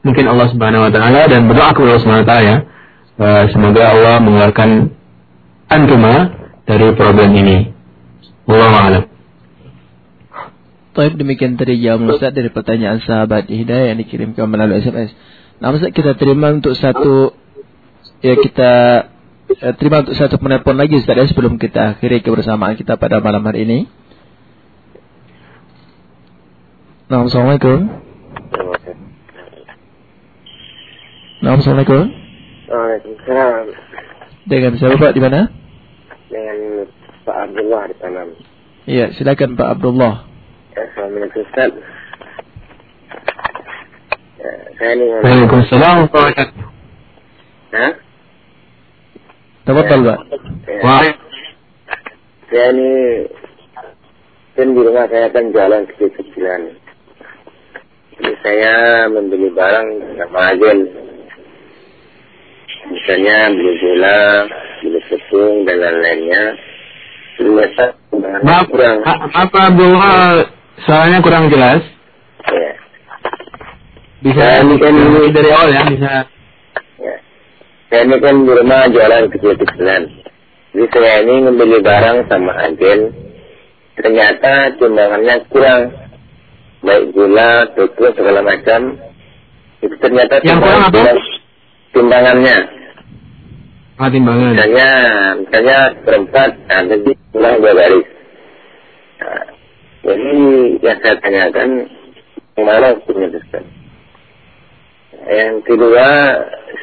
Mungkin 0.00 0.24
Allah 0.28 0.46
Subhanahu 0.52 0.88
wa 0.88 0.92
taala 0.92 1.28
dan 1.28 1.46
berdoa 1.48 1.70
kepada 1.76 1.88
Allah 1.96 2.02
Subhanahu 2.02 2.24
wa 2.24 2.28
taala 2.28 2.44
ya. 2.44 2.56
Uh, 3.20 3.44
semoga 3.52 3.82
Allah 3.92 4.16
mengeluarkan 4.24 4.96
antuma 5.68 6.14
dari 6.64 6.88
problem 6.96 7.30
ini. 7.36 7.58
Wallahu 8.48 8.76
a'lam. 8.80 9.04
Taib 10.90 11.14
demikian 11.14 11.54
tadi 11.54 11.78
jawab 11.78 12.16
Ustaz 12.16 12.34
dari 12.34 12.50
pertanyaan 12.50 12.98
sahabat 13.04 13.46
Hidayah 13.46 13.94
yang 13.94 14.00
dikirimkan 14.02 14.48
melalui 14.50 14.82
SMS. 14.82 15.14
Nah 15.62 15.70
Ustaz 15.70 15.94
kita 15.94 16.18
terima 16.18 16.50
untuk 16.50 16.74
satu 16.74 17.36
ya 18.24 18.34
kita 18.34 18.72
eh, 19.54 19.74
terima 19.78 20.02
untuk 20.02 20.16
satu 20.18 20.40
penelpon 20.40 20.74
lagi 20.74 20.98
Ustaz 20.98 21.14
ya, 21.14 21.28
sebelum 21.28 21.60
kita 21.60 21.94
akhiri 21.94 22.24
kebersamaan 22.24 22.74
kita 22.74 22.98
pada 22.98 23.22
malam 23.22 23.44
hari 23.46 23.68
ini. 23.68 23.78
Nah, 27.10 27.26
Assalamualaikum. 27.26 28.09
Nah, 31.40 31.56
Assalamualaikum. 31.56 32.04
Waalaikumsalam. 32.68 33.64
Dengan 34.44 34.72
siapa 34.76 35.00
Pak 35.00 35.12
di 35.16 35.20
mana? 35.24 35.48
Dengan 36.28 36.84
Pak 37.24 37.36
Abdullah 37.48 37.82
di 37.88 37.94
Tanam. 37.96 38.28
Iya, 38.84 39.16
silakan 39.16 39.56
Pak 39.56 39.68
Abdullah. 39.72 40.28
Assalamualaikum 40.76 41.40
Ustaz. 41.40 41.72
Ya, 44.36 44.52
saya 44.76 44.90
ini 44.92 45.04
Waalaikumsalam 45.16 45.92
warahmatullahi. 46.12 46.44
Hah? 47.72 47.92
Tafadhal 49.64 50.02
Pak. 50.04 50.18
Ya, 50.68 50.80
Wah, 50.84 51.00
saya 52.52 52.68
ini 52.76 52.90
kan 54.60 54.68
di 54.76 54.80
rumah 54.84 55.08
saya 55.08 55.32
kan 55.32 55.44
jalan 55.56 55.88
kecil-kecilan. 55.88 56.76
Jadi 58.20 58.32
saya 58.44 59.08
membeli 59.08 59.48
barang 59.56 59.88
sama 60.20 60.52
agen. 60.52 61.08
Misalnya 62.88 63.52
beli 63.52 63.72
gula, 63.76 64.20
beli 64.80 65.00
tepung 65.12 65.68
dan 65.68 65.76
lain-lainnya. 65.76 66.44
Maaf, 68.44 68.68
kurang. 68.68 69.00
Pak 69.04 69.72
Abdullah, 69.72 70.44
suaranya 70.84 71.18
kurang 71.24 71.48
jelas. 71.48 71.80
Ya. 72.48 72.72
Bisa 74.20 74.40
Ya, 74.40 74.60
ini 74.60 74.76
kan- 74.76 75.32
dari 75.32 75.48
awal 75.48 75.68
ya, 75.72 75.82
bisa. 75.88 76.12
Ya. 77.00 77.16
Saya 77.88 78.02
ini 78.04 78.16
kan 78.20 78.34
di 78.44 78.52
rumah 78.52 78.84
jualan 78.92 79.24
kecil-kecilan. 79.32 80.02
Jadi 80.70 80.86
saya 80.92 81.14
ini 81.24 81.34
membeli 81.48 81.80
barang 81.80 82.28
sama 82.28 82.52
agen. 82.60 83.00
Ternyata 83.96 84.76
timbangannya 84.76 85.36
kurang. 85.48 85.96
Baik 86.80 87.12
gula, 87.12 87.68
tepung, 87.76 88.12
segala 88.16 88.40
macam. 88.40 88.96
Itu 89.80 89.96
ternyata 90.00 90.44
Yang 90.44 90.60
kurang 90.60 90.82
apa? 90.88 91.39
Timbangan- 91.94 92.38
Timbangannya. 92.40 92.58
Ah, 94.00 94.08
timbangan. 94.08 94.52
Misalnya, 94.56 94.90
misalnya 95.44 95.78
berempat, 96.08 96.50
nah, 96.64 96.82
jadi 96.88 97.10
kurang 97.36 97.54
dua 97.60 97.72
baris. 97.76 98.08
Nah, 99.20 99.44
jadi 100.00 100.32
yang 100.80 100.98
saya 101.04 101.16
tanyakan, 101.20 101.68
yang 102.56 102.64
mana 102.64 102.86
hukumnya 102.96 103.28
Ustaz? 103.36 103.64
Yang 105.28 105.56
kedua, 105.68 106.06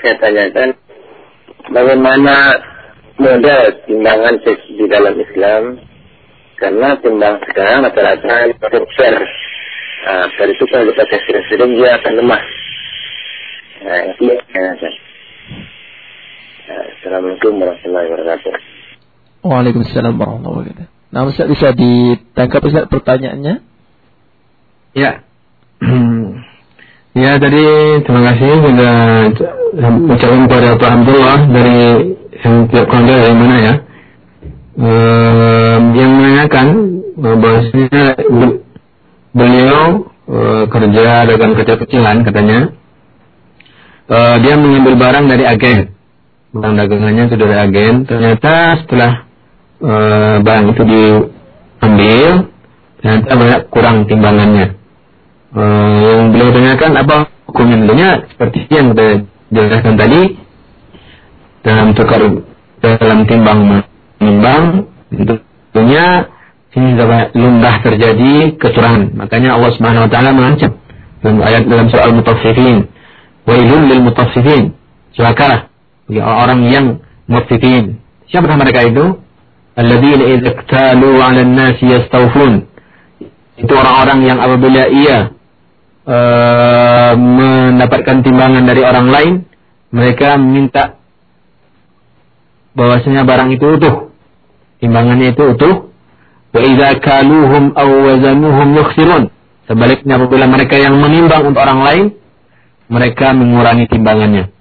saya 0.04 0.16
tanyakan, 0.22 0.70
bagaimana 1.74 2.36
model 3.18 3.62
timbangan 3.90 4.36
di 4.46 4.86
dalam 4.86 5.16
Islam? 5.18 5.64
Karena 6.58 6.98
timbang 7.02 7.38
sekarang 7.50 7.86
rata-rata 7.86 8.50
per 8.58 8.74
Nah, 10.08 10.26
per 10.38 10.48
itu 10.50 10.64
kalau 10.70 10.90
kita 10.94 11.04
tes 11.10 11.22
sering 11.50 11.78
dia 11.78 11.98
akan 11.98 12.14
lemah. 12.18 12.42
Nah, 12.42 12.46
itu 12.46 12.46
yang 12.46 12.46
saya 12.46 12.46
tanyakan. 12.46 12.46
Nah, 12.48 13.66
Assalamualaikum 16.68 17.62
warahmatullahi 17.62 18.08
wabarakatuh. 18.10 18.54
Waalaikumsalam 19.46 20.14
warahmatullahi 20.18 20.74
wabarakatuh. 20.74 20.88
Nah, 21.14 21.22
Ustaz 21.30 21.46
bisa 21.46 21.72
ditangkap 21.78 22.62
Ustaz 22.66 22.90
pertanyaannya? 22.90 23.62
Ya. 24.98 25.22
ya 27.22 27.32
tadi 27.38 27.66
terima 28.02 28.22
kasih 28.34 28.50
sudah 28.66 28.96
ucapkan 30.10 30.42
kepada 30.50 30.70
Pak 30.82 30.92
Abdullah 30.98 31.40
dari 31.46 31.80
yang 32.42 32.56
kurang 32.74 33.04
tahu 33.06 33.20
dari 33.22 33.38
mana 33.38 33.56
ya. 33.62 33.76
Ehm, 34.78 35.82
yang 35.94 36.12
menanyakan 36.18 36.68
eh, 37.14 37.36
bahwasanya 37.38 38.06
be- 38.26 38.60
beliau 39.38 39.86
eh, 40.34 40.64
kerja 40.66 41.06
dagang 41.30 41.54
kecil-kecilan 41.54 42.26
katanya. 42.26 42.74
Eh, 44.08 44.36
dia 44.40 44.56
mengambil 44.56 44.96
barang 44.96 45.26
dari 45.28 45.44
agen. 45.44 45.80
Barang 46.56 46.80
dagangannya 46.80 47.24
itu 47.28 47.36
dari 47.36 47.56
agen. 47.60 47.94
Ternyata 48.08 48.80
setelah 48.84 49.28
eh, 49.84 50.36
barang 50.40 50.66
itu 50.72 50.84
diambil, 50.88 52.30
ternyata 53.04 53.32
banyak 53.36 53.62
kurang 53.68 54.08
timbangannya. 54.08 54.68
Eh, 55.52 55.96
yang 56.08 56.32
beliau 56.32 56.56
tanyakan 56.56 56.92
apa 57.04 57.16
hukumnya 57.52 57.76
tentunya 57.84 58.10
seperti 58.32 58.58
yang 58.72 58.88
kita 58.96 59.08
jelaskan 59.52 59.96
tadi 59.96 60.22
dalam 61.64 61.88
tukar 61.96 62.22
dalam 62.80 63.20
timbang 63.28 63.60
menimbang 64.20 64.64
tentunya 65.12 66.06
ini 66.78 66.94
lumrah 67.34 67.82
terjadi 67.82 68.60
kecurangan 68.60 69.18
makanya 69.18 69.56
Allah 69.56 69.72
Subhanahu 69.74 70.06
Wa 70.08 70.12
Taala 70.12 70.30
mengancam 70.36 70.72
dalam 71.24 71.40
ayat 71.42 71.64
dalam 71.66 71.88
soal 71.90 72.12
mutaffifin 72.14 72.92
wailul 73.48 73.84
lil 73.88 74.02
mutaffifin 74.04 74.76
celaka 75.16 75.72
bagi 76.06 76.22
orang 76.22 76.62
yang 76.68 76.86
mutaffifin 77.26 77.98
siapa 78.28 78.52
mereka 78.54 78.86
itu 78.86 79.18
alladzina 79.80 80.24
idza 80.36 80.50
iktalu 80.52 81.10
'ala 81.18 81.42
an-nasi 81.42 81.86
yastawfun 81.88 82.68
itu 83.58 83.74
orang-orang 83.74 84.20
yang 84.22 84.38
apabila 84.38 84.86
ia 84.86 85.34
eh, 86.06 87.12
mendapatkan 87.18 88.22
timbangan 88.22 88.64
dari 88.70 88.82
orang 88.86 89.08
lain, 89.10 89.34
mereka 89.90 90.38
minta 90.38 91.02
bahwasanya 92.78 93.26
barang 93.26 93.50
itu 93.58 93.66
utuh. 93.66 94.14
Timbangannya 94.78 95.34
itu 95.34 95.44
utuh. 95.58 95.90
Wa 96.54 96.62
idza 96.62 97.02
kaluhum 97.02 97.74
aw 97.74 97.90
wazanuhum 97.90 98.68
yukhsirun. 98.78 99.34
Sebaliknya 99.66 100.22
apabila 100.22 100.46
mereka 100.46 100.78
yang 100.78 100.96
menimbang 101.02 101.44
untuk 101.50 101.60
orang 101.60 101.82
lain, 101.82 102.06
mereka 102.88 103.36
mengurangi 103.36 103.86
timbangannya. 103.92 104.52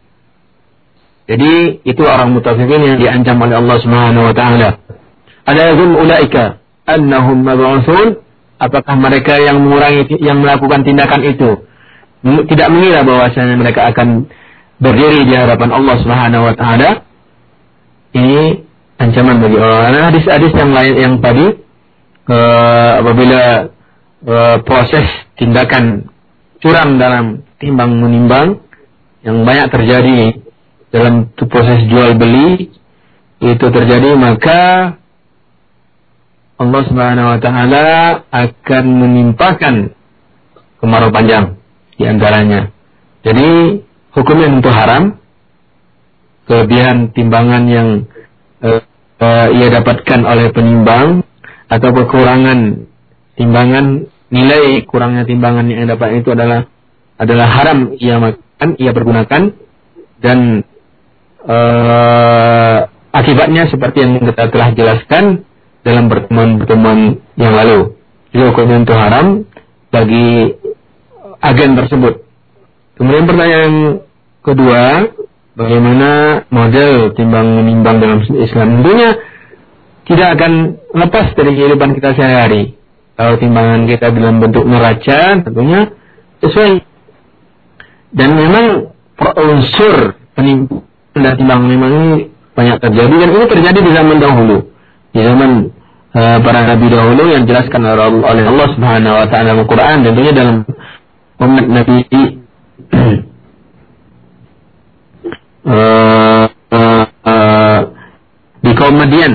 Jadi 1.27 1.83
itu 1.83 2.03
orang 2.07 2.39
mutafikin 2.39 2.87
yang 2.87 2.99
diancam 3.03 3.43
oleh 3.43 3.59
Allah 3.59 3.77
Subhanahu 3.83 4.31
wa 4.31 4.35
taala. 4.35 4.79
Ada 5.47 5.61
yazum 5.75 5.99
ulaika 5.99 6.63
annahum 6.87 7.43
mab'utsun 7.43 8.23
apakah 8.63 8.95
mereka 8.95 9.37
yang 9.43 9.59
mengurangi 9.63 10.07
yang 10.23 10.39
melakukan 10.39 10.87
tindakan 10.87 11.23
itu 11.27 11.51
tidak 12.51 12.69
mengira 12.73 13.03
bahwasanya 13.07 13.55
mereka 13.59 13.91
akan 13.91 14.27
berdiri 14.79 15.27
di 15.27 15.35
hadapan 15.35 15.71
Allah 15.75 15.97
Subhanahu 16.01 16.43
wa 16.47 16.55
taala 16.55 16.91
ini 18.17 18.65
ancaman 18.97 19.39
bagi 19.43 19.59
orang 19.61 20.09
hadis-hadis 20.15 20.53
yang 20.57 20.73
lain 20.73 20.95
yang 20.97 21.15
tadi 21.21 21.47
eh, 22.33 22.91
apabila 23.03 23.43
eh, 24.25 24.57
proses 24.65 25.07
tindakan 25.37 26.09
curang 26.59 26.97
dalam 26.97 27.46
timbang 27.63 27.99
menimbang 27.99 28.61
yang 29.25 29.43
banyak 29.43 29.69
terjadi 29.73 30.21
dalam 30.93 31.33
proses 31.35 31.85
jual 31.91 32.15
beli 32.17 32.71
itu 33.43 33.67
terjadi 33.69 34.17
maka 34.17 34.97
Allah 36.57 36.83
Subhanahu 36.89 37.29
wa 37.37 37.39
taala 37.41 37.87
akan 38.33 38.85
menimpakan 38.89 39.93
kemarau 40.81 41.13
panjang 41.13 41.61
di 42.01 42.05
antaranya. 42.09 42.73
Jadi 43.21 43.81
hukumnya 44.17 44.49
tentu 44.57 44.73
haram. 44.73 45.05
Kelebihan 46.47 47.11
timbangan 47.11 47.67
yang 47.67 47.89
eh, 48.63 48.81
eh, 49.19 49.47
ia 49.59 49.69
dapatkan 49.69 50.21
oleh 50.23 50.55
penimbang 50.55 51.27
atau 51.67 51.91
kekurangan 51.91 52.87
timbangan 53.35 54.07
nilai 54.31 54.87
kurangnya 54.87 55.27
timbangan 55.27 55.67
yang 55.67 55.91
dapat 55.91 56.23
itu 56.23 56.39
adalah 56.39 56.71
adalah 57.17 57.49
haram 57.49 57.97
ia 57.97 58.21
makan, 58.21 58.69
ia 58.77 58.93
pergunakan 58.93 59.43
dan 60.21 60.39
eh, 61.45 62.79
akibatnya 63.13 63.69
seperti 63.73 64.05
yang 64.05 64.21
kita 64.21 64.53
telah 64.53 64.69
jelaskan 64.77 65.45
dalam 65.87 66.11
pertemuan-pertemuan 66.13 67.23
yang 67.39 67.53
lalu. 67.55 67.97
Jadi 68.35 68.43
hukumnya 68.53 68.85
itu 68.85 68.95
haram 68.95 69.27
bagi 69.89 70.53
agen 71.41 71.73
tersebut. 71.79 72.15
Kemudian 72.97 73.25
pertanyaan 73.29 73.73
kedua, 74.41 74.83
bagaimana 75.57 76.43
model 76.53 77.13
timbang 77.15 77.61
menimbang 77.61 77.97
dalam 78.03 78.19
Islam? 78.25 78.81
Tentunya 78.81 79.11
tidak 80.07 80.29
akan 80.39 80.53
lepas 80.95 81.27
dari 81.35 81.53
kehidupan 81.55 81.97
kita 81.97 82.15
sehari-hari. 82.15 82.77
Kalau 83.17 83.35
timbangan 83.41 83.89
kita 83.89 84.13
dalam 84.13 84.37
bentuk 84.45 84.65
neraca, 84.69 85.41
tentunya 85.41 85.89
sesuai 86.45 86.85
Dan 88.15 88.29
memang 88.39 88.67
unsur 89.17 90.15
penipuan 90.37 90.85
dan 91.17 91.35
timbang 91.41 91.65
memang 91.65 91.91
ini 91.91 92.11
banyak 92.53 92.77
terjadi 92.81 93.15
dan 93.25 93.31
ini 93.33 93.47
terjadi 93.49 93.79
di 93.81 93.93
zaman 93.93 94.17
dahulu. 94.21 94.57
Di 95.17 95.21
zaman 95.25 95.51
uh, 96.13 96.39
para 96.45 96.61
nabi 96.65 96.87
dahulu 96.93 97.23
yang 97.33 97.49
dijelaskan 97.49 97.81
oleh 97.85 98.45
Allah 98.45 98.69
Subhanahu 98.77 99.15
wa 99.17 99.27
taala 99.29 99.45
dalam 99.53 99.61
Al-Qur'an 99.65 100.05
tentunya 100.05 100.33
dalam 100.33 100.57
umat 101.41 101.67
Nabi 101.69 101.97
uh, 105.65 106.47
uh, 107.25 107.81
di 108.61 108.73
kaum 108.77 108.97
Madian. 108.97 109.33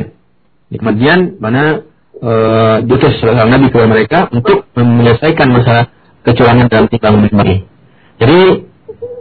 Di 0.71 0.77
Madian 0.81 1.37
mana 1.41 1.81
uh, 2.21 2.75
diutus 2.85 3.21
nabi 3.25 3.73
kepada 3.73 3.89
mereka 3.89 4.19
untuk 4.31 4.69
menyelesaikan 4.77 5.49
masalah 5.49 5.85
kecurangan 6.21 6.69
dalam 6.69 6.85
timbang 6.89 7.17
memberi. 7.17 7.70
Jadi 8.21 8.41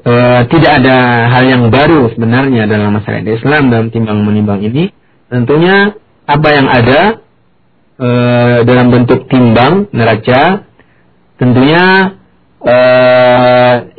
e, 0.05 0.14
tidak 0.52 0.72
ada 0.85 0.97
hal 1.32 1.44
yang 1.48 1.62
baru 1.72 2.12
sebenarnya 2.12 2.68
dalam 2.68 3.01
masyarakat 3.01 3.24
Islam 3.40 3.72
dalam 3.72 3.89
timbang 3.89 4.20
menimbang 4.20 4.60
ini. 4.60 4.93
Tentunya 5.32 5.97
apa 6.28 6.48
yang 6.52 6.68
ada 6.68 7.01
e, 7.97 8.09
dalam 8.68 8.93
bentuk 8.93 9.24
timbang 9.32 9.89
neraca, 9.97 10.68
tentunya 11.40 12.12
e, 12.60 12.77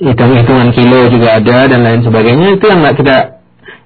hitung-hitungan 0.06 0.70
kilo 0.78 1.10
juga 1.10 1.42
ada 1.42 1.58
dan 1.66 1.82
lain 1.82 2.06
sebagainya 2.06 2.62
itu 2.62 2.66
yang 2.70 2.86
kita 2.94 3.42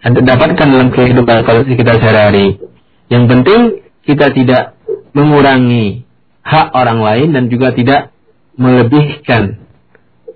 dapatkan 0.05 0.67
dalam 0.67 0.91
kehidupan 0.91 1.47
kalau 1.47 1.63
kita 1.63 1.95
sehari-hari. 1.95 2.59
Yang 3.07 3.23
penting 3.31 3.61
kita 4.03 4.35
tidak 4.35 4.75
mengurangi 5.15 6.03
hak 6.43 6.75
orang 6.75 6.99
lain 6.99 7.27
dan 7.31 7.43
juga 7.47 7.71
tidak 7.71 8.11
melebihkan. 8.59 9.64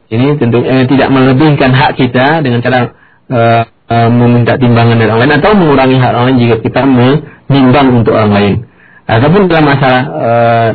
Ini 0.10 0.42
tentu 0.42 0.66
eh, 0.66 0.86
tidak 0.90 1.10
melebihkan 1.14 1.70
hak 1.70 1.98
kita 1.98 2.42
dengan 2.42 2.60
cara 2.66 2.80
eh, 3.30 3.64
eh, 3.70 4.10
meminta 4.10 4.58
timbangan 4.58 4.98
dari 4.98 5.10
orang 5.10 5.22
lain 5.30 5.36
atau 5.38 5.52
mengurangi 5.54 5.98
hak 6.02 6.12
orang 6.14 6.26
lain 6.34 6.38
jika 6.42 6.56
kita 6.66 6.82
menimbang 6.86 7.88
untuk 7.94 8.14
orang 8.18 8.34
lain. 8.34 8.54
Ataupun 9.06 9.50
dalam 9.50 9.66
masalah 9.70 10.02
eh, 10.06 10.70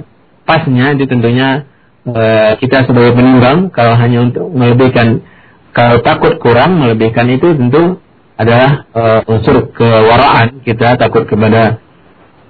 pasnya 0.47 0.95
itu 0.95 1.05
tentunya 1.11 1.67
eh, 2.07 2.53
kita 2.63 2.87
sebagai 2.87 3.19
penimbang 3.19 3.75
kalau 3.75 3.99
hanya 3.99 4.23
untuk 4.23 4.55
melebihkan 4.55 5.27
kalau 5.75 5.99
takut 6.07 6.39
kurang 6.39 6.79
melebihkan 6.79 7.27
itu 7.35 7.51
tentu 7.59 7.99
adalah 8.35 8.87
uh, 8.95 9.21
unsur 9.31 9.71
kewaraan 9.75 10.63
kita 10.67 10.99
takut 10.99 11.27
kepada 11.27 11.79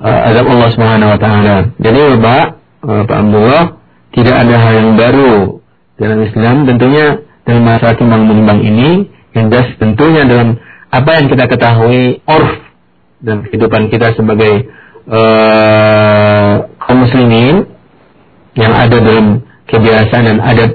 uh, 0.00 0.28
azab 0.32 0.46
Allah 0.48 0.68
Subhanahu 0.72 1.12
wa 1.12 1.18
taala. 1.20 1.56
Jadi 1.76 2.00
Bapak, 2.20 2.46
uh, 2.84 3.02
Pak 3.04 3.16
Abdullah 3.20 3.64
tidak 4.16 4.36
ada 4.44 4.54
hal 4.60 4.72
yang 4.80 4.90
baru 4.96 5.63
dalam 5.98 6.18
Islam 6.26 6.66
tentunya 6.66 7.22
dalam 7.44 7.62
masalah 7.62 7.94
timbang 7.94 8.24
menimbang 8.26 8.60
ini 8.64 9.08
yang 9.34 9.50
jelas 9.50 9.68
tentunya 9.78 10.22
dalam 10.26 10.58
apa 10.90 11.10
yang 11.18 11.26
kita 11.26 11.44
ketahui 11.50 12.22
orf 12.26 12.52
dan 13.24 13.42
kehidupan 13.46 13.90
kita 13.90 14.14
sebagai 14.14 14.70
uh, 15.10 16.70
kaum 16.82 16.98
muslimin 17.02 17.66
yang 18.54 18.72
ada 18.74 18.96
dalam 19.02 19.42
kebiasaan 19.66 20.24
dan 20.24 20.38
adat 20.38 20.72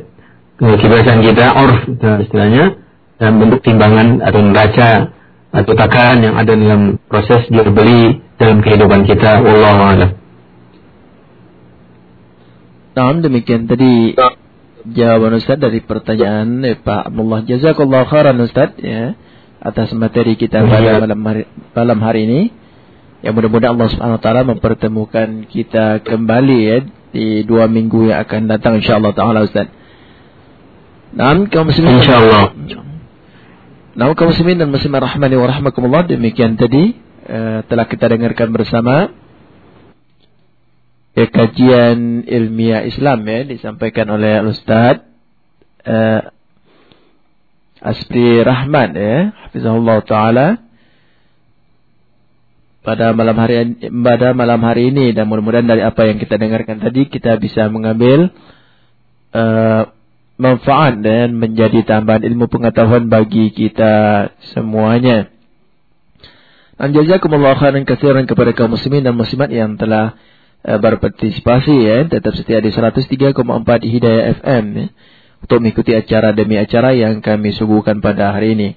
uh, 0.59 0.75
kebiasaan 0.75 1.19
kita 1.23 1.45
orf 1.55 1.79
istilahnya 2.27 2.79
dalam 3.19 3.35
bentuk 3.43 3.59
timbangan 3.63 4.23
atau 4.23 4.39
neraca 4.39 4.91
atau 5.49 5.73
takaran 5.73 6.23
yang 6.23 6.35
ada 6.37 6.53
dalam 6.53 7.01
proses 7.09 7.43
jual 7.49 7.73
beli 7.73 8.21
dalam 8.37 8.61
kehidupan 8.61 9.03
kita. 9.03 9.41
A'lam. 9.43 10.15
Nah, 12.95 13.15
demikian 13.23 13.65
tadi 13.65 14.13
jawaban 14.93 15.37
Ustaz 15.37 15.57
dari 15.59 15.79
pertanyaan 15.83 16.63
eh, 16.65 16.77
Pak 16.77 17.13
Abdullah. 17.13 17.45
Jazakallah 17.45 18.05
khairan 18.07 18.37
Ustaz 18.43 18.77
ya 18.79 19.17
atas 19.59 19.91
materi 19.91 20.39
kita 20.39 20.63
pada 20.63 21.03
malam 21.03 21.19
hari, 21.25 21.43
malam 21.75 21.99
hari 21.99 22.21
ini. 22.25 22.41
Ya 23.19 23.35
mudah-mudahan 23.35 23.75
Allah 23.75 23.89
Subhanahu 23.91 24.17
wa 24.19 24.23
taala 24.23 24.41
mempertemukan 24.47 25.43
kita 25.51 25.99
kembali 26.07 26.59
ya 26.63 26.77
di 27.11 27.43
dua 27.43 27.67
minggu 27.67 28.13
yang 28.13 28.23
akan 28.23 28.47
datang 28.47 28.79
insyaallah 28.79 29.11
taala 29.11 29.43
Ustaz. 29.43 29.67
Naam 31.11 31.49
kaum 31.49 31.67
muslimin 31.67 31.99
insyaallah. 31.99 32.43
Naam 33.97 34.15
kaum 34.15 34.31
muslimin 34.31 34.61
dan 34.61 34.69
muslimat 34.71 35.03
rahmani 35.03 35.35
wa 35.35 35.47
rahmakumullah 35.49 36.07
demikian 36.07 36.55
tadi 36.55 36.95
uh, 37.27 37.65
telah 37.67 37.85
kita 37.89 38.07
dengarkan 38.07 38.55
bersama 38.55 39.11
ya, 41.19 41.27
kajian 41.27 42.23
ilmiah 42.23 42.87
Islam 42.87 43.27
ya 43.27 43.43
disampaikan 43.43 44.07
oleh 44.07 44.39
Ustaz 44.47 45.03
uh, 45.83 46.31
Asri 47.79 48.39
Rahman 48.39 48.95
ya 48.95 49.35
hafizahullah 49.47 49.99
taala 50.07 50.47
pada 52.79 53.11
malam 53.11 53.35
hari 53.35 53.75
pada 53.83 54.31
malam 54.31 54.63
hari 54.63 54.95
ini 54.95 55.11
dan 55.11 55.27
mudah-mudahan 55.27 55.67
dari 55.67 55.83
apa 55.83 56.07
yang 56.07 56.17
kita 56.17 56.39
dengarkan 56.39 56.79
tadi 56.79 57.11
kita 57.11 57.35
bisa 57.35 57.67
mengambil 57.67 58.31
uh, 59.35 59.91
manfaat 60.39 61.03
dan 61.03 61.35
menjadi 61.35 61.83
tambahan 61.83 62.23
ilmu 62.23 62.47
pengetahuan 62.47 63.11
bagi 63.11 63.51
kita 63.51 64.31
semuanya. 64.55 65.27
Dan 66.79 66.95
khairan 67.99 68.23
kepada 68.23 68.55
kaum 68.55 68.71
muslimin 68.71 69.03
dan 69.03 69.19
muslimat 69.19 69.51
yang 69.51 69.75
telah 69.75 70.15
Eh, 70.15 70.38
berpartisipasi 70.63 71.75
ya, 71.87 71.97
tetap 72.11 72.35
setia 72.35 72.59
di 72.59 72.71
103,4 72.71 73.31
Hidayah 73.85 74.23
FM 74.43 74.65
ya, 74.75 74.85
untuk 75.39 75.57
mengikuti 75.63 75.95
acara 75.95 76.35
demi 76.35 76.59
acara 76.59 76.91
yang 76.91 77.23
kami 77.23 77.55
suguhkan 77.55 78.03
pada 78.03 78.35
hari 78.35 78.59
ini. 78.59 78.69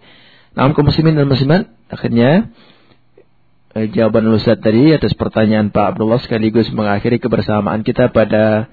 Namun 0.55 0.77
muslimin 0.85 1.17
dan 1.17 1.27
muslimat, 1.27 1.67
akhirnya 1.89 2.53
eh, 3.75 3.89
jawaban 3.91 4.29
Ustaz 4.37 4.61
tadi 4.61 4.93
atas 4.93 5.17
pertanyaan 5.17 5.73
Pak 5.73 5.97
Abdullah 5.97 6.21
sekaligus 6.21 6.69
mengakhiri 6.71 7.19
kebersamaan 7.19 7.83
kita 7.83 8.13
pada 8.13 8.69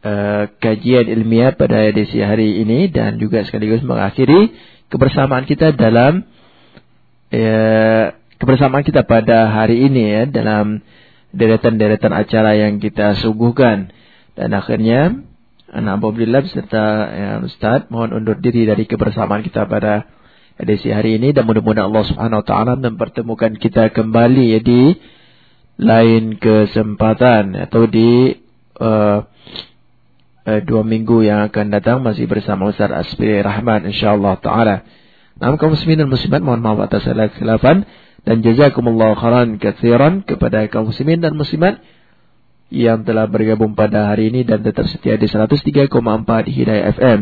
eh, 0.00 0.42
kajian 0.58 1.06
ilmiah 1.12 1.52
pada 1.54 1.84
edisi 1.84 2.24
hari 2.24 2.64
ini 2.64 2.88
dan 2.88 3.20
juga 3.20 3.44
sekaligus 3.44 3.84
mengakhiri 3.84 4.56
kebersamaan 4.88 5.44
kita 5.44 5.76
dalam 5.76 6.24
eh, 7.28 8.16
kebersamaan 8.40 8.84
kita 8.84 9.04
pada 9.04 9.52
hari 9.52 9.86
ini 9.88 10.02
ya 10.08 10.22
dalam 10.28 10.80
deretan-deretan 11.34 12.14
acara 12.14 12.54
yang 12.54 12.78
kita 12.78 13.18
suguhkan. 13.18 13.90
Dan 14.34 14.54
akhirnya, 14.54 15.26
anak 15.70 15.98
Alhamdulillah 15.98 16.42
beserta 16.46 16.84
ya, 17.10 17.30
Ustaz 17.42 17.90
mohon 17.90 18.14
undur 18.14 18.38
diri 18.38 18.66
dari 18.66 18.86
kebersamaan 18.86 19.42
kita 19.42 19.66
pada 19.66 20.06
edisi 20.54 20.94
hari 20.94 21.18
ini 21.18 21.34
dan 21.34 21.50
mudah-mudahan 21.50 21.90
Allah 21.90 22.06
Subhanahu 22.06 22.40
wa 22.42 22.46
taala 22.46 22.72
mempertemukan 22.78 23.58
kita 23.58 23.90
kembali 23.90 24.54
ya 24.54 24.60
di 24.62 24.94
lain 25.82 26.38
kesempatan 26.38 27.58
atau 27.58 27.90
di 27.90 28.38
uh, 28.78 29.26
uh, 30.46 30.60
dua 30.62 30.82
minggu 30.86 31.26
yang 31.26 31.50
akan 31.50 31.74
datang 31.74 32.06
masih 32.06 32.30
bersama 32.30 32.70
Ustaz 32.70 32.94
Asfi 32.94 33.42
Rahman 33.42 33.90
insyaallah 33.90 34.38
taala. 34.38 34.86
Namun 35.42 35.58
kaum 35.58 35.74
muslimin 35.74 36.06
dan 36.06 36.10
muslimat 36.10 36.38
mohon 36.46 36.62
maaf 36.62 36.86
atas 36.86 37.02
salah 37.02 37.26
dan 38.24 38.40
jazakumullah 38.40 39.16
khairan 39.20 39.60
katsiran 39.60 40.24
kepada 40.24 40.64
kaum 40.72 40.88
muslimin 40.88 41.20
dan 41.20 41.36
muslimat 41.36 41.84
yang 42.72 43.04
telah 43.04 43.28
bergabung 43.28 43.76
pada 43.76 44.08
hari 44.08 44.32
ini 44.32 44.48
dan 44.48 44.64
tetap 44.64 44.88
setia 44.88 45.20
di 45.20 45.28
103,4 45.28 45.92
Hidayah 46.48 46.84
FM. 46.96 47.20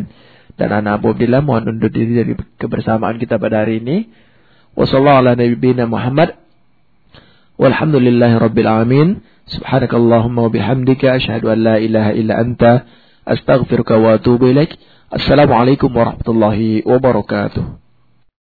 Dan 0.55 0.69
anak 0.71 1.03
Abu 1.03 1.17
Abdillah 1.17 1.43
mohon 1.43 1.67
undur 1.67 1.91
diri 1.91 2.13
dari 2.15 2.33
kebersamaan 2.61 3.19
kita 3.19 3.43
pada 3.43 3.67
hari 3.67 3.83
ini. 3.83 4.09
Wassalamualaikum 4.79 5.91
Muhammad. 5.91 6.39
Walhamdulillahi 7.59 8.39
Rabbil 8.39 8.69
Alamin. 8.71 9.09
Subhanakallahumma 9.51 10.49
wa 10.49 10.51
bihamdika 10.55 11.19
ashhadu 11.19 11.51
an 11.51 11.59
la 11.67 11.77
ilaha 11.83 12.15
illa 12.15 12.39
anta 12.39 12.87
astaghfiruka 13.27 13.99
wa 13.99 14.17
atubu 14.17 14.55
ilaik. 14.55 14.79
Assalamualaikum 15.11 15.91
warahmatullahi 15.93 16.87
wabarakatuh. 16.87 17.82